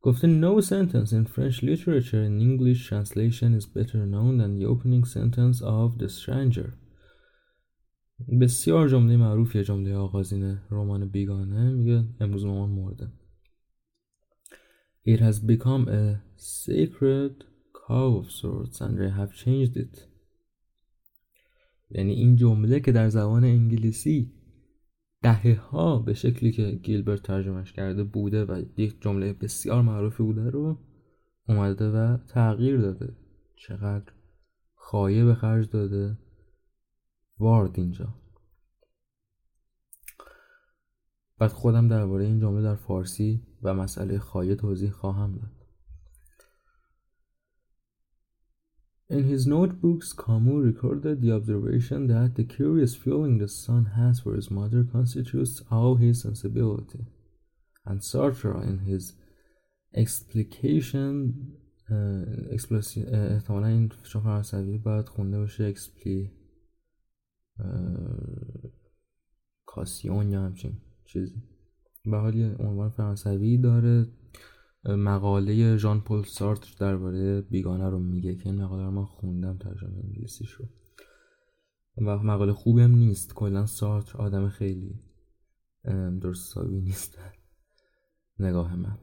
گفته 0.00 0.40
no 0.40 0.60
sentence 0.60 1.12
in 1.12 1.24
French 1.24 1.62
literature 1.62 2.22
in 2.28 2.40
English 2.40 2.88
translation 2.88 3.54
is 3.60 3.66
better 3.66 4.00
known 4.12 4.38
than 4.38 4.52
the 4.58 4.66
opening 4.66 5.04
sentence 5.04 5.62
of 5.62 5.98
The 5.98 6.08
Stranger 6.08 6.72
بسیار 8.40 8.88
جمله 8.88 9.16
معروفی 9.16 9.62
جمله 9.62 9.94
آغازین 9.94 10.58
رمان 10.70 11.08
بیگانه 11.08 11.70
میگه 11.70 12.04
امروز 12.20 12.44
مامان 12.44 12.70
مرده 12.70 13.12
It 15.06 15.20
has 15.20 15.38
become 15.38 15.88
a 15.88 16.20
sacred 16.36 17.34
cow 17.86 18.08
of 18.20 18.30
sorts 18.30 18.80
and 18.80 18.98
they 18.98 19.10
have 19.20 19.32
changed 19.44 19.76
it 19.76 20.09
یعنی 21.90 22.12
این 22.12 22.36
جمله 22.36 22.80
که 22.80 22.92
در 22.92 23.08
زبان 23.08 23.44
انگلیسی 23.44 24.32
دهه 25.22 25.60
ها 25.60 25.98
به 25.98 26.14
شکلی 26.14 26.52
که 26.52 26.70
گیلبرت 26.70 27.22
ترجمهش 27.22 27.72
کرده 27.72 28.04
بوده 28.04 28.44
و 28.44 28.62
یک 28.76 29.02
جمله 29.02 29.32
بسیار 29.32 29.82
معروفی 29.82 30.22
بوده 30.22 30.50
رو 30.50 30.78
اومده 31.48 31.90
و 31.90 32.16
تغییر 32.16 32.80
داده. 32.80 33.16
چقدر 33.56 34.12
خایه 34.74 35.24
به 35.24 35.34
خرج 35.34 35.70
داده. 35.70 36.18
وارد 37.38 37.78
اینجا. 37.78 38.14
بعد 41.38 41.50
خودم 41.50 41.88
درباره 41.88 42.24
این 42.24 42.40
جمله 42.40 42.62
در 42.62 42.74
فارسی 42.74 43.42
و 43.62 43.74
مسئله 43.74 44.18
خایه 44.18 44.54
توضیح 44.54 44.90
خواهم 44.90 45.32
داد. 45.32 45.59
In 49.09 49.23
his 49.25 49.45
notebooks, 49.45 50.13
Camus 50.13 50.65
recorded 50.65 51.21
the 51.21 51.31
observation 51.31 52.07
that 52.07 52.35
the 52.35 52.43
curious 52.43 52.95
feeling 52.95 53.37
the 53.37 53.47
son 53.47 53.85
has 53.95 54.21
for 54.21 54.33
his 54.35 54.49
mother 54.49 54.83
constitutes 54.83 55.61
all 55.69 55.95
his 55.95 56.21
sensibility. 56.21 57.05
And 57.85 58.01
Sartre, 58.01 58.63
in 58.63 58.79
his 58.79 59.13
explication, 59.93 61.57
uh, 61.91 62.25
explosi- 62.51 63.07
uh, 63.07 63.33
احتمالا 63.33 63.67
این 63.67 63.91
چون 64.03 64.21
فرانسوی 64.21 64.77
باید 64.77 65.09
خونده 65.09 65.37
باشه 65.37 65.63
اکسپلی 65.63 66.31
کاسیون 69.65 70.31
یا 70.31 70.41
همچین 70.41 70.77
چیزی 71.05 71.43
به 72.05 72.17
حال 72.17 72.35
یه 72.35 72.55
عنوان 72.59 72.89
فرانسوی 72.89 73.57
داره 73.57 74.07
مقاله 74.84 75.76
ژان 75.76 76.00
پل 76.00 76.22
سارتر 76.22 76.74
درباره 76.80 77.40
بیگانه 77.40 77.88
رو 77.88 77.98
میگه 77.98 78.34
که 78.34 78.46
این 78.46 78.62
مقاله 78.62 78.84
رو 78.84 78.90
من 78.90 79.04
خوندم 79.04 79.56
ترجمه 79.58 79.96
انگلیسیش 80.04 80.50
رو 80.50 80.66
و 81.96 82.18
مقاله 82.18 82.52
خوبی 82.52 82.82
هم 82.82 82.94
نیست. 82.94 83.34
کلا 83.34 83.66
سارتر 83.66 84.18
آدم 84.18 84.48
خیلی 84.48 85.00
درست 86.20 86.50
حسابی 86.50 86.80
نیست. 86.80 87.18
نگاه 88.40 88.76
من. 88.76 88.98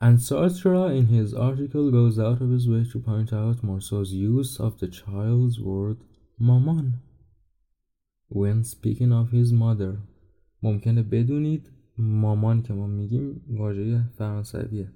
And 0.00 0.20
Sartre 0.20 0.96
in 0.96 1.06
his 1.06 1.34
article 1.34 1.90
goes 1.90 2.20
out 2.20 2.40
of 2.40 2.50
his 2.50 2.68
way 2.68 2.84
to 2.92 3.00
point 3.00 3.32
out 3.32 3.64
Marceau's 3.64 4.12
use 4.12 4.60
of 4.60 4.78
the 4.78 4.86
child's 4.86 5.58
word 5.58 5.98
maman. 6.38 7.00
When 8.28 8.62
speaking 8.62 9.12
of 9.12 9.32
his 9.32 9.52
mother 9.52 9.98
ممکنه 10.62 11.02
بدونید 11.02 11.72
مامان 11.98 12.62
که 12.62 12.72
ما 12.72 12.86
میگیم 12.86 13.42
واژه 13.48 14.10
فرانسویه 14.18 14.92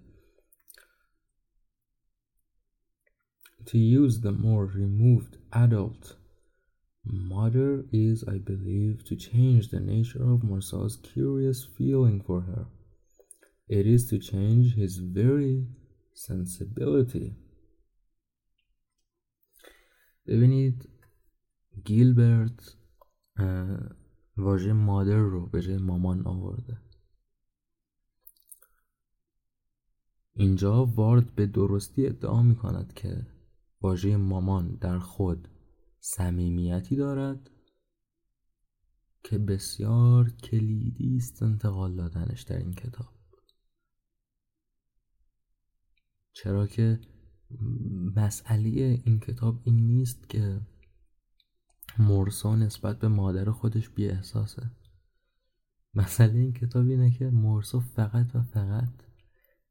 To 3.66 3.78
use 3.78 4.20
the 4.20 4.32
more 4.32 4.66
removed 4.66 5.36
adult 5.52 6.16
mother 7.04 7.84
is, 7.92 8.24
I 8.34 8.38
believe, 8.38 9.04
to 9.08 9.14
change 9.16 9.68
the 9.68 9.80
nature 9.80 10.24
of 10.32 10.42
Marcel's 10.42 10.96
curious 10.96 11.64
feeling 11.76 12.20
for 12.26 12.40
her. 12.42 12.66
It 13.68 13.86
is 13.86 14.08
to 14.10 14.18
change 14.18 14.74
his 14.74 14.98
very 14.98 15.66
sensibility. 16.14 17.36
ببینید 20.26 20.88
گیلبرت 21.84 22.76
واژه 24.36 24.72
مادر 24.72 25.18
رو 25.18 25.46
به 25.46 25.62
جای 25.62 25.76
مامان 25.76 26.26
آورده 26.26 26.81
اینجا 30.34 30.84
وارد 30.84 31.34
به 31.34 31.46
درستی 31.46 32.06
ادعا 32.06 32.42
می 32.42 32.56
کند 32.56 32.92
که 32.94 33.26
واژه 33.80 34.16
مامان 34.16 34.74
در 34.74 34.98
خود 34.98 35.48
صمیمیتی 36.00 36.96
دارد 36.96 37.50
که 39.24 39.38
بسیار 39.38 40.30
کلیدی 40.30 41.16
است 41.16 41.42
انتقال 41.42 41.96
دادنش 41.96 42.42
در 42.42 42.58
این 42.58 42.72
کتاب. 42.72 43.12
چرا 46.32 46.66
که 46.66 47.00
مسئله 48.16 49.00
این 49.04 49.20
کتاب 49.20 49.60
این 49.64 49.86
نیست 49.86 50.28
که 50.28 50.60
مرسا 51.98 52.56
نسبت 52.56 52.98
به 52.98 53.08
مادر 53.08 53.50
خودش 53.50 53.88
بی 53.88 54.08
احساسه 54.08 54.70
مسئله 55.94 56.38
این 56.38 56.52
کتاب 56.52 56.86
اینه 56.86 57.10
که 57.10 57.30
مرسا 57.30 57.80
فقط 57.80 58.34
و 58.34 58.42
فقط 58.42 59.11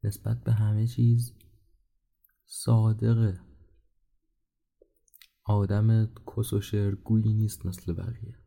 نسبت 0.04 0.44
به 0.44 0.52
همه 0.52 0.86
چیز 0.86 1.32
صادقه 2.46 3.40
آدم 5.44 6.14
کس 6.36 6.52
و 6.52 6.60
شعرگویی 6.60 7.32
نیست 7.32 7.66
مثل 7.66 7.92
بقیه. 7.92 8.38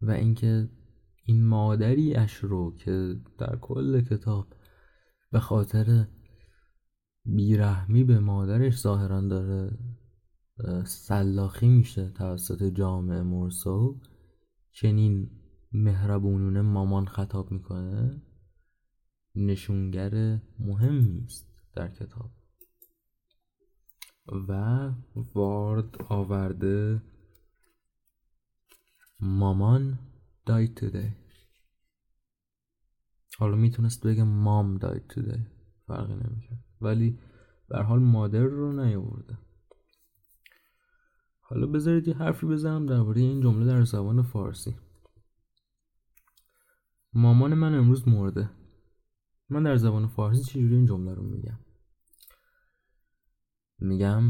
و 0.00 0.10
اینکه 0.10 0.68
این 1.24 1.46
مادری 1.46 2.14
اش 2.14 2.34
رو 2.34 2.76
که 2.76 3.20
در 3.38 3.56
کل 3.56 4.00
کتاب 4.00 4.54
به 5.32 5.40
خاطر 5.40 6.08
بیرحمی 7.24 8.04
به 8.04 8.18
مادرش 8.18 8.80
ظاهرا 8.80 9.20
داره 9.20 9.78
سلاخی 10.84 11.68
میشه 11.68 12.10
توسط 12.10 12.62
جامعه 12.62 13.22
مرسو 13.22 14.00
چنین 14.72 15.30
مهربونونه 15.72 16.62
مامان 16.62 17.06
خطاب 17.06 17.52
می‌کنه. 17.52 18.22
نشونگر 19.34 20.40
مهمی 20.58 21.24
است 21.24 21.46
در 21.74 21.88
کتاب. 21.88 22.30
و 24.48 24.52
وارد 25.34 26.02
آورده 26.02 27.02
مامان 29.20 29.98
died 30.50 30.80
today 30.80 31.12
حالا 33.38 33.56
می‌تونست 33.56 34.06
بگه 34.06 34.22
مام 34.22 34.78
died 34.78 35.14
today 35.14 35.40
فرقی 35.86 36.14
نمی‌کرد. 36.14 36.64
ولی 36.80 37.18
به 37.68 37.82
حال 37.82 37.98
مادر 37.98 38.42
رو 38.42 38.84
نیاورده. 38.84 39.38
حالا 41.40 41.66
بذارید 41.66 42.08
یه 42.08 42.14
حرفی 42.14 42.46
بزنم 42.46 42.86
درباره 42.86 43.20
این 43.20 43.40
جمله 43.40 43.66
در 43.66 43.84
زبان 43.84 44.22
فارسی. 44.22 44.76
مامان 47.12 47.54
من 47.54 47.74
امروز 47.74 48.08
مرده. 48.08 48.50
من 49.50 49.62
در 49.62 49.76
زبان 49.76 50.06
فارسی 50.06 50.44
چجوری 50.44 50.76
این 50.76 50.86
جمله 50.86 51.14
رو 51.14 51.22
میگم؟ 51.22 51.58
میگم 53.78 54.22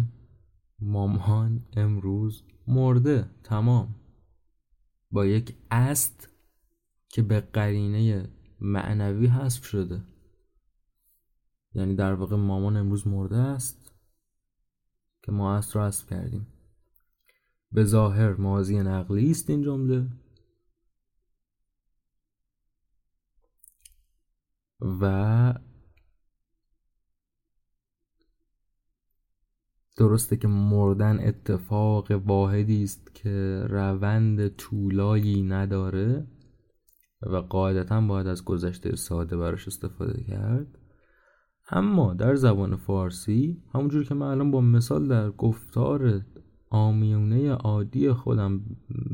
مامان 0.80 1.64
امروز 1.76 2.42
مرده 2.66 3.30
تمام. 3.42 3.94
با 5.10 5.26
یک 5.26 5.56
است 5.70 6.28
که 7.08 7.22
به 7.22 7.40
قرینه 7.40 8.30
معنوی 8.60 9.26
حذف 9.26 9.64
شده. 9.64 10.02
یعنی 11.74 11.94
در 11.94 12.14
واقع 12.14 12.36
مامان 12.36 12.76
امروز 12.76 13.06
مرده 13.06 13.36
است 13.36 13.92
که 15.22 15.32
ما 15.32 15.56
است 15.56 15.76
رو 15.76 15.82
حذف 15.82 16.10
کردیم. 16.10 16.46
به 17.72 17.84
ظاهر 17.84 18.34
ماضی 18.34 18.78
نقلی 18.78 19.30
است 19.30 19.50
این 19.50 19.62
جمله. 19.62 20.08
و 24.82 25.54
درسته 29.96 30.36
که 30.36 30.48
مردن 30.48 31.28
اتفاق 31.28 32.10
واحدی 32.10 32.82
است 32.82 33.14
که 33.14 33.64
روند 33.68 34.48
طولایی 34.48 35.42
نداره 35.42 36.26
و 37.22 37.36
قاعدتا 37.36 38.00
باید 38.00 38.26
از 38.26 38.44
گذشته 38.44 38.96
ساده 38.96 39.36
براش 39.36 39.66
استفاده 39.66 40.24
کرد. 40.24 40.78
اما 41.70 42.14
در 42.14 42.34
زبان 42.34 42.76
فارسی 42.76 43.62
همونجور 43.74 44.04
که 44.04 44.14
من 44.14 44.26
الان 44.26 44.50
با 44.50 44.60
مثال 44.60 45.08
در 45.08 45.30
گفتار 45.30 46.24
آمیونه 46.70 47.52
عادی 47.52 48.12
خودم 48.12 48.60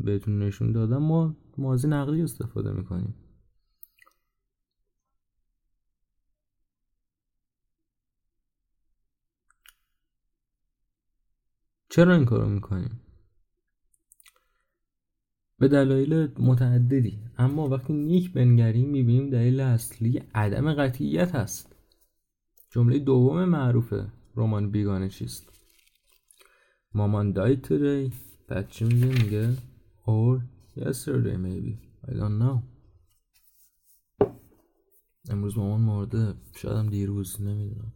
بهتون 0.05 0.39
نشون 0.39 0.73
دادم 0.73 1.03
ما 1.03 1.37
ماضی 1.59 1.89
نقلی 1.89 2.23
استفاده 2.23 2.73
می‌کنیم. 2.73 3.15
چرا 11.97 12.15
این 12.15 12.25
کارو 12.25 12.49
می‌کنیم 12.49 13.01
به 15.59 15.69
دلایل 15.69 16.29
متعددی. 16.39 17.21
اما 17.39 17.69
وقتی 17.69 17.93
نیک 17.93 18.33
بنگریم 18.33 18.89
می‌بینیم 18.91 19.31
دلیل 19.31 19.61
اصلی 19.61 20.23
عدم 20.35 20.75
قطعیت 20.75 21.35
هست. 21.35 21.77
جمله 22.71 22.99
دوم 22.99 23.45
معروف 23.45 23.95
رمان 24.37 24.71
بیگانه 24.71 25.09
چیست؟ 25.09 25.49
مامان 26.95 27.35
died 27.35 27.67
today. 27.67 28.15
چی 28.71 28.85
میگه؟ 28.85 29.07
میگه 29.07 29.57
or 30.07 30.41
yesterday 30.77 31.37
maybe. 31.47 31.75
I 32.09 32.13
don't 32.13 32.43
know. 32.43 32.63
امروز 35.31 35.59
مامان 35.59 35.81
مرده. 35.81 36.35
شاید 36.57 36.77
هم 36.77 36.89
دیروز. 36.89 37.41
نمی‌دونم. 37.43 37.93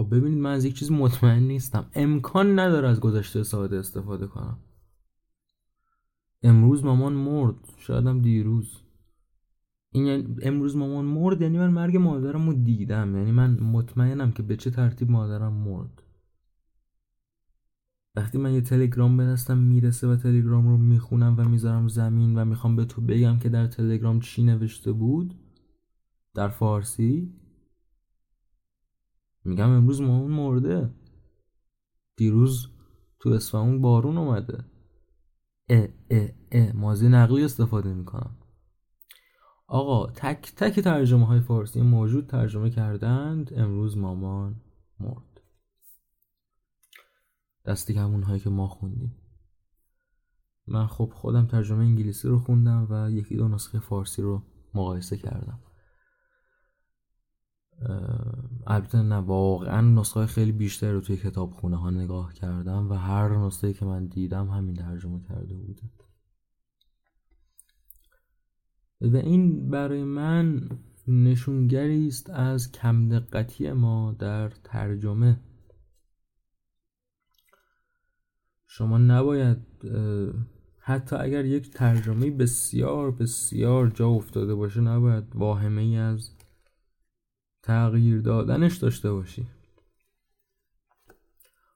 خب 0.00 0.14
ببینید 0.14 0.38
من 0.38 0.52
از 0.52 0.64
یک 0.64 0.74
چیز 0.74 0.90
مطمئن 0.90 1.42
نیستم. 1.42 1.86
امکان 1.94 2.58
نداره 2.58 2.88
از 2.88 3.00
گذشته 3.00 3.42
ساده 3.42 3.78
استفاده 3.78 4.26
کنم. 4.26 4.58
امروز 6.42 6.84
مامان 6.84 7.12
مرد. 7.12 7.54
شاید 7.78 8.06
هم 8.06 8.20
دیروز. 8.20 8.76
این 9.92 10.06
یعنی 10.06 10.36
امروز 10.42 10.76
مامان 10.76 11.04
مرد 11.04 11.42
یعنی 11.42 11.58
من 11.58 11.70
مرگ 11.70 11.96
مادرم 11.96 12.46
رو 12.46 12.52
دیدم. 12.52 13.16
یعنی 13.16 13.32
من 13.32 13.60
مطمئنم 13.60 14.32
که 14.32 14.42
به 14.42 14.56
چه 14.56 14.70
ترتیب 14.70 15.10
مادرم 15.10 15.52
مرد. 15.52 16.02
وقتی 18.14 18.38
من 18.38 18.54
یه 18.54 18.60
تلگرام 18.60 19.16
به 19.16 19.24
دستم 19.24 19.58
می‌رسه 19.58 20.08
و 20.08 20.16
تلگرام 20.16 20.68
رو 20.68 20.76
می‌خونم 20.76 21.34
و 21.38 21.44
می‌ذارم 21.44 21.88
زمین 21.88 22.38
و 22.38 22.44
می‌خوام 22.44 22.76
به 22.76 22.84
تو 22.84 23.00
بگم 23.00 23.38
که 23.38 23.48
در 23.48 23.66
تلگرام 23.66 24.20
چی 24.20 24.42
نوشته 24.42 24.92
بود؟ 24.92 25.34
در 26.34 26.48
فارسی. 26.48 27.39
میگم 29.44 29.70
امروز 29.70 30.00
مامان 30.00 30.30
مرده. 30.30 30.90
دیروز 32.16 32.68
تو 33.20 33.30
اصفهان 33.30 33.80
بارون 33.80 34.18
اومده. 34.18 34.64
اه 35.68 35.88
اه 36.10 36.28
اه 36.52 36.72
مازی 36.72 37.08
نقلی 37.08 37.44
استفاده 37.44 37.94
می‌کنم. 37.94 38.36
آقا 39.66 40.06
تک 40.06 40.52
تک 40.56 40.80
ترجمه 40.80 41.26
های 41.26 41.40
فارسی 41.40 41.82
موجود 41.82 42.26
ترجمه 42.26 42.70
کردند. 42.70 43.50
امروز 43.56 43.98
مامان 43.98 44.60
مرد. 45.00 45.40
دستی 47.64 47.94
همون 47.94 48.22
هایی 48.22 48.40
که 48.40 48.50
ما 48.50 48.68
خوندیم. 48.68 49.16
من 50.66 50.86
خب 50.86 51.12
خودم 51.14 51.46
ترجمه 51.46 51.84
انگلیسی 51.84 52.28
رو 52.28 52.38
خوندم 52.38 52.86
و 52.90 53.10
یکی 53.10 53.36
دو 53.36 53.48
نسخه 53.48 53.78
فارسی 53.78 54.22
رو 54.22 54.42
مقایسه 54.74 55.16
کردم. 55.16 55.60
البته 58.66 59.02
نه 59.02 59.16
واقعا 59.16 59.80
نسخه 59.80 60.26
خیلی 60.26 60.52
بیشتر 60.52 60.92
رو 60.92 61.00
توی 61.00 61.16
کتاب 61.16 61.50
خونه 61.50 61.76
ها 61.76 61.90
نگاه 61.90 62.32
کردم 62.32 62.90
و 62.90 62.94
هر 62.94 63.46
نسخه 63.46 63.72
که 63.72 63.84
من 63.84 64.06
دیدم 64.06 64.48
همین 64.48 64.74
ترجمه 64.74 65.20
کرده 65.28 65.54
بوده. 65.54 65.82
و 69.00 69.16
این 69.16 69.70
برای 69.70 70.04
من 70.04 70.68
نشونگری 71.08 72.06
است 72.06 72.30
از 72.30 72.72
کم 72.72 73.08
دقتی 73.08 73.72
ما 73.72 74.16
در 74.18 74.48
ترجمه. 74.48 75.40
شما 78.66 78.98
نباید 78.98 79.58
حتی 80.78 81.16
اگر 81.16 81.44
یک 81.44 81.70
ترجمه 81.70 82.30
بسیار 82.30 83.10
بسیار 83.10 83.88
جا 83.88 84.08
افتاده 84.08 84.54
باشه 84.54 84.80
نباید 84.80 85.36
واهمه 85.36 85.82
ای 85.82 85.96
از 85.96 86.30
تغییر 87.62 88.20
دادنش 88.20 88.76
داشته 88.76 89.12
باشی. 89.12 89.48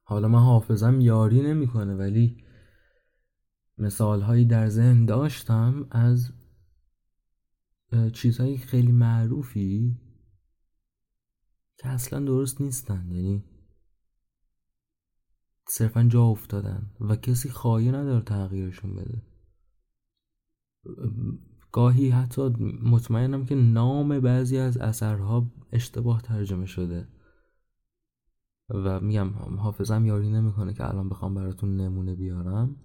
حالا 0.03 0.29
من 0.29 0.39
حافظم 0.39 1.01
یاری 1.01 1.43
نمی‌کنه 1.43 1.95
ولی 1.95 2.45
مثال 3.79 4.21
هایی 4.21 4.45
در 4.45 4.69
ذهن 4.69 5.05
داشتم 5.05 5.87
از 5.91 6.33
چیزهای 8.13 8.59
خیلی 8.59 8.93
معروفی 8.93 10.01
که 11.77 11.89
اصلا 11.89 12.21
درست 12.21 12.61
نیستن. 12.61 13.11
یعنی 13.11 13.45
صرفا 15.69 16.03
جا 16.03 16.23
افتادن 16.23 16.91
و 17.01 17.17
کسی 17.17 17.51
خواهی 17.51 17.89
نداره 17.89 18.25
تغییرشون 18.25 18.97
بده. 18.97 19.23
گاهی 21.75 22.11
حتی 22.11 22.49
مطمئنم 22.83 23.45
که 23.45 23.55
نام 23.55 24.21
بعضی 24.21 24.59
از 24.59 24.77
اثرها 24.79 25.47
اشتباه 25.73 26.23
ترجمه 26.23 26.67
شده. 26.67 27.09
و 28.69 29.01
میگم 29.01 29.29
حافظم 29.59 30.07
یاری 30.07 30.31
نمی‌کنه 30.31 30.75
که 30.75 30.89
الان 30.89 31.09
بخوام 31.09 31.35
براتون 31.35 31.77
نمونه 31.77 32.15
بیارم. 32.15 32.77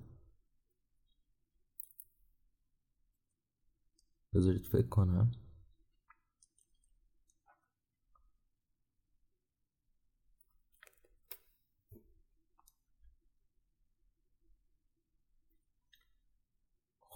بذارید 4.33 4.65
فکر 4.65 4.87
کنم. 4.87 5.31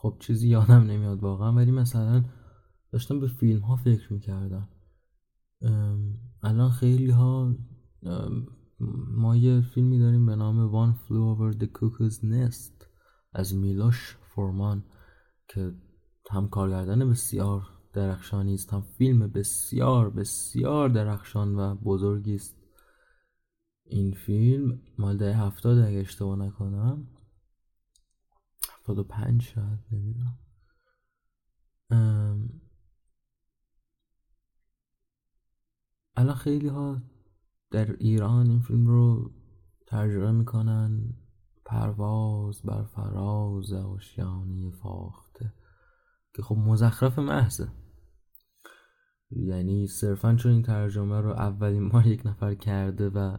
خب 0.03 0.17
چیزی 0.19 0.49
یادم 0.49 0.83
نمیاد 0.83 1.23
واقعا 1.23 1.53
ولی 1.53 1.71
مثلا 1.71 2.23
داشتم 2.91 3.19
به 3.19 3.27
فیلم 3.27 3.61
ها 3.61 3.75
فکر 3.75 4.13
می‌کردم. 4.13 4.69
الان 6.41 6.69
خیلی 6.69 7.09
ها 7.09 7.55
ما 9.07 9.35
یه 9.35 9.61
فیلمی 9.61 9.99
داریم 9.99 10.25
به 10.25 10.35
نام 10.35 10.71
One 10.71 10.95
Flew 10.95 11.37
Over 11.37 11.57
the 11.59 11.67
Cuckoo's 11.67 12.15
Nest 12.15 12.87
از 13.33 13.55
میلوش 13.55 14.17
فورمان 14.21 14.83
که 15.47 15.73
هم 16.31 16.49
کارگردان 16.49 17.09
بسیار 17.09 17.61
درخشانی 17.93 18.53
است 18.53 18.73
هم 18.73 18.81
فیلم 18.81 19.27
بسیار 19.27 20.09
بسیار 20.09 20.89
درخشان 20.89 21.55
و 21.55 21.75
بزرگی 21.75 22.35
است. 22.35 22.57
این 23.85 24.11
فیلم 24.11 24.79
مال 24.97 25.17
ده 25.17 25.37
هفتاد 25.37 25.77
اگه 25.77 25.97
اشتباه 25.97 26.39
نکنم. 26.39 27.07
هفتاد 28.83 28.99
و 28.99 29.03
پنج 29.03 29.41
شاید 29.41 29.79
نمی‌دونم. 29.91 30.39
الان 36.15 36.35
خیلی 36.35 36.67
ها 36.67 37.01
در 37.71 37.91
ایران 37.91 38.49
این 38.49 38.61
فیلم 38.61 38.87
رو 38.87 39.31
ترجمه 39.87 40.31
می‌کنن 40.31 41.13
پرواز 41.65 42.61
بر 42.61 42.83
فراز 42.83 43.73
آشیانه 43.73 44.71
فاخته 44.71 45.53
که 46.33 46.41
خب 46.41 46.55
مزخرف 46.55 47.19
محضه. 47.19 47.71
یعنی 49.31 49.87
صرفا 49.87 50.35
چون 50.35 50.51
این 50.51 50.63
ترجمه 50.63 51.21
رو 51.21 51.29
اولین 51.29 51.89
بار 51.89 52.07
یک 52.07 52.25
نفر 52.25 52.55
کرده 52.55 53.09
و 53.09 53.37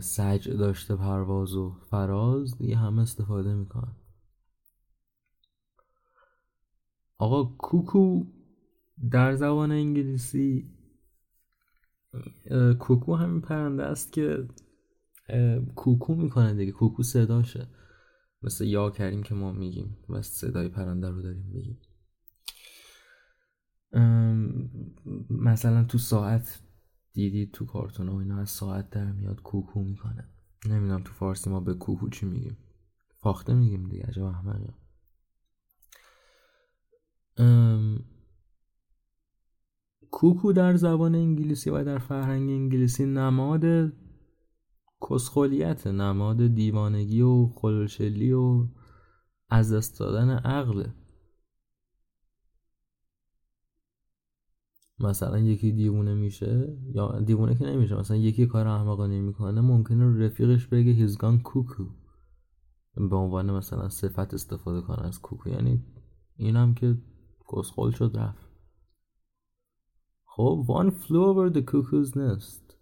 سج 0.00 0.48
داشته 0.50 0.96
پرواز 0.96 1.54
و 1.54 1.76
فراز 1.90 2.58
دیگه 2.58 2.76
همه 2.76 3.02
استفاده 3.02 3.54
می‌کنن. 3.54 3.96
آقا 7.22 7.44
کوکو 7.44 8.24
در 9.10 9.34
زبان 9.34 9.72
انگلیسی 9.72 10.70
کوکو 12.78 13.14
همین 13.14 13.40
پرنده 13.40 13.82
است 13.82 14.12
که 14.12 14.48
کوکو 15.74 16.14
می‌کنه 16.14 16.54
دیگه 16.54 16.72
کوکو 16.72 17.02
صداشه. 17.02 17.68
مثل 18.42 18.64
یا 18.64 18.90
کریم 18.90 19.22
که 19.22 19.34
ما 19.34 19.52
میگیم 19.52 19.96
و 20.08 20.22
صدای 20.22 20.68
پرنده 20.68 21.10
رو 21.10 21.22
داریم 21.22 21.46
میگیم. 21.52 21.78
مثلا 25.30 25.84
تو 25.84 25.98
ساعت 25.98 26.62
دیدید 27.12 27.52
تو 27.52 27.66
کارتون 27.66 28.08
و 28.08 28.16
اینا 28.16 28.38
از 28.38 28.50
ساعت 28.50 28.90
در 28.90 29.12
میاد 29.12 29.42
کوکو 29.42 29.80
می‌کنه. 29.80 30.28
نمی‌دونم 30.66 31.02
تو 31.02 31.12
فارسی 31.12 31.50
ما 31.50 31.60
به 31.60 31.74
کوکو 31.74 32.08
چی 32.08 32.26
میگیم. 32.26 32.56
فاخته 33.16 33.54
میگیم 33.54 33.88
دیگه 33.88 34.04
عجب 34.04 34.22
احمقی 34.22 34.81
کوکو 40.10 40.52
در 40.52 40.76
زبان 40.76 41.14
انگلیسی 41.14 41.70
و 41.70 41.84
در 41.84 41.98
فرهنگ 41.98 42.50
انگلیسی 42.50 43.06
نماد 43.06 43.92
کسخولیت 45.10 45.86
نماد 45.86 46.46
دیوانگی 46.46 47.20
و 47.20 47.46
خلوشلی 47.46 48.32
و 48.32 48.66
از 49.48 49.72
دست 49.72 50.00
دادن 50.00 50.30
عقله 50.30 50.94
مثلا 54.98 55.38
یکی 55.38 55.72
دیوونه 55.72 56.14
میشه 56.14 56.76
یا 56.94 57.20
دیوونه 57.20 57.54
که 57.54 57.64
نمیشه 57.64 57.94
مثلا 57.94 58.16
یکی 58.16 58.46
کار 58.46 58.68
احمقانه 58.68 59.20
می‌کنه 59.20 59.60
ممکنه 59.60 60.26
رفیقش 60.26 60.66
بگه 60.66 60.92
هیزگان 60.92 61.38
کوکو 61.38 61.84
به 62.94 63.16
عنوان 63.16 63.50
مثلا 63.50 63.88
صفت 63.88 64.34
استفاده 64.34 64.80
کنه 64.80 65.06
از 65.06 65.20
کوکو. 65.20 65.48
یعنی 65.48 65.84
اینم 66.36 66.74
که 66.74 66.98
کسخل 67.52 67.90
شد 67.90 68.16
رفت. 68.16 68.52
خب 70.24 70.64
flew 70.90 71.22
over 71.30 71.54
the 71.54 71.62
cuckoo's 71.70 72.10
nest. 72.16 72.76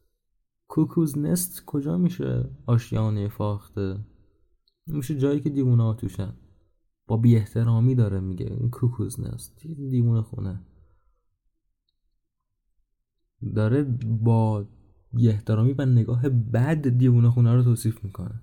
cuckoo's 0.72 1.16
nest 1.16 1.64
کجا 1.66 1.98
میشه؟ 1.98 2.50
آشیانه 2.66 3.28
فاخته. 3.28 3.98
میشه 4.86 5.18
جایی 5.18 5.40
که 5.40 5.50
دیوونه 5.50 5.82
ها 5.82 5.94
توشن. 5.94 6.34
با 7.06 7.16
بی 7.16 7.36
احترامی 7.36 7.94
داره 7.94 8.20
میگه 8.20 8.46
این 8.46 8.70
cuckoo's 8.70 9.14
nest. 9.14 9.66
دیوونه 9.90 10.22
خونه. 10.22 10.66
داره 13.54 13.82
با 14.22 14.68
بی 15.12 15.28
احترامی 15.28 15.72
و 15.72 15.86
نگاه 15.86 16.28
بد 16.28 16.88
دیوونه 16.88 17.30
خونه 17.30 17.54
رو 17.54 17.62
توصیف 17.62 18.04
می‌کنه. 18.04 18.42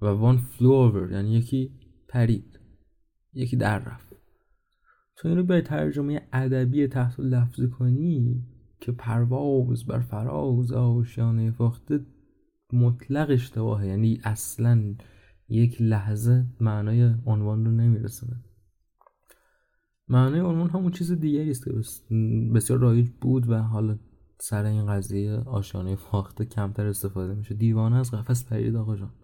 و 0.00 0.06
وان 0.06 0.36
فلو 0.36 0.90
over 0.90 1.12
یعنی 1.12 1.30
یکی 1.30 1.80
پرید. 2.08 2.60
یکی 3.32 3.56
در 3.56 3.78
رفت. 3.78 4.11
تو 5.22 5.28
این 5.28 5.36
رو 5.36 5.44
به 5.44 5.60
ترجمه 5.60 6.28
ادبی 6.32 6.86
تحت 6.86 7.20
لفظی 7.20 7.68
کنی 7.68 8.44
که 8.80 8.92
پرواز 8.92 9.86
بر 9.86 10.00
فراز 10.00 10.72
آشیانه 10.72 11.50
فاخته 11.50 12.00
مطلق 12.72 13.30
اشتباهه. 13.30 13.86
یعنی 13.86 14.20
اصلا 14.24 14.94
یک 15.48 15.82
لحظه 15.82 16.46
معنای 16.60 17.14
عنوان 17.26 17.64
رو 17.64 17.70
نمیرسونه. 17.70 18.44
معنای 20.08 20.40
عنوان 20.40 20.70
همون 20.70 20.92
چیز 20.92 21.12
دیگری 21.12 21.50
است 21.50 21.64
که 21.64 21.72
بس- 21.72 22.12
بسیار 22.54 22.78
رایج 22.78 23.08
بود 23.20 23.50
و 23.50 23.58
حالا 23.58 23.98
سر 24.40 24.64
این 24.64 24.86
قضیه 24.86 25.32
آشیانه 25.32 25.96
فاخته 25.96 26.44
کمتر 26.44 26.86
استفاده 26.86 27.34
میشه. 27.34 27.54
دیوانه 27.54 27.96
از 27.96 28.10
قفس 28.10 28.48
پرید 28.48 28.76
آقا 28.76 28.96
جان. 28.96 29.14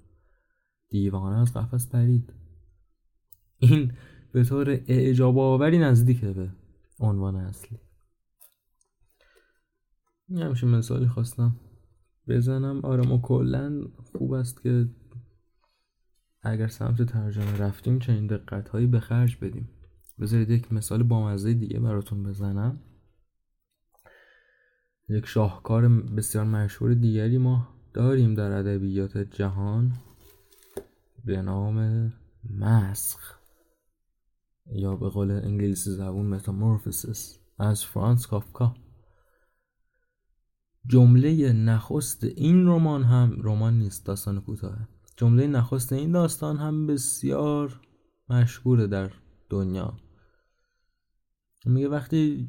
دیوانه 0.90 1.36
از 1.38 1.55
قفس 1.55 1.88
پرید. 1.88 2.32
این 3.59 3.92
به 4.32 4.44
طور 4.44 4.70
اعجاب 4.70 5.38
آوری 5.38 5.78
نزدیکه 5.78 6.32
به 6.32 6.48
عنوان 6.98 7.36
اصلی. 7.36 7.78
این 10.28 10.42
همشه 10.42 10.66
مثالی 10.66 11.06
خواستم 11.06 11.56
بزنم. 12.28 12.80
آره 12.84 13.08
ما 13.08 13.18
کلا 13.18 13.82
خوب 14.12 14.32
است 14.32 14.62
که 14.62 14.88
اگر 16.42 16.68
سمت 16.68 17.02
ترجمه 17.02 17.58
رفتیم 17.58 17.98
چنین 17.98 18.26
دقت 18.26 18.68
هایی 18.68 18.86
به 18.86 19.00
خرج 19.00 19.36
بدیم. 19.36 19.68
بذارید 20.20 20.50
یک 20.50 20.72
مثال 20.72 21.02
بامزه 21.02 21.54
دیگه 21.54 21.80
براتون 21.80 22.22
بزنم. 22.22 22.80
یک 25.08 25.26
شاهکار 25.26 25.88
بسیار 25.88 26.44
مشهور 26.44 26.94
دیگری 26.94 27.38
ما 27.38 27.68
داریم 27.94 28.34
در 28.34 28.52
ادبیات 28.52 29.18
جهان 29.18 29.92
به 31.24 31.42
نام 31.42 32.12
مسخ. 32.50 33.38
یا 34.72 34.96
به 34.96 35.08
قول 35.08 35.30
انگلیسی 35.30 35.90
زبون 35.90 36.26
متامورفوسیس 36.26 37.38
از 37.58 37.84
فرانس 37.84 38.26
کافکا 38.26 38.74
جمله 40.86 41.52
نخست 41.52 42.24
این 42.24 42.66
رمان 42.66 43.02
هم 43.02 43.36
رمان 43.42 43.78
نیست 43.78 44.06
داستان 44.06 44.40
کوتاه 44.40 44.88
جمله 45.16 45.46
نخست 45.46 45.92
این 45.92 46.12
داستان 46.12 46.56
هم 46.56 46.86
بسیار 46.86 47.80
مشهوره 48.30 48.86
در 48.86 49.12
دنیا. 49.50 49.96
میگه 51.66 51.88
وقتی 51.88 52.48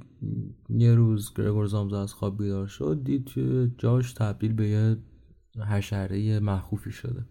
یه 0.70 0.96
روز 0.96 1.34
گرگور 1.34 1.66
زامزا 1.66 2.02
از 2.02 2.14
خواب 2.14 2.38
بیدار 2.38 2.68
شد 2.68 3.02
دید 3.04 3.26
که 3.26 3.72
جاش 3.78 4.14
تبدیل 4.14 4.54
به 4.54 4.70
یه 4.70 4.98
حشره 5.70 6.40
مخوفی 6.40 6.92
شده. 6.92 7.26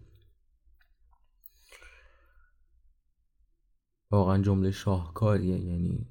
واقعا 4.11 4.41
جمله 4.41 4.71
شاهکاریه 4.71 5.59
یعنی 5.59 6.07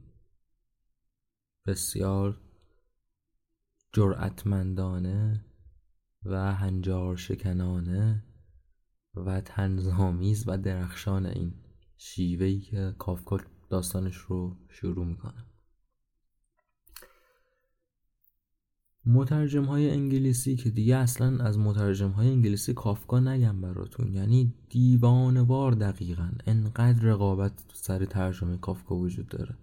بسیار 1.67 2.41
جرأتمندانه 3.93 5.45
و 6.25 6.55
هنجار 6.55 7.17
شکنانه 7.17 8.25
و 9.15 9.41
تنظامیز 9.41 10.45
و 10.49 10.59
درخشان 10.59 11.27
این 11.27 11.55
شیوهی 11.97 12.61
که 12.61 12.95
کافکا 12.99 13.39
داستانش 13.71 14.17
رو 14.17 14.57
شروع 14.69 15.07
می‌کنه. 15.07 15.48
مترجم 19.09 19.65
های 19.65 19.91
انگلیسی 19.91 20.57
که 20.57 20.71
دیگه 20.71 20.97
اصلا 20.97 21.45
از 21.45 21.59
مترجم 21.59 22.11
های 22.11 22.29
انگلیسی 22.29 22.75
کافکا 22.75 23.21
نگم 23.21 23.61
براتون. 23.61 24.15
یعنی 24.15 24.55
دیوانوار 24.71 25.73
دقیقا. 25.73 26.29
انقدر 26.47 27.03
رقابت 27.03 27.53
سر 27.73 28.05
ترجمه 28.05 28.57
کافکا 28.57 28.97
وجود 28.97 29.29
داره. 29.29 29.57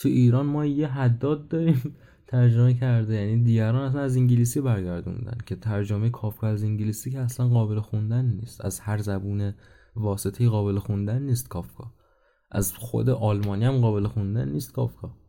تو 0.00 0.08
ایران 0.08 0.46
ما 0.46 0.66
یه 0.66 0.88
حداد 0.88 1.48
داریم 1.48 1.96
ترجمه 2.26 2.74
کرده. 2.74 3.14
یعنی 3.14 3.44
دیگران 3.44 3.82
اصلا 3.82 4.00
از 4.00 4.16
انگلیسی 4.16 4.60
برگردوندن 4.60 5.38
که 5.46 5.56
ترجمه 5.56 6.10
کافکا 6.10 6.46
از 6.46 6.62
انگلیسی 6.62 7.10
که 7.10 7.20
اصلا 7.20 7.48
قابل 7.48 7.80
خوندن 7.80 8.24
نیست. 8.24 8.64
از 8.64 8.80
هر 8.80 8.98
زبون 8.98 9.54
واسطه 9.96 10.48
قابل 10.48 10.78
خوندن 10.78 11.22
نیست 11.22 11.48
کافکا. 11.48 11.92
از 12.50 12.72
خود 12.74 13.10
آلمانی 13.10 13.64
هم 13.64 13.80
قابل 13.80 14.06
خوندن 14.06 14.48
نیست 14.48 14.72
کافکا. 14.72 15.27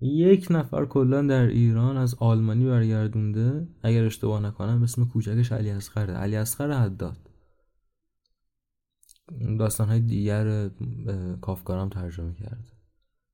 یک 0.00 0.46
نفر 0.50 0.84
کلا 0.84 1.22
در 1.22 1.46
ایران 1.46 1.96
از 1.96 2.14
آلمانی 2.14 2.66
برگردونده. 2.66 3.68
اگر 3.82 4.04
اشتباه 4.04 4.42
نکنم 4.42 4.82
اسم 4.82 5.04
کوچکش 5.04 5.52
علی 5.52 5.70
اصغره. 5.70 6.14
علی 6.14 6.36
اصغر 6.36 6.72
حداد. 6.72 7.16
داستان 9.58 9.88
های 9.88 10.00
دیگر 10.00 10.70
کافکارم 11.40 11.88
ترجمه 11.88 12.34
کرده 12.34 12.68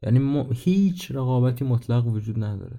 یعنی 0.03 0.19
ما 0.19 0.49
هیچ 0.53 1.11
رقابتی 1.11 1.65
مطلق 1.65 2.07
وجود 2.07 2.45
نداره. 2.45 2.79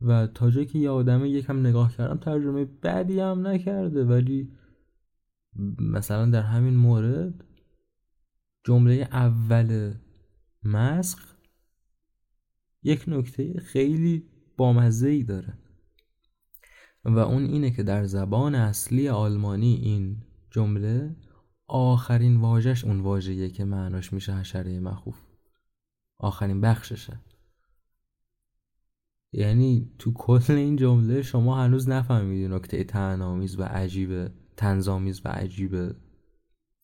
و 0.00 0.26
تا 0.26 0.50
جایی 0.50 0.66
که 0.66 0.78
یه 0.78 0.90
آدمه 0.90 1.28
یکم 1.28 1.60
نگاه 1.60 1.96
کردم 1.96 2.16
ترجمه 2.16 2.64
بدی 2.64 3.20
هم 3.20 3.46
نکرده. 3.46 4.04
ولی 4.04 4.52
مثلا 5.78 6.26
در 6.30 6.42
همین 6.42 6.76
مورد 6.76 7.44
جمله 8.64 9.08
اول 9.12 9.94
مسخ 10.62 11.27
یک 12.88 13.04
نکته 13.08 13.60
خیلی 13.60 14.24
بامزه 14.56 15.08
ای 15.08 15.22
داره. 15.22 15.58
و 17.04 17.18
اون 17.18 17.44
اینه 17.44 17.70
که 17.70 17.82
در 17.82 18.04
زبان 18.04 18.54
اصلی 18.54 19.08
آلمانی 19.08 19.74
این 19.74 20.22
جمله 20.50 21.16
آخرین 21.66 22.36
واژش 22.36 22.84
اون 22.84 23.00
واژه‌ایه 23.00 23.50
که 23.50 23.64
معناش 23.64 24.12
میشه 24.12 24.34
حشره 24.34 24.80
مخوف. 24.80 25.20
آخرین 26.18 26.60
بخششه. 26.60 27.20
یعنی 29.32 29.94
تو 29.98 30.12
کل 30.12 30.52
این 30.52 30.76
جمله 30.76 31.22
شما 31.22 31.62
هنوز 31.62 31.88
نفهمیدی 31.88 32.48
نکته 32.48 32.84
تنامیز 32.84 33.58
و 33.58 33.62
عجیب 33.62 34.28
تنظامیز 34.56 35.20
و 35.24 35.28
عجیب 35.28 35.94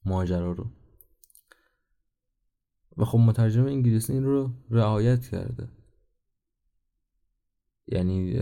ماجرا 0.05 0.53
رو. 0.53 0.71
و 2.97 3.05
خب 3.05 3.19
مترجم 3.19 3.67
انگلیسی 3.67 4.13
این 4.13 4.25
رو 4.25 4.51
رعایت 4.71 5.27
کرده. 5.27 5.69
یعنی 7.87 8.39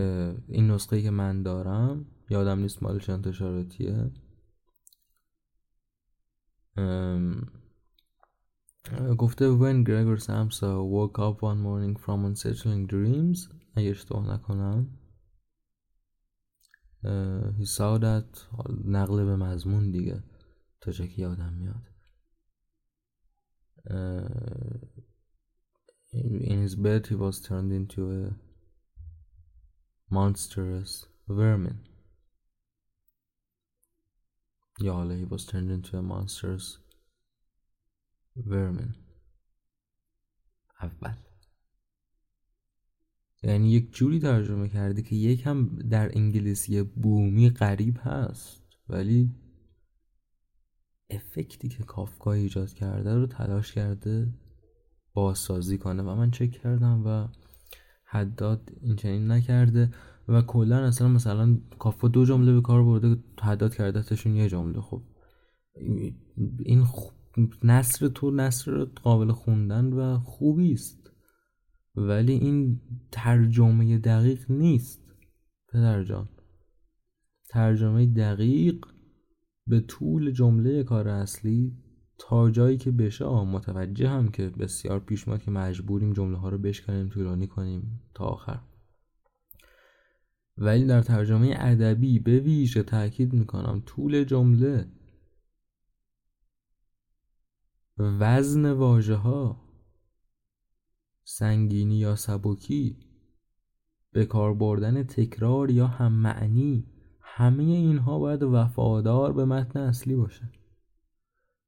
این 0.47 0.71
نسخه 0.71 1.01
که 1.01 1.09
من 1.09 1.43
دارم 1.43 2.05
یادم 2.29 2.59
نیست 2.59 2.83
مال 2.83 2.99
چند 2.99 3.15
انتشاراتیه 3.15 4.11
گفته 9.17 9.57
when 9.57 9.83
Gregor 9.83 10.17
Samsa 10.17 10.83
woke 10.83 11.19
up 11.19 11.41
one 11.41 11.61
morning 11.61 11.95
from 11.95 12.25
unsettling 12.25 12.87
dreams. 12.87 13.49
اگه 13.75 13.89
اشتباه 13.89 14.33
نکنم. 14.33 14.99
he 17.59 17.65
saw 17.65 17.99
that 17.99 18.39
نقل 18.85 19.25
به 19.25 19.35
مضمون 19.35 19.91
دیگه 19.91 20.23
تا 20.81 20.91
جا 20.91 21.05
که 21.05 21.21
یادم 21.21 21.53
میاد. 21.53 21.83
in 26.49 26.67
his 26.67 26.75
bed 26.75 27.07
he 27.07 27.15
was 27.15 27.41
turned 27.41 27.71
into 27.73 28.01
a 28.11 28.52
monstrous 30.13 31.05
vermin. 31.27 31.77
یا 34.79 35.17
he 35.19 35.25
was 35.25 35.45
turned 35.45 35.71
into 35.71 35.97
a 35.97 36.01
monstrous 36.01 36.77
vermin. 38.35 38.93
اول. 40.81 41.15
یعنی 43.43 43.71
یک 43.71 43.93
جوری 43.93 44.19
ترجمه 44.19 44.69
کرده 44.69 45.01
که 45.01 45.15
یک 45.15 45.47
هم 45.47 45.75
در 45.79 46.17
انگلیسی 46.17 46.83
بومی 46.83 47.49
غریب 47.49 47.97
هست 48.01 48.63
ولی 48.89 49.31
افکتی 51.09 51.69
که 51.69 51.83
کافکا 51.83 52.33
ایجاد 52.33 52.73
کرده 52.73 53.15
رو 53.15 53.27
تلاش 53.27 53.71
کرده 53.71 54.33
بازسازی 55.13 55.77
کنه. 55.77 56.03
و 56.03 56.15
من 56.15 56.31
چک 56.31 56.51
کردم 56.51 57.03
و 57.05 57.27
حداد 58.13 58.71
این 58.81 58.95
چنین 58.95 59.31
نکرده 59.31 59.91
و 60.27 60.41
کلا 60.41 60.77
اصلا 60.85 61.07
مثلا 61.07 61.57
کافکا 61.79 62.07
دو 62.07 62.25
جمله 62.25 62.53
به 62.53 62.61
کار 62.61 62.83
برده 62.83 63.17
حداد 63.41 63.75
کرده 63.75 64.01
تشون 64.01 64.35
یه 64.35 64.49
جمله. 64.49 64.81
خب 64.81 65.01
این 66.65 66.87
نصر 67.63 68.07
تو 68.07 68.31
نصر 68.31 68.85
قابل 68.85 69.31
خوندن 69.31 69.93
و 69.93 70.19
خوبی 70.19 70.73
است. 70.73 71.11
ولی 71.95 72.33
این 72.33 72.81
ترجمه 73.11 73.97
دقیق 73.97 74.51
نیست 74.51 75.01
پدر 75.67 76.03
جان. 76.03 76.29
ترجمه 77.49 78.05
دقیق 78.05 78.85
به 79.67 79.79
طول 79.79 80.31
جمله 80.31 80.83
کار 80.83 81.07
اصلی 81.07 81.82
تا 82.17 82.49
جایی 82.49 82.77
که 82.77 82.91
بشه 82.91 83.25
متوجه 83.25 84.09
هم 84.09 84.31
که 84.31 84.49
بسیار 84.49 84.99
پیش 84.99 85.25
که 85.25 85.51
مجبوریم 85.51 86.13
جمله 86.13 86.37
ها 86.37 86.49
رو 86.49 86.57
بشکنیم 86.57 87.09
طولانی 87.09 87.47
کنیم 87.47 88.01
تا 88.13 88.25
آخر. 88.25 88.59
ولی 90.57 90.85
در 90.85 91.01
ترجمه 91.01 91.55
ادبی 91.59 92.19
به 92.19 92.39
ویژه 92.39 92.83
تاکید 92.83 93.33
می‌کنم 93.33 93.83
طول 93.85 94.23
جمله 94.23 94.87
وزن 97.97 98.71
واژه 98.71 99.15
ها 99.15 99.63
سنگینی 101.23 101.95
یا 101.95 102.15
سبکی 102.15 102.97
به 104.11 104.25
کار 104.25 104.53
بردن 104.53 105.03
تکرار 105.03 105.71
یا 105.71 105.87
هم 105.87 106.11
معنی 106.11 106.87
همه 107.21 107.63
اینها 107.63 108.19
باید 108.19 108.43
وفادار 108.43 109.33
به 109.33 109.45
متن 109.45 109.79
اصلی 109.79 110.15
باشه. 110.15 110.51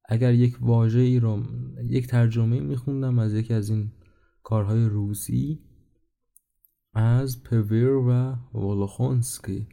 اگر 0.09 0.33
یک 0.33 0.57
واژه 0.61 0.99
ای 0.99 1.19
رو 1.19 1.43
یک 1.89 2.07
ترجمه 2.07 2.59
میخوندم 2.59 3.19
از 3.19 3.33
یکی 3.33 3.53
از 3.53 3.69
این 3.69 3.91
کارهای 4.43 4.85
روسی 4.85 5.59
از 6.93 7.43
پویر 7.43 7.89
و 7.89 8.35
ولوخونسکی 8.53 9.67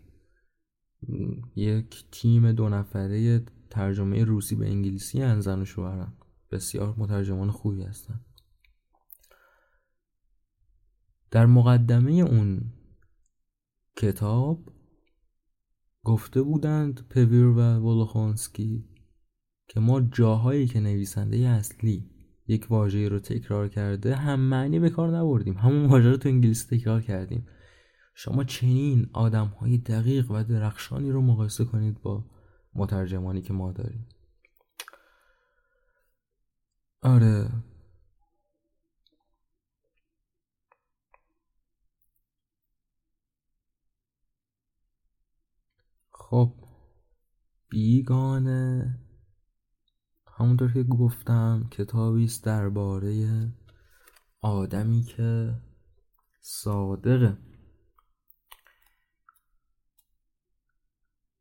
یک 1.56 2.04
تیم 2.12 2.52
دو 2.52 2.68
نفره 2.68 3.44
ترجمه 3.70 4.24
روسی 4.24 4.56
به 4.56 4.68
انگلیسی 4.68 5.22
هن 5.22 5.40
زن 5.40 5.62
و 5.62 5.64
شوهرن. 5.64 6.12
بسیار 6.50 6.94
مترجمان 6.98 7.50
خوبی 7.50 7.82
هستن. 7.82 8.20
در 11.30 11.46
مقدمه 11.46 12.12
اون 12.12 12.72
کتاب 13.96 14.72
گفته 16.04 16.42
بودند 16.42 17.08
پویر 17.08 17.46
و 17.46 17.60
ولوخونسکی 17.60 18.91
که 19.72 19.80
ما 19.80 20.00
جاهایی 20.00 20.66
که 20.66 20.80
نویسنده 20.80 21.36
اصلی 21.36 22.10
یک 22.46 22.66
واژه 22.70 23.08
رو 23.08 23.18
تکرار 23.18 23.68
کرده 23.68 24.14
هم 24.16 24.40
معنی 24.40 24.78
به 24.78 24.90
کار 24.90 25.16
نبردیم. 25.16 25.54
همون 25.54 25.86
واژه 25.86 26.10
رو 26.10 26.16
تو 26.16 26.28
انگلیسی 26.28 26.78
تکرار 26.78 27.02
کردیم. 27.02 27.46
شما 28.14 28.44
چنین 28.44 29.10
آدم 29.12 29.46
های 29.46 29.78
دقیق 29.78 30.30
و 30.30 30.44
درخشانی 30.44 31.10
رو 31.10 31.22
مقایسه 31.22 31.64
کنید 31.64 32.02
با 32.02 32.24
مترجمانی 32.74 33.42
که 33.42 33.52
ما 33.52 33.72
داریم. 33.72 34.08
آره. 37.02 37.50
خب 46.10 46.54
بیگانه. 47.68 48.98
همونطور 50.42 50.72
که 50.72 50.82
گفتم 50.82 51.68
کتابی 51.70 52.24
است 52.24 52.44
درباره 52.44 53.48
آدمی 54.40 55.02
که 55.02 55.54
صادقه. 56.40 57.38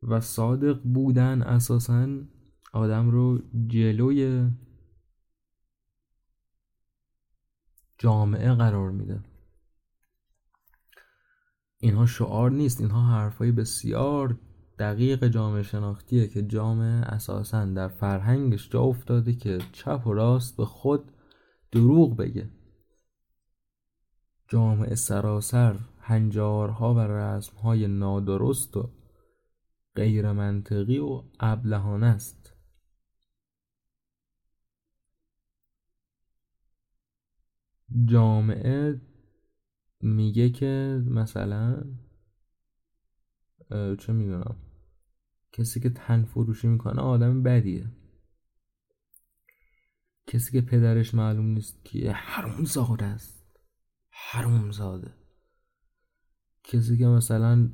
و 0.04 0.22
صادق 0.22 0.82
بودن 0.82 1.42
اساسا 1.42 2.08
آدم 2.74 3.10
رو 3.10 3.42
جلوی 3.68 4.50
جامعه 7.98 8.54
قرار 8.54 8.92
میده. 8.92 9.24
اینها 11.78 12.06
شعار 12.06 12.52
نیست 12.52 12.82
اینها 12.82 13.08
حرفای 13.08 13.52
بسیار 13.52 14.40
دقیق 14.82 15.28
جامعه 15.28 15.64
شناختیه 15.64 16.28
که 16.28 16.42
جامعه 16.42 17.02
اساسا 17.02 17.66
در 17.66 17.88
فرهنگش 17.88 18.70
جا 18.70 18.82
افتاده 18.82 19.34
که 19.34 19.58
چپ 19.72 20.08
و 20.08 20.14
راست 20.14 20.58
به 20.58 20.66
خود 20.66 21.12
دروغ 21.72 22.18
بگه. 22.18 22.50
جامعه 24.48 24.96
سراسر 24.96 25.80
هنجارها 26.00 26.94
و 26.94 27.00
رسمهای 27.00 27.88
نادرست 27.88 28.78
و 28.78 28.90
غیر 29.96 30.32
منطقی 30.32 31.00
و 31.00 31.24
ابلهانه 31.40 32.06
است. 32.06 32.54
جامعه 38.06 39.02
میگه 40.02 40.50
که 40.50 41.04
مثلا 41.06 41.84
چه 44.00 44.14
می‌دونم. 44.14 44.71
کسی 45.52 45.80
که 45.80 45.90
تن 45.90 46.24
فروشی 46.24 46.68
می‌کنه 46.68 47.02
آدم 47.02 47.44
بدیه. 47.44 47.92
کسی 50.28 50.52
که 50.52 50.62
پدرش 50.62 51.14
معلوم 51.14 51.46
نیست 51.46 51.86
که 51.86 52.12
حروم 52.12 52.66
زاده 52.66 53.06
است. 53.06 53.42
حروم 54.10 54.72
زاده 54.72 55.14
کسی 56.64 56.98
که 56.98 57.08
مثلا 57.08 57.70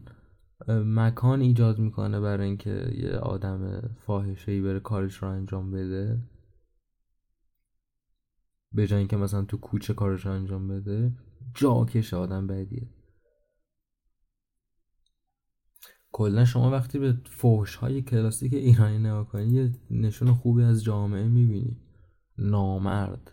مکان 0.69 1.41
ایجاد 1.41 1.79
می‌کنه 1.79 2.19
برای 2.19 2.47
اینکه 2.47 2.93
یه 2.97 3.09
آدم 3.11 3.81
فاحشه 3.97 4.51
ای 4.51 4.61
بره 4.61 4.79
کارش 4.79 5.15
رو 5.15 5.29
انجام 5.29 5.71
بده. 5.71 6.21
به 8.71 8.87
جای 8.87 8.99
اینکه 8.99 9.17
مثلا 9.17 9.45
تو 9.45 9.57
کوچه 9.57 9.93
کارش 9.93 10.25
رو 10.25 10.31
انجام 10.31 10.67
بده 10.67 11.11
جاکش 11.53 12.13
آدم 12.13 12.47
بدیه. 12.47 12.96
کلا 16.11 16.45
شما 16.45 16.71
وقتی 16.71 16.99
به 16.99 17.17
فوش 17.25 17.75
های 17.75 18.01
کلاسیک 18.01 18.53
ایرانی 18.53 18.97
نگاه 18.97 19.27
کنی 19.27 19.53
یه 19.53 19.71
نشون 19.91 20.33
خوبی 20.33 20.63
از 20.63 20.83
جامعه 20.83 21.27
می‌بینی. 21.27 21.77
نامرد 22.37 23.31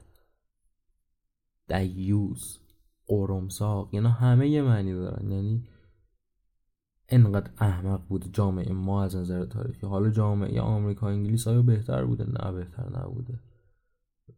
دیوز 1.68 2.58
قرمساق 3.06 3.88
اینا 3.92 4.10
همه 4.10 4.48
یه 4.48 4.62
معنی 4.62 4.92
دارن. 4.92 5.30
یعنی 5.30 5.68
انقدر 7.08 7.50
احمق 7.58 8.06
بود 8.08 8.32
جامعه 8.32 8.72
ما 8.72 9.04
از 9.04 9.16
نظر 9.16 9.44
تاریخی. 9.44 9.86
حالا 9.86 10.10
جامعه 10.10 10.60
آمریکا 10.60 11.08
انگلیس 11.08 11.48
آیا 11.48 11.62
بهتر 11.62 12.04
بوده؟ 12.04 12.24
نه 12.24 12.52
بهتر 12.52 12.98
نبوده. 12.98 13.40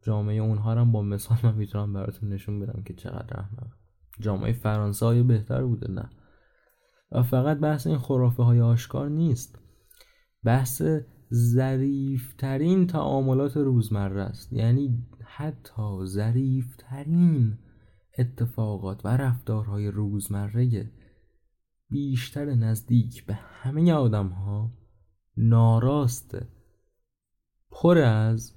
جامعه 0.03 0.37
اونها 0.37 0.73
هم 0.73 0.93
با 0.93 1.03
مثال 1.03 1.39
من 1.43 1.55
می‌تونم 1.55 1.93
براتون 1.93 2.29
نشون 2.29 2.61
بدم 2.61 2.83
که 2.83 2.95
چقدر 2.95 3.41
احمق. 3.41 3.73
جامعه 4.21 4.53
فرانسه 4.53 5.07
آیا 5.07 5.23
بهتر 5.23 5.65
بوده؟ 5.65 5.91
نه. 5.91 6.11
و 7.13 7.23
فقط 7.23 7.59
بحث 7.59 7.87
این 7.87 7.99
خرافه 7.99 8.43
های 8.43 8.61
آشکار 8.61 9.09
نیست. 9.09 9.59
بحث 10.45 10.83
ظریفترین 11.35 12.87
تعاملات 12.87 13.57
روزمره 13.57 14.23
است. 14.23 14.53
یعنی 14.53 15.07
حتی 15.25 16.05
ظریفترین 16.05 17.59
اتفاقات 18.19 19.05
و 19.05 19.09
رفتارهای 19.09 19.91
روزمره 19.91 20.91
بیشتر 21.91 22.45
نزدیک 22.45 23.27
به 23.27 23.35
همه 23.35 23.93
آدم 23.93 24.29
ها 24.29 24.73
ناراسته 25.37 26.49
پر 27.71 27.99
از 27.99 28.53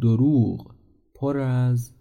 دروغ 0.00 0.74
پر 1.14 1.38
از 1.38 1.94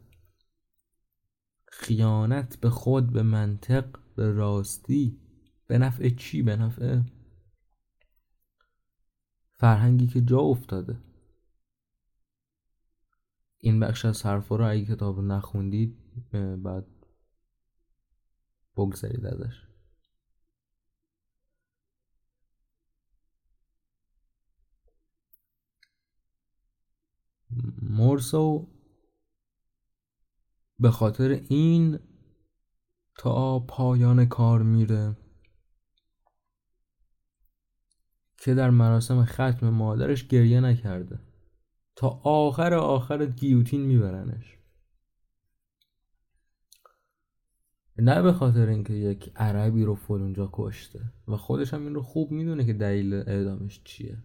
خیانت 1.66 2.60
به 2.62 2.70
خود 2.70 3.14
به 3.14 3.24
منطق 3.24 3.86
به 4.16 4.32
راستی. 4.32 5.23
به 5.68 5.78
نفع 5.78 6.10
چی؟ 6.10 6.42
به 6.42 6.56
نفع 6.56 7.00
فرهنگی 9.52 10.08
که 10.08 10.22
جا 10.22 10.40
افتاده. 10.40 11.00
این 13.60 13.80
بخش 13.80 14.06
از 14.06 14.26
حرفا 14.26 14.56
رو 14.56 14.70
اگه 14.70 14.86
کتاب 14.86 15.20
نخوندید 15.20 15.98
بعد 16.64 16.86
بگذارید 18.76 19.26
ازش. 19.26 19.68
مورسو 27.82 28.68
به 30.80 30.92
خاطر 30.92 31.30
این 31.50 32.00
تا 33.18 33.60
پایان 33.60 34.26
کار 34.26 34.64
میره. 34.64 35.23
که 38.44 38.54
در 38.54 38.70
مراسم 38.70 39.26
ختم 39.26 39.70
مادرش 39.70 40.28
گریه 40.28 40.60
نکرده. 40.60 41.20
تا 41.96 42.10
آخر 42.24 42.74
آخر 42.74 43.26
گیوتین 43.26 43.82
میبرنش. 43.82 44.58
نه 47.98 48.22
به 48.22 48.34
خاطر 48.34 48.68
اینکه 48.68 48.94
یک 48.94 49.32
عربی 49.36 49.84
رو 49.84 49.96
فلونجا 49.96 50.50
کشته 50.54 51.00
و 51.28 51.38
خودش 51.38 51.74
هم 51.74 51.84
این 51.84 51.96
رو 51.96 52.02
خوب 52.02 52.32
می‌دونه 52.32 52.66
که 52.66 52.74
دلیل 52.74 53.14
اعدامش 53.14 53.82
چیه. 53.84 54.24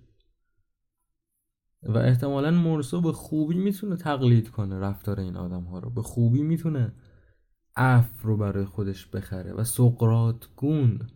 و 1.82 1.98
احتمالا 1.98 2.50
مورسو 2.50 3.00
به 3.00 3.12
خوبی 3.12 3.58
می‌تونه 3.58 3.96
تقلید 3.96 4.48
کنه 4.48 4.78
رفتار 4.78 5.20
این 5.20 5.36
آدم 5.36 5.64
ها 5.64 5.78
رو. 5.78 5.90
به 5.90 6.02
خوبی 6.02 6.42
می‌تونه 6.42 6.92
اف 7.76 8.22
رو 8.22 8.36
برای 8.36 8.64
خودش 8.64 9.06
بخره. 9.06 9.52
و 9.52 9.64
سقرات 9.64 10.48
گون 10.56 11.10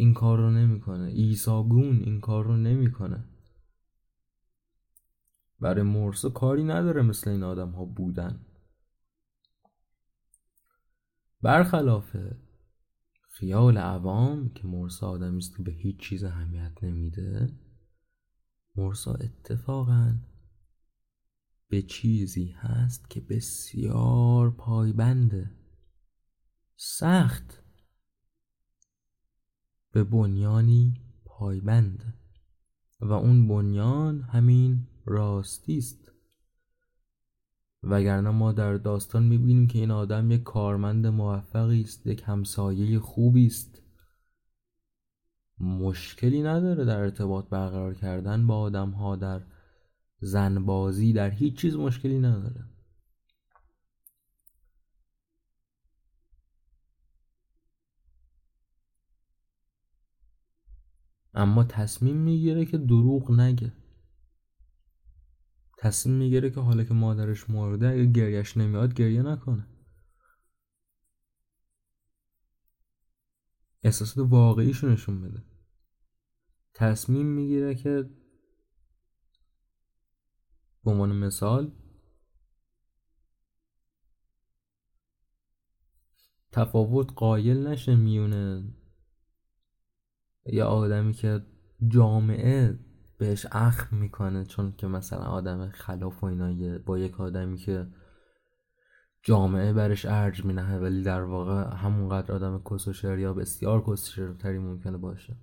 این 0.00 0.14
کار 0.14 0.38
رو 0.38 0.50
نمی‌کنه. 0.50 1.04
ایساگون 1.04 1.96
این 1.96 2.20
کار 2.20 2.44
رو 2.44 2.56
نمی‌کنه. 2.56 3.24
برای 5.60 5.82
مورسو 5.82 6.30
کاری 6.30 6.64
نداره 6.64 7.02
مثل 7.02 7.30
این 7.30 7.42
آدم 7.42 7.70
ها 7.70 7.84
بودن. 7.84 8.46
برخلاف 11.42 12.16
خیال 13.30 13.78
عوام 13.78 14.48
که 14.48 14.66
مورسا 14.66 15.10
آدمی 15.10 15.38
است 15.38 15.56
که 15.56 15.62
به 15.62 15.72
هیچ 15.72 16.00
چیز 16.00 16.24
اهمیت 16.24 16.72
نمیده 16.82 17.48
مورسا 18.76 19.14
اتفاقا 19.14 20.18
به 21.68 21.82
چیزی 21.82 22.48
هست 22.48 23.10
که 23.10 23.20
بسیار 23.20 24.50
پایبنده. 24.50 25.50
سخت. 26.76 27.57
به 29.98 30.04
بنیانی 30.04 30.94
پایبند 31.24 32.14
و 33.00 33.12
اون 33.12 33.48
بنیان 33.48 34.22
همین 34.22 34.86
راستی 35.04 35.78
است. 35.78 36.12
وگرنه 37.82 38.30
ما 38.30 38.52
در 38.52 38.74
داستان 38.74 39.22
می‌بینیم 39.22 39.66
که 39.66 39.78
این 39.78 39.90
آدم 39.90 40.30
یک 40.30 40.42
کارمند 40.42 41.06
موفقی 41.06 41.80
است 41.80 42.06
یک 42.06 42.22
همسایه 42.26 42.98
خوبی 42.98 43.46
است. 43.46 43.82
مشکلی 45.60 46.42
نداره 46.42 46.84
در 46.84 46.98
ارتباط 46.98 47.48
برقرار 47.48 47.94
کردن 47.94 48.46
با 48.46 48.58
آدم 48.58 48.90
ها 48.90 49.16
در 49.16 49.42
زنبازی 50.20 51.12
در 51.12 51.30
هیچ 51.30 51.56
چیز 51.56 51.76
مشکلی 51.76 52.18
نداره. 52.18 52.64
اما 61.38 61.64
تصمیم 61.64 62.16
می‌گیره 62.16 62.64
که 62.64 62.78
دروغ 62.78 63.30
نگه. 63.30 63.72
تصمیم 65.78 66.16
می‌گیره 66.16 66.50
که 66.50 66.60
حالا 66.60 66.84
که 66.84 66.94
مادرش 66.94 67.50
مرده 67.50 67.88
اگه 67.88 68.04
گریش 68.04 68.56
نمیاد 68.56 68.94
گریه 68.94 69.22
نکنه. 69.22 69.66
احساسات 73.82 74.26
واقعیشو 74.30 74.88
نشون 74.88 75.22
بده 75.22 75.42
تصمیم 76.74 77.26
می‌گیره 77.26 77.74
که 77.74 78.10
به 80.84 80.90
عنوان 80.90 81.16
مثال 81.16 81.72
تفاوت 86.52 87.12
قایل 87.16 87.66
نشه 87.66 87.96
میونه 87.96 88.74
یا 90.52 90.66
آدمی 90.66 91.12
که 91.12 91.42
جامعه 91.88 92.78
بهش 93.18 93.46
اخم 93.52 93.96
می‌کنه 93.96 94.44
چون 94.44 94.72
که 94.76 94.86
مثلا 94.86 95.24
آدم 95.24 95.70
خلاف 95.70 96.24
و 96.24 96.26
اینا 96.26 96.78
با 96.78 96.98
یک 96.98 97.20
آدمی 97.20 97.56
که 97.56 97.86
جامعه 99.22 99.72
برش 99.72 100.06
ارج 100.06 100.44
مینهه 100.44 100.76
ولی 100.76 101.02
در 101.02 101.22
واقع 101.22 101.76
همونقدر 101.76 102.34
آدم 102.34 102.62
کس 102.70 102.88
و 102.88 102.92
شر 102.92 103.18
یا 103.18 103.34
بسیار 103.34 103.84
کس 103.84 104.14
تری 104.38 104.58
ممکنه 104.58 104.96
باشه. 104.96 105.36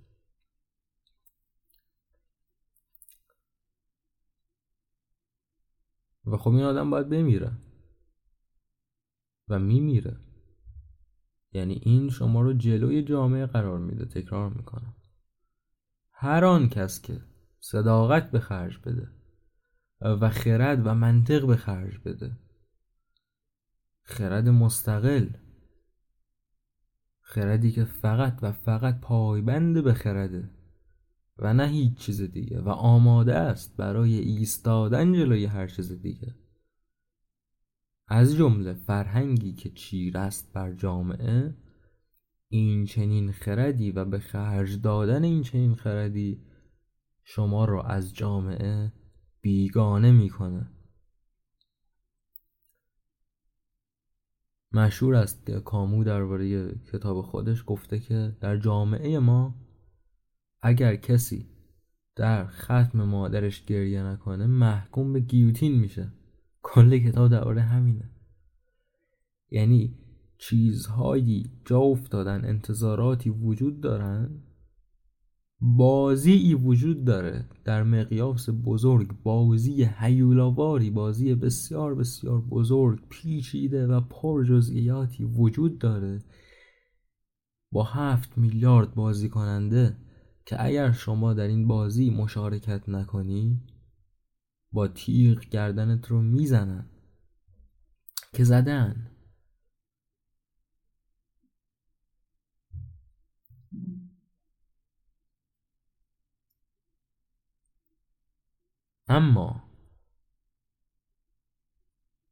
و 6.26 6.36
خب 6.36 6.50
این 6.50 6.62
آدم 6.62 6.90
باید 6.90 7.08
بمیره. 7.08 7.52
و 9.48 9.58
میمیره. 9.58 10.16
یعنی 11.52 11.80
این 11.82 12.10
شما 12.10 12.42
رو 12.42 12.52
جلوی 12.52 13.02
جامعه 13.02 13.46
قرار 13.46 13.78
میده. 13.78 14.04
تکرار 14.04 14.50
می‌کنم 14.50 14.95
هر 16.18 16.44
آن 16.44 16.68
کس 16.68 17.02
که 17.02 17.20
صداقت 17.60 18.30
به 18.30 18.40
خرج 18.40 18.78
بده 18.78 19.08
و 20.00 20.30
خرد 20.30 20.86
و 20.86 20.94
منطق 20.94 21.46
به 21.46 21.56
خرج 21.56 21.98
بده. 22.04 22.36
خرد 24.02 24.48
مستقل. 24.48 25.28
خردی 27.20 27.72
که 27.72 27.84
فقط 27.84 28.38
و 28.42 28.52
فقط 28.52 29.00
پایبند 29.00 29.84
به 29.84 29.94
خرده 29.94 30.50
و 31.38 31.54
نه 31.54 31.68
هیچ 31.68 31.98
چیز 31.98 32.22
دیگه 32.22 32.60
و 32.60 32.68
آماده 32.68 33.34
است 33.34 33.76
برای 33.76 34.18
ایستادن 34.18 35.12
جلوی 35.12 35.44
هر 35.44 35.66
چیز 35.66 35.92
دیگه. 35.92 36.34
از 38.08 38.34
جمله 38.34 38.74
فرهنگی 38.74 39.52
که 39.52 39.70
چیر 39.70 40.18
است 40.18 40.52
بر 40.52 40.72
جامعه 40.72 41.65
این 42.48 42.84
چنین 42.84 43.32
خردی 43.32 43.90
و 43.90 44.04
به 44.04 44.18
خرج 44.18 44.80
دادن 44.80 45.24
این 45.24 45.42
چنین 45.42 45.74
خردی 45.74 46.44
شما 47.24 47.64
رو 47.64 47.82
از 47.82 48.14
جامعه 48.14 48.92
بیگانه 49.40 50.12
می‌کنه. 50.12 50.70
مشهور 54.72 55.14
است 55.14 55.46
که 55.46 55.60
کامو 55.60 56.04
درباره 56.04 56.74
کتاب 56.92 57.22
خودش 57.22 57.64
گفته 57.66 57.98
که 57.98 58.36
در 58.40 58.56
جامعه 58.56 59.18
ما 59.18 59.54
اگر 60.62 60.96
کسی 60.96 61.48
در 62.16 62.46
ختم 62.46 63.02
مادرش 63.02 63.64
گریه 63.64 64.02
نکنه 64.02 64.46
محکوم 64.46 65.12
به 65.12 65.20
گیوتین 65.20 65.78
میشه. 65.80 66.12
کل 66.62 66.98
کتاب 66.98 67.30
درباره 67.30 67.60
همینه. 67.60 68.10
یعنی 69.50 70.05
چیزهایی 70.38 71.50
جا 71.64 71.78
افتادن 71.78 72.44
انتظاراتی 72.44 73.30
وجود 73.30 73.80
دارن؟ 73.80 74.42
بازی 75.60 76.54
وجود 76.54 77.04
داره 77.04 77.48
در 77.64 77.82
مقیاس 77.82 78.48
بزرگ 78.64 79.22
بازی 79.22 79.88
هیولاواری 79.98 80.90
بازی 80.90 81.34
بسیار 81.34 81.94
بسیار 81.94 82.40
بزرگ 82.40 83.08
پیچیده 83.08 83.86
و 83.86 84.00
پر 84.00 84.44
جزئیاتی 84.44 85.24
وجود 85.24 85.78
داره. 85.78 86.22
با 87.72 87.82
هفت 87.82 88.38
میلیارد 88.38 88.94
بازی 88.94 89.28
کننده 89.28 89.96
که 90.46 90.64
اگر 90.64 90.92
شما 90.92 91.34
در 91.34 91.46
این 91.46 91.66
بازی 91.68 92.10
مشارکت 92.10 92.88
نکنی 92.88 93.60
با 94.72 94.88
تیغ 94.88 95.40
گردنت 95.40 96.06
رو 96.06 96.22
می‌زنن. 96.22 96.86
که 98.32 98.44
زدن. 98.44 99.10
اما 109.08 109.62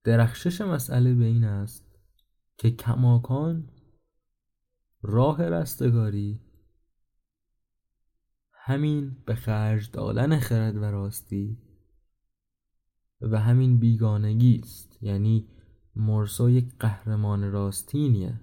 درخشش 0.04 0.60
مسئله 0.60 1.14
به 1.14 1.24
این 1.24 1.44
است 1.44 1.98
که 2.56 2.70
کماکان 2.70 3.70
راه 5.02 5.42
رستگاری 5.42 6.40
همین 8.52 9.16
به 9.26 9.34
خرج 9.34 9.90
دادن 9.90 10.38
خرد 10.38 10.76
و 10.76 10.84
راستی 10.84 11.58
و 13.20 13.40
همین 13.40 13.78
بیگانگی 13.78 14.60
است. 14.64 15.02
یعنی 15.02 15.48
مرسا 15.96 16.50
یک 16.50 16.74
قهرمان 16.78 17.52
راستینیه. 17.52 18.40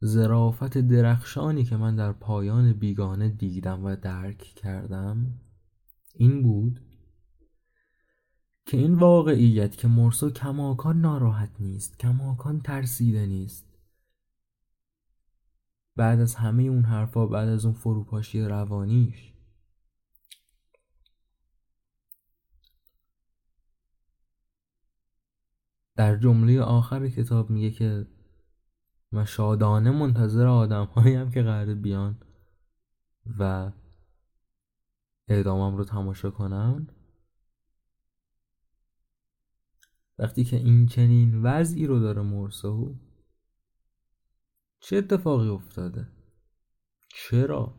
زرافت 0.00 0.78
درخشانی 0.78 1.64
که 1.64 1.76
من 1.76 1.96
در 1.96 2.12
پایان 2.12 2.72
بیگانه 2.72 3.28
دیدم 3.28 3.84
و 3.84 3.96
درک 3.96 4.38
کردم 4.38 5.40
این 6.14 6.42
بود 6.42 6.80
که 8.66 8.76
این 8.76 8.94
واقعیت 8.94 9.76
که 9.76 9.88
مرسو 9.88 10.30
کماکان 10.30 11.00
ناراحت 11.00 11.50
نیست 11.60 11.98
کماکان 11.98 12.60
ترسیده 12.60 13.26
نیست. 13.26 13.68
بعد 15.96 16.20
از 16.20 16.34
همه 16.34 16.62
اون 16.62 16.84
حرفا 16.84 17.26
بعد 17.26 17.48
از 17.48 17.64
اون 17.64 17.74
فروپاشی 17.74 18.40
روانیش 18.40 19.32
در 25.96 26.16
جمله 26.16 26.60
آخر 26.60 27.08
کتاب 27.08 27.50
میگه 27.50 27.70
که 27.70 28.06
و 29.12 29.24
شادانه 29.24 29.90
منتظر 29.90 30.46
آدم 30.46 30.84
هایی 30.84 31.14
هم 31.14 31.30
که 31.30 31.42
قرار 31.42 31.74
بیان 31.74 32.20
و 33.38 33.72
اعدامم 35.28 35.76
رو 35.76 35.84
تماشا 35.84 36.30
کنن. 36.30 36.86
وقتی 40.18 40.44
که 40.44 40.56
این 40.56 40.86
چنین 40.86 41.42
وضعی 41.42 41.86
رو 41.86 41.98
داره 41.98 42.22
مرسو 42.22 42.98
چه 44.80 44.96
اتفاقی 44.96 45.48
افتاده؟ 45.48 46.08
چرا؟ 47.08 47.74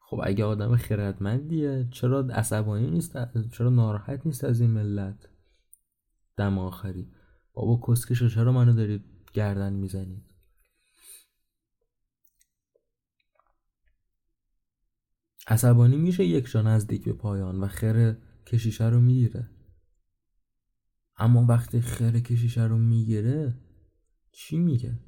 خب 0.00 0.20
اگه 0.24 0.44
آدم 0.44 0.76
خردمندیه 0.76 1.88
چرا 1.92 2.20
عصبانی 2.20 2.90
نیست 2.90 3.16
چرا 3.52 3.70
ناراحت 3.70 4.26
نیست 4.26 4.44
از 4.44 4.60
این 4.60 4.70
ملت؟ 4.70 5.28
دم 6.36 6.58
آخری. 6.58 7.12
بابا 7.52 7.80
کسکشو 7.88 8.28
چرا 8.28 8.52
منو 8.52 8.72
دارید 8.72 9.13
گردن 9.34 9.72
می‌زنید. 9.72 10.22
عصبانی 15.46 15.96
میشه 15.96 16.24
یک 16.24 16.50
جا 16.50 16.62
نزدیک 16.62 17.04
به 17.04 17.12
پایان 17.12 17.60
و 17.60 17.68
خر 17.68 18.16
کشیشه 18.46 18.88
رو 18.88 19.00
می‌گیره. 19.00 19.50
اما 21.16 21.46
وقتی 21.48 21.80
خر 21.80 22.20
کشیشه 22.20 22.64
رو 22.64 22.78
می‌گیره 22.78 23.54
چی 24.32 24.58
میگه؟ 24.58 24.98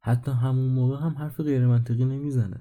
حتی 0.00 0.30
همون 0.30 0.68
موقع 0.72 0.96
هم 0.96 1.18
حرف 1.18 1.40
غیر 1.40 1.66
منطقی 1.66 2.04
نمی‌زنه. 2.04 2.60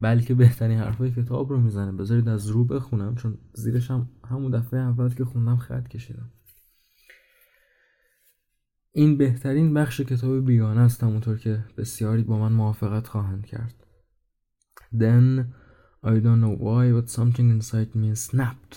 بلکه 0.00 0.34
بهترین 0.34 0.78
حرفای 0.78 1.10
کتاب 1.10 1.50
رو 1.50 1.60
می‌زنه. 1.60 1.92
بذارید 1.92 2.28
از 2.28 2.46
رو 2.46 2.64
بخونم 2.64 3.14
چون 3.14 3.38
زیرش 3.54 3.90
هم 3.90 4.10
همون 4.24 4.50
دفعه 4.50 4.80
اول 4.80 5.14
که 5.14 5.24
خوندم 5.24 5.56
خط 5.56 5.88
کشیدم. 5.88 6.32
این 8.98 9.16
بهترین 9.16 9.74
بخش 9.74 10.00
کتاب 10.00 10.46
بیگانه 10.46 10.80
است 10.80 11.02
همونطور 11.02 11.38
که 11.38 11.64
بسیاری 11.76 12.22
با 12.22 12.38
من 12.38 12.52
موافقت 12.52 13.08
خواهند 13.08 13.46
کرد 13.46 13.74
Then 14.92 15.44
I 16.02 16.14
don't 16.24 16.40
know 16.44 16.56
why, 16.66 16.82
but 16.96 17.10
something 17.18 17.48
inside 17.56 17.94
me 17.94 18.14
snapped. 18.14 18.74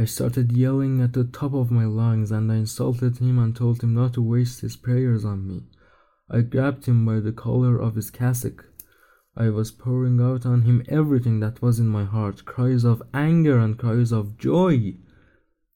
I 0.00 0.04
started 0.04 0.58
yelling 0.64 0.94
at 1.06 1.12
the 1.14 1.24
top 1.40 1.52
of 1.62 1.76
my 1.78 1.86
lungs 2.00 2.30
and 2.36 2.46
I 2.52 2.56
insulted 2.66 3.14
him 3.18 3.36
and 3.42 3.56
told 3.56 3.82
him 3.82 3.92
not 4.00 4.12
to 4.14 4.30
waste 4.34 4.58
his 4.60 4.76
prayers 4.86 5.24
on 5.32 5.40
me. 5.50 5.58
I 6.36 6.40
grabbed 6.52 6.84
him 6.90 6.98
by 7.10 7.18
the 7.26 7.38
collar 7.44 7.74
of 7.86 7.96
his 7.98 8.10
cassock. 8.18 8.58
I 9.44 9.48
was 9.58 9.78
pouring 9.84 10.18
out 10.28 10.42
on 10.52 10.60
him 10.68 10.78
everything 11.00 11.36
that 11.40 11.62
was 11.64 11.76
in 11.82 11.96
my 11.98 12.04
heart 12.14 12.38
cries 12.52 12.84
of 12.92 13.02
anger 13.26 13.56
and 13.64 13.82
cries 13.82 14.12
of 14.18 14.38
joy. 14.46 14.76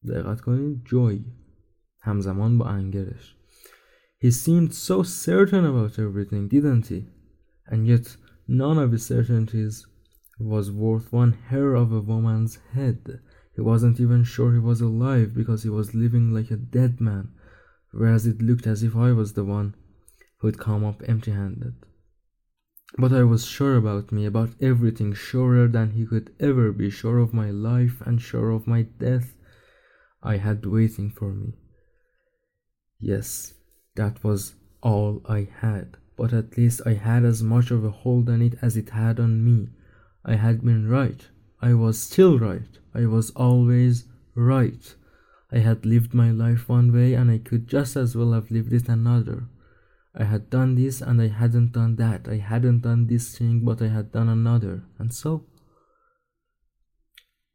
دقت 0.09 0.40
کنید 0.40 0.85
joy 0.86 1.18
همزمان 2.01 2.59
با 2.59 2.66
انگرش. 2.66 3.38
He 4.19 4.32
seemed 4.32 4.74
so 4.74 5.03
certain 5.05 5.65
about 5.65 5.99
everything, 5.99 6.49
didn't 6.49 6.89
he? 6.89 7.07
And 7.66 7.86
yet 7.86 8.16
none 8.49 8.78
of 8.78 8.93
his 8.93 9.07
certainties 9.07 9.86
was 10.40 10.73
worth 10.73 11.12
one 11.12 11.32
hair 11.32 11.74
of 11.74 11.93
a 11.93 12.01
woman's 12.01 12.57
head. 12.73 13.20
He 13.55 13.61
wasn't 13.61 14.01
even 14.01 14.24
sure 14.24 14.53
he 14.53 14.59
was 14.59 14.81
alive 14.81 15.35
because 15.35 15.62
he 15.62 15.69
was 15.69 15.95
living 15.95 16.32
like 16.32 16.51
a 16.51 16.57
dead 16.57 17.01
man, 17.01 17.31
whereas 17.93 18.27
it 18.27 18.43
looked 18.43 18.66
as 18.66 18.82
if 18.82 18.97
I 18.97 19.12
was 19.12 19.32
the 19.32 19.45
one 19.45 19.74
who'd 20.39 20.59
come 20.59 20.85
up 20.85 21.03
empty 21.07 21.32
handed. 21.32 21.74
But 22.97 23.12
I 23.12 23.23
was 23.23 23.45
sure 23.45 23.77
about 23.77 24.12
me, 24.12 24.24
about 24.24 24.51
everything, 24.61 25.12
surer 25.12 25.69
than 25.69 25.90
he 25.90 26.07
could 26.07 26.35
ever 26.40 26.73
be, 26.73 26.89
sure 26.90 27.19
of 27.19 27.35
my 27.35 27.51
life 27.51 28.01
and 28.07 28.20
sure 28.20 28.51
of 28.51 28.66
my 28.66 28.82
death 28.82 29.35
I 30.23 30.39
had 30.39 30.65
waiting 30.65 31.11
for 31.11 31.35
me. 31.35 31.55
Yes, 32.99 33.55
that 33.99 34.23
was 34.23 34.55
all 34.81 35.20
I 35.29 35.49
had, 35.61 35.97
but 36.16 36.33
at 36.33 36.57
least 36.57 36.81
I 36.87 36.95
had 36.95 37.25
as 37.25 37.43
much 37.43 37.70
of 37.73 37.85
a 37.85 37.91
hold 37.91 38.31
on 38.31 38.41
it 38.41 38.55
as 38.62 38.77
it 38.77 38.91
had 38.91 39.19
on 39.19 39.45
me. 39.45 39.69
I 40.25 40.37
had 40.37 40.65
been 40.65 40.89
right. 40.89 41.27
I 41.61 41.75
was 41.75 42.01
still 42.01 42.39
right. 42.39 42.79
I 42.95 43.07
was 43.07 43.31
always 43.31 44.05
right. 44.35 44.95
I 45.51 45.59
had 45.59 45.85
lived 45.85 46.15
my 46.15 46.31
life 46.31 46.69
one 46.69 46.93
way 46.93 47.15
and 47.15 47.31
I 47.31 47.39
could 47.39 47.66
just 47.66 47.97
as 47.97 48.15
well 48.15 48.33
have 48.33 48.51
lived 48.51 48.73
it 48.73 48.89
another. 48.89 49.49
I 50.15 50.25
had 50.25 50.49
done 50.49 50.77
this 50.77 51.01
and 51.01 51.20
I 51.20 51.29
hadn't 51.29 51.73
done 51.73 51.97
that. 51.97 52.29
I 52.29 52.37
hadn't 52.37 52.83
done 52.83 53.07
this 53.09 53.37
thing 53.37 53.65
but 53.65 53.83
I 53.83 53.89
had 53.89 54.12
done 54.12 54.29
another. 54.29 54.85
And 54.99 55.12
so 55.12 55.45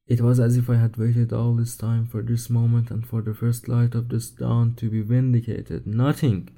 it 0.05 0.21
was 0.21 0.39
as 0.39 0.57
if 0.57 0.69
I 0.69 0.75
had 0.75 0.97
waited 0.97 1.31
all 1.31 1.55
this 1.55 1.77
time 1.77 2.05
for 2.05 2.21
this 2.21 2.49
moment 2.49 2.91
and 2.91 3.05
for 3.07 3.21
the 3.21 3.33
first 3.33 3.69
light 3.69 3.95
of 3.95 4.09
this 4.09 4.29
dawn 4.29 4.75
to 4.75 4.89
be 4.89 5.01
vindicated. 5.01 5.87
Nothing, 5.87 6.49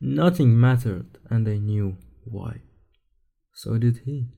nothing 0.00 0.58
mattered, 0.58 1.18
and 1.28 1.46
I 1.46 1.58
knew 1.58 1.98
why. 2.24 2.62
So 3.52 3.76
did 3.76 3.98
he. 4.04 4.28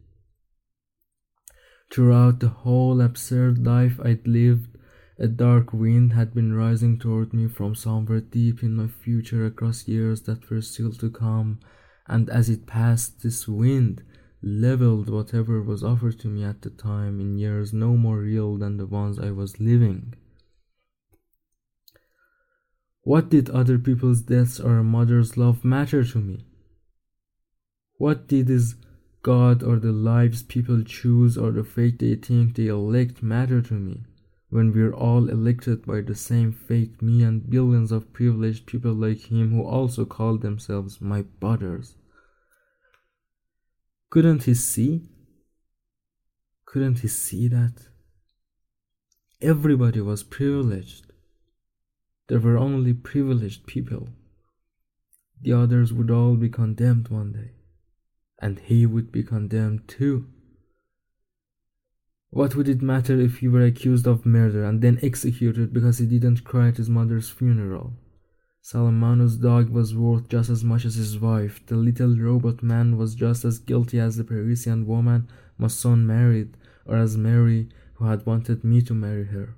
Throughout 1.92 2.40
the 2.40 2.48
whole 2.48 3.00
absurd 3.00 3.64
life 3.64 4.00
I'd 4.02 4.26
lived, 4.26 4.76
a 5.18 5.28
dark 5.28 5.72
wind 5.72 6.12
had 6.12 6.34
been 6.34 6.52
rising 6.52 6.98
toward 6.98 7.32
me 7.32 7.48
from 7.48 7.74
somewhere 7.74 8.20
deep 8.20 8.62
in 8.62 8.74
my 8.74 8.88
future 8.88 9.46
across 9.46 9.88
years 9.88 10.22
that 10.22 10.50
were 10.50 10.60
still 10.60 10.92
to 10.92 11.08
come, 11.08 11.60
and 12.08 12.28
as 12.28 12.50
it 12.50 12.66
passed, 12.66 13.22
this 13.22 13.46
wind 13.46 14.02
leveled 14.42 15.08
whatever 15.08 15.62
was 15.62 15.82
offered 15.82 16.18
to 16.20 16.28
me 16.28 16.44
at 16.44 16.62
the 16.62 16.70
time 16.70 17.20
in 17.20 17.38
years 17.38 17.72
no 17.72 17.96
more 17.96 18.18
real 18.18 18.56
than 18.56 18.76
the 18.76 18.86
ones 18.86 19.18
I 19.18 19.30
was 19.30 19.60
living. 19.60 20.14
What 23.02 23.30
did 23.30 23.48
other 23.50 23.78
people's 23.78 24.22
deaths 24.22 24.58
or 24.58 24.78
a 24.78 24.84
mother's 24.84 25.36
love 25.36 25.64
matter 25.64 26.02
to 26.04 26.18
me? 26.18 26.44
What 27.98 28.26
did 28.28 28.48
his 28.48 28.74
God 29.22 29.62
or 29.62 29.78
the 29.78 29.92
lives 29.92 30.42
people 30.42 30.82
choose 30.82 31.38
or 31.38 31.50
the 31.52 31.64
fate 31.64 31.98
they 31.98 32.16
think 32.16 32.56
they 32.56 32.66
elect 32.66 33.22
matter 33.22 33.62
to 33.62 33.74
me? 33.74 34.04
When 34.50 34.72
we're 34.72 34.94
all 34.94 35.28
elected 35.28 35.86
by 35.86 36.00
the 36.02 36.14
same 36.14 36.52
fate, 36.52 37.00
me 37.00 37.22
and 37.22 37.48
billions 37.48 37.90
of 37.90 38.12
privileged 38.12 38.66
people 38.66 38.92
like 38.92 39.30
him 39.30 39.52
who 39.52 39.62
also 39.62 40.04
call 40.04 40.36
themselves 40.38 41.00
my 41.00 41.22
brothers. 41.22 41.94
Couldn't 44.10 44.44
he 44.44 44.54
see? 44.54 45.08
Couldn't 46.64 47.00
he 47.00 47.08
see 47.08 47.48
that? 47.48 47.88
Everybody 49.40 50.00
was 50.00 50.22
privileged. 50.22 51.06
There 52.28 52.40
were 52.40 52.56
only 52.56 52.94
privileged 52.94 53.66
people. 53.66 54.08
The 55.42 55.52
others 55.52 55.92
would 55.92 56.10
all 56.10 56.36
be 56.36 56.48
condemned 56.48 57.08
one 57.08 57.32
day, 57.32 57.50
and 58.40 58.58
he 58.58 58.86
would 58.86 59.12
be 59.12 59.22
condemned 59.22 59.86
too. 59.86 60.26
What 62.30 62.54
would 62.54 62.68
it 62.68 62.82
matter 62.82 63.20
if 63.20 63.38
he 63.38 63.48
were 63.48 63.64
accused 63.64 64.06
of 64.06 64.26
murder 64.26 64.64
and 64.64 64.82
then 64.82 64.98
executed 65.02 65.72
because 65.72 65.98
he 65.98 66.06
didn't 66.06 66.44
cry 66.44 66.68
at 66.68 66.76
his 66.76 66.88
mother's 66.88 67.30
funeral? 67.30 67.94
Salamano's 68.65 69.37
dog 69.37 69.69
was 69.69 69.95
worth 69.95 70.29
just 70.29 70.49
as 70.49 70.63
much 70.63 70.85
as 70.85 70.95
his 70.95 71.19
wife. 71.19 71.65
The 71.65 71.75
little 71.75 72.15
robot 72.15 72.61
man 72.61 72.97
was 72.97 73.15
just 73.15 73.43
as 73.43 73.59
guilty 73.59 73.99
as 73.99 74.17
the 74.17 74.23
Parisian 74.23 74.85
woman 74.85 75.27
my 75.57 75.67
son 75.67 76.07
married, 76.07 76.57
or 76.85 76.95
as 76.97 77.17
Mary 77.17 77.69
who 77.95 78.05
had 78.05 78.25
wanted 78.25 78.63
me 78.63 78.81
to 78.81 78.93
marry 78.93 79.25
her. 79.25 79.55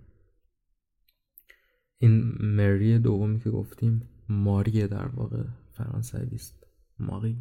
این 1.99 2.37
مری 2.39 2.99
دومی 2.99 3.39
که 3.39 3.49
گفتیم 3.49 4.01
ماریه 4.29 4.87
در 4.87 5.07
واقع 5.07 5.43
فرانسوی 5.71 6.35
است 6.35 6.65
ماری 6.99 7.37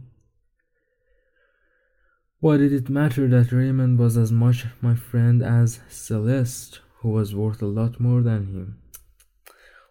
Why 2.41 2.57
did 2.57 2.73
it 2.73 2.91
matter 2.91 3.29
that 3.29 3.53
Raymond 3.53 3.99
was 3.99 4.16
as 4.16 4.33
much 4.33 4.66
my 4.81 4.97
friend 4.97 5.43
as 5.43 5.81
Celeste, 5.89 6.81
who 6.99 7.11
was 7.11 7.37
worth 7.37 7.62
a 7.62 7.66
lot 7.66 8.01
more 8.01 8.20
than 8.23 8.47
him? 8.47 8.79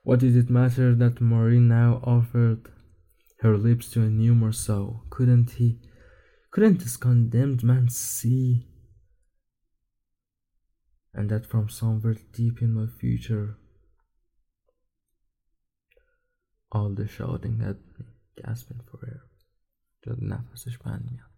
What 0.06 0.20
did 0.20 0.36
it 0.36 0.50
matter 0.50 0.96
that 0.96 1.22
Marie 1.22 1.60
now 1.60 2.02
offered 2.04 2.70
her 3.40 3.58
lips 3.58 3.90
to 3.92 4.02
a 4.02 4.10
new 4.10 4.34
Morceau? 4.34 5.04
Couldn't 5.10 5.52
he, 5.52 5.80
couldn't 6.52 6.80
this 6.80 6.98
condemned 6.98 7.64
man 7.64 7.90
see? 7.90 8.68
And 11.14 11.30
that 11.30 11.46
from 11.46 11.70
somewhere 11.70 12.16
deep 12.34 12.62
in 12.62 12.74
my 12.74 12.88
future, 12.88 13.58
all 16.72 16.90
the 16.90 17.08
shouting 17.08 17.62
at 17.62 17.78
me, 18.00 18.06
gasping 18.38 18.82
for 18.90 19.06
air. 19.06 19.22
جد 20.02 20.24
نفسش 20.24 20.78
بند 20.78 21.10
میاد 21.12 21.32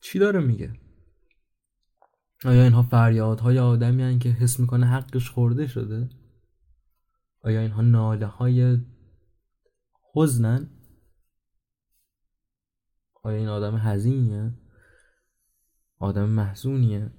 چی 0.00 0.18
داره 0.18 0.40
میگه 0.40 0.72
آیا 2.45 2.63
اینها 2.63 2.83
فریادهای 2.83 3.59
آدمی 3.59 4.03
هن 4.03 4.19
که 4.19 4.29
حس 4.29 4.59
می‌کنه 4.59 4.87
حقش 4.87 5.29
خورده 5.29 5.67
شده؟ 5.67 6.09
آیا 7.41 7.61
اینها 7.61 7.81
ناله 7.81 8.25
های 8.25 8.77
حزنن؟ 10.13 10.69
آیا 13.23 13.37
این 13.37 13.47
آدم 13.47 13.75
حزینیه؟ 13.75 14.53
آدم 15.97 16.29
محزونیه؟ 16.29 17.11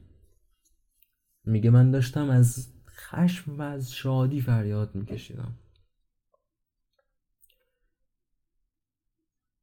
میگه 1.45 1.71
من 1.71 1.91
داشتم 1.91 2.31
از 2.31 2.75
خشم 2.89 3.59
و 3.59 3.63
از 3.63 3.93
شادی 3.93 4.41
فریاد 4.41 4.95
میکشیدم. 4.95 5.59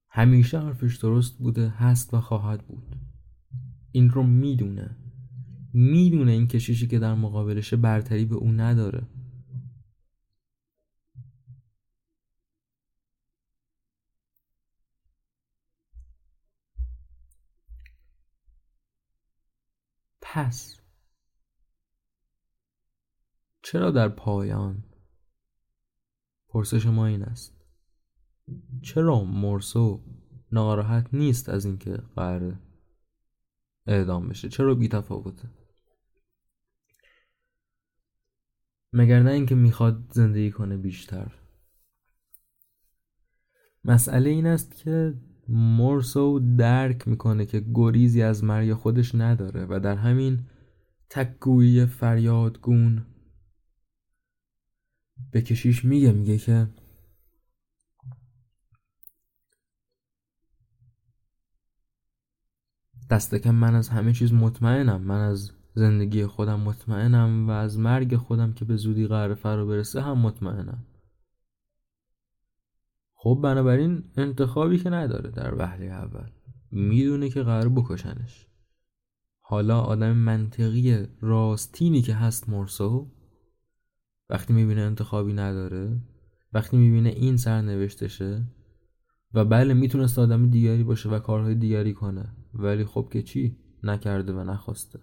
همیشه 0.10 0.60
حرفش 0.60 0.98
درست 0.98 1.38
بوده 1.38 1.70
هست 1.70 2.14
و 2.14 2.22
خواهد 2.22 2.68
بود. 2.68 2.96
این 3.92 4.10
رو 4.10 4.24
می‌دونه. 4.24 5.07
می‌دونه 5.78 6.32
این 6.32 6.48
کشیشی 6.48 6.88
که 6.88 7.00
در 7.00 7.14
مقابلشه 7.14 7.78
برتری 7.78 8.26
به 8.26 8.36
او 8.36 8.52
نداره. 8.52 9.08
پس 20.22 20.82
چرا 23.62 23.92
در 23.92 24.10
پایان 24.10 24.84
پرسش 26.50 26.86
ما 26.86 27.06
این 27.06 27.24
است؟ 27.24 27.66
چرا 28.82 29.24
مرسو 29.24 30.04
ناراحت 30.52 31.14
نیست 31.14 31.50
از 31.50 31.66
اینکه 31.66 31.92
قراره 31.92 32.60
اعدام 33.88 34.30
بشه؟ 34.30 34.50
چرا 34.50 34.76
بی 34.76 34.88
مگر 38.94 39.24
نه 39.24 39.32
اینکه 39.32 39.56
می‌خواد 39.56 40.12
زندگی 40.12 40.52
کنه 40.52 40.78
بیشتر. 40.78 41.32
مسئله 43.84 44.30
این 44.30 44.46
است 44.46 44.76
که 44.76 45.14
مرسو 45.50 46.56
درک 46.58 47.08
می‌کنه 47.08 47.46
که 47.46 47.66
گریزی 47.74 48.22
از 48.22 48.44
مرگ 48.44 48.74
خودش 48.74 49.16
نداره 49.16 49.66
و 49.70 49.80
در 49.80 49.96
همین 49.96 50.48
تکگویی 51.10 51.86
فریادگون 51.86 53.06
به 55.32 55.42
کشیش 55.42 55.86
میگه 55.86 56.12
میگه 56.12 56.38
که 56.38 56.68
دست 63.10 63.36
کم 63.36 63.56
من 63.56 63.76
از 63.76 63.90
همه 63.90 64.14
چیز 64.14 64.34
مطمئنم 64.34 65.02
من 65.02 65.22
از 65.22 65.52
زندگی 65.78 66.26
خودم 66.26 66.60
مطمئنم 66.60 67.48
و 67.48 67.52
از 67.52 67.80
مرگ 67.80 68.16
خودم 68.16 68.54
که 68.54 68.66
به 68.66 68.76
زودی 68.76 69.08
قرار 69.08 69.36
فرا 69.36 69.66
برسه 69.66 70.02
هم 70.02 70.18
مطمئنم. 70.18 70.86
خب 73.14 73.40
بنابراین 73.44 74.04
انتخابی 74.18 74.78
که 74.78 74.90
نداره 74.90 75.32
در 75.32 75.56
وهله 75.56 75.86
اول. 75.86 76.30
می‌دونه 76.72 77.30
که 77.30 77.44
قرار 77.44 77.70
بکشنش. 77.70 78.48
حالا 79.40 79.80
آدم 79.82 80.12
منطقی 80.12 81.08
راستینی 81.22 82.02
که 82.02 82.14
هست 82.14 82.50
مرسو 82.50 83.12
وقتی 84.30 84.54
می‌بینه 84.54 84.82
انتخابی 84.82 85.34
نداره 85.34 86.02
وقتی 86.54 86.78
می‌بینه 86.78 87.10
این 87.10 87.38
سرنوشتشه 87.38 88.48
و 89.34 89.46
بله 89.46 89.74
می‌تونست 89.74 90.20
آدم 90.20 90.50
دیگری 90.50 90.84
باشه 90.84 91.10
و 91.10 91.20
کارهای 91.20 91.56
دیگری 91.56 91.94
کنه 91.94 92.36
ولی 92.54 92.86
خب 92.86 93.10
که 93.14 93.24
چی؟ 93.24 93.58
نکرده 93.84 94.34
و 94.34 94.44
نخواسته. 94.44 95.00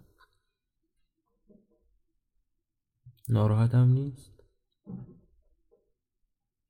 ناراحتم 3.28 3.88
نیست. 3.88 4.34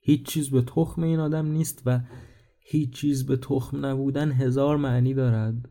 هیچ 0.01 0.27
چیز 0.27 0.51
به 0.51 0.63
تخم 0.63 1.03
این 1.03 1.19
آدم 1.19 1.47
نیست 1.47 1.83
و 1.87 2.01
هیچ 2.59 2.93
چیز 2.93 3.27
به 3.27 3.37
تخم 3.37 3.87
نبودن 3.87 4.33
هزار 4.33 4.77
معنی 4.77 5.15
دارد 5.15 5.69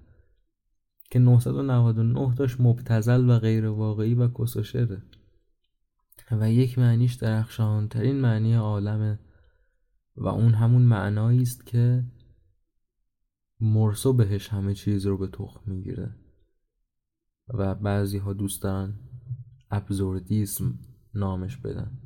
که 1.11 1.19
999 1.19 2.35
تاش 2.35 2.60
مبتزل 2.60 3.30
و 3.30 3.39
غیر 3.39 3.65
واقعی 3.65 4.14
و 4.14 4.27
کسوشره 4.27 5.03
و 6.31 6.51
یک 6.51 6.80
معنیش 6.80 7.14
درخشانترین 7.14 8.15
معنی 8.15 8.53
عالمه 8.53 9.19
و 10.15 10.27
اون 10.27 10.53
همون 10.53 10.81
معنایی 10.81 11.41
است 11.41 11.65
که 11.65 12.05
مرسو 13.60 14.14
بهش 14.14 14.49
همه 14.49 14.73
چیز 14.73 15.05
رو 15.05 15.18
به 15.18 15.27
تخم 15.27 15.61
می‌گیره. 15.65 16.15
و 17.47 17.76
بعضی 17.76 18.18
ها 18.18 18.34
دوست 18.34 18.61
ابزوردیسم 19.73 20.79
نامش 21.13 21.57
بدن. 21.57 21.99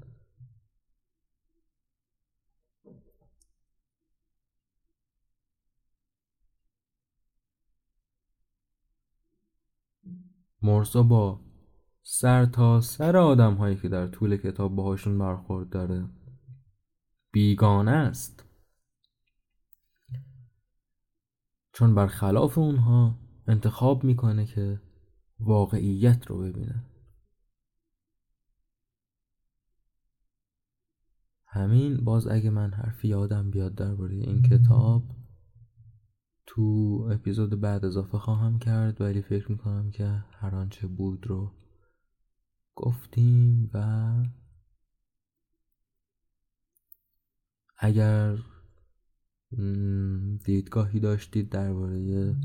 مرسا 10.62 11.04
با 11.04 11.40
سر 12.04 12.46
تا 12.46 12.82
سر 12.82 13.18
آدم 13.18 13.54
هایی 13.54 13.76
که 13.76 13.90
در 13.90 14.08
طول 14.08 14.38
کتاب 14.38 14.76
باهاشون 14.76 15.18
برخورد 15.18 15.70
داره 15.70 16.10
بیگانه 17.32 17.92
است. 17.92 18.44
چون 21.72 21.96
برخلاف 21.96 22.58
اونها 22.58 23.20
انتخاب 23.48 24.04
می‌کنه 24.04 24.46
که 24.46 24.82
واقعیت 25.40 26.28
رو 26.28 26.38
ببینه. 26.40 26.87
همین 31.58 31.98
باز 31.98 32.28
اگه 32.28 32.50
من 32.50 32.72
حرفی 32.72 33.08
یادم 33.08 33.52
بیاد 33.52 33.76
درباره 33.76 34.16
این 34.16 34.42
کتاب 34.42 35.04
تو 36.46 36.64
اپیزود 37.12 37.62
بعد 37.62 37.86
اضافه 37.86 38.18
خواهم 38.18 38.60
کرد 38.60 39.02
ولی 39.02 39.22
فکر 39.22 39.52
می‌کنم 39.52 39.92
که 39.92 40.24
هر 40.32 40.56
آنچه 40.56 40.88
بود 40.88 41.28
رو 41.28 41.52
گفتیم 42.76 43.70
و 43.74 44.14
اگر 47.78 48.38
دیدگاهی 50.44 51.00
داشتید 51.00 51.50
درباره 51.50 52.36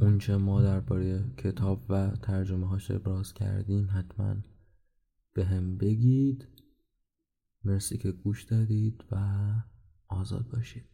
اونچه 0.00 0.36
ما 0.36 0.62
درباره 0.62 1.24
کتاب 1.36 1.84
و 1.88 2.10
ترجمه 2.10 2.68
هاش 2.68 2.90
ابراز 2.90 3.34
کردیم 3.34 3.90
حتما 3.94 4.36
به 5.32 5.44
هم 5.44 5.76
بگید. 5.76 6.48
مرسی 7.64 7.98
که 7.98 8.12
گوش 8.12 8.42
دادید 8.42 9.04
و 9.10 9.16
آزاد 10.08 10.48
باشید. 10.48 10.89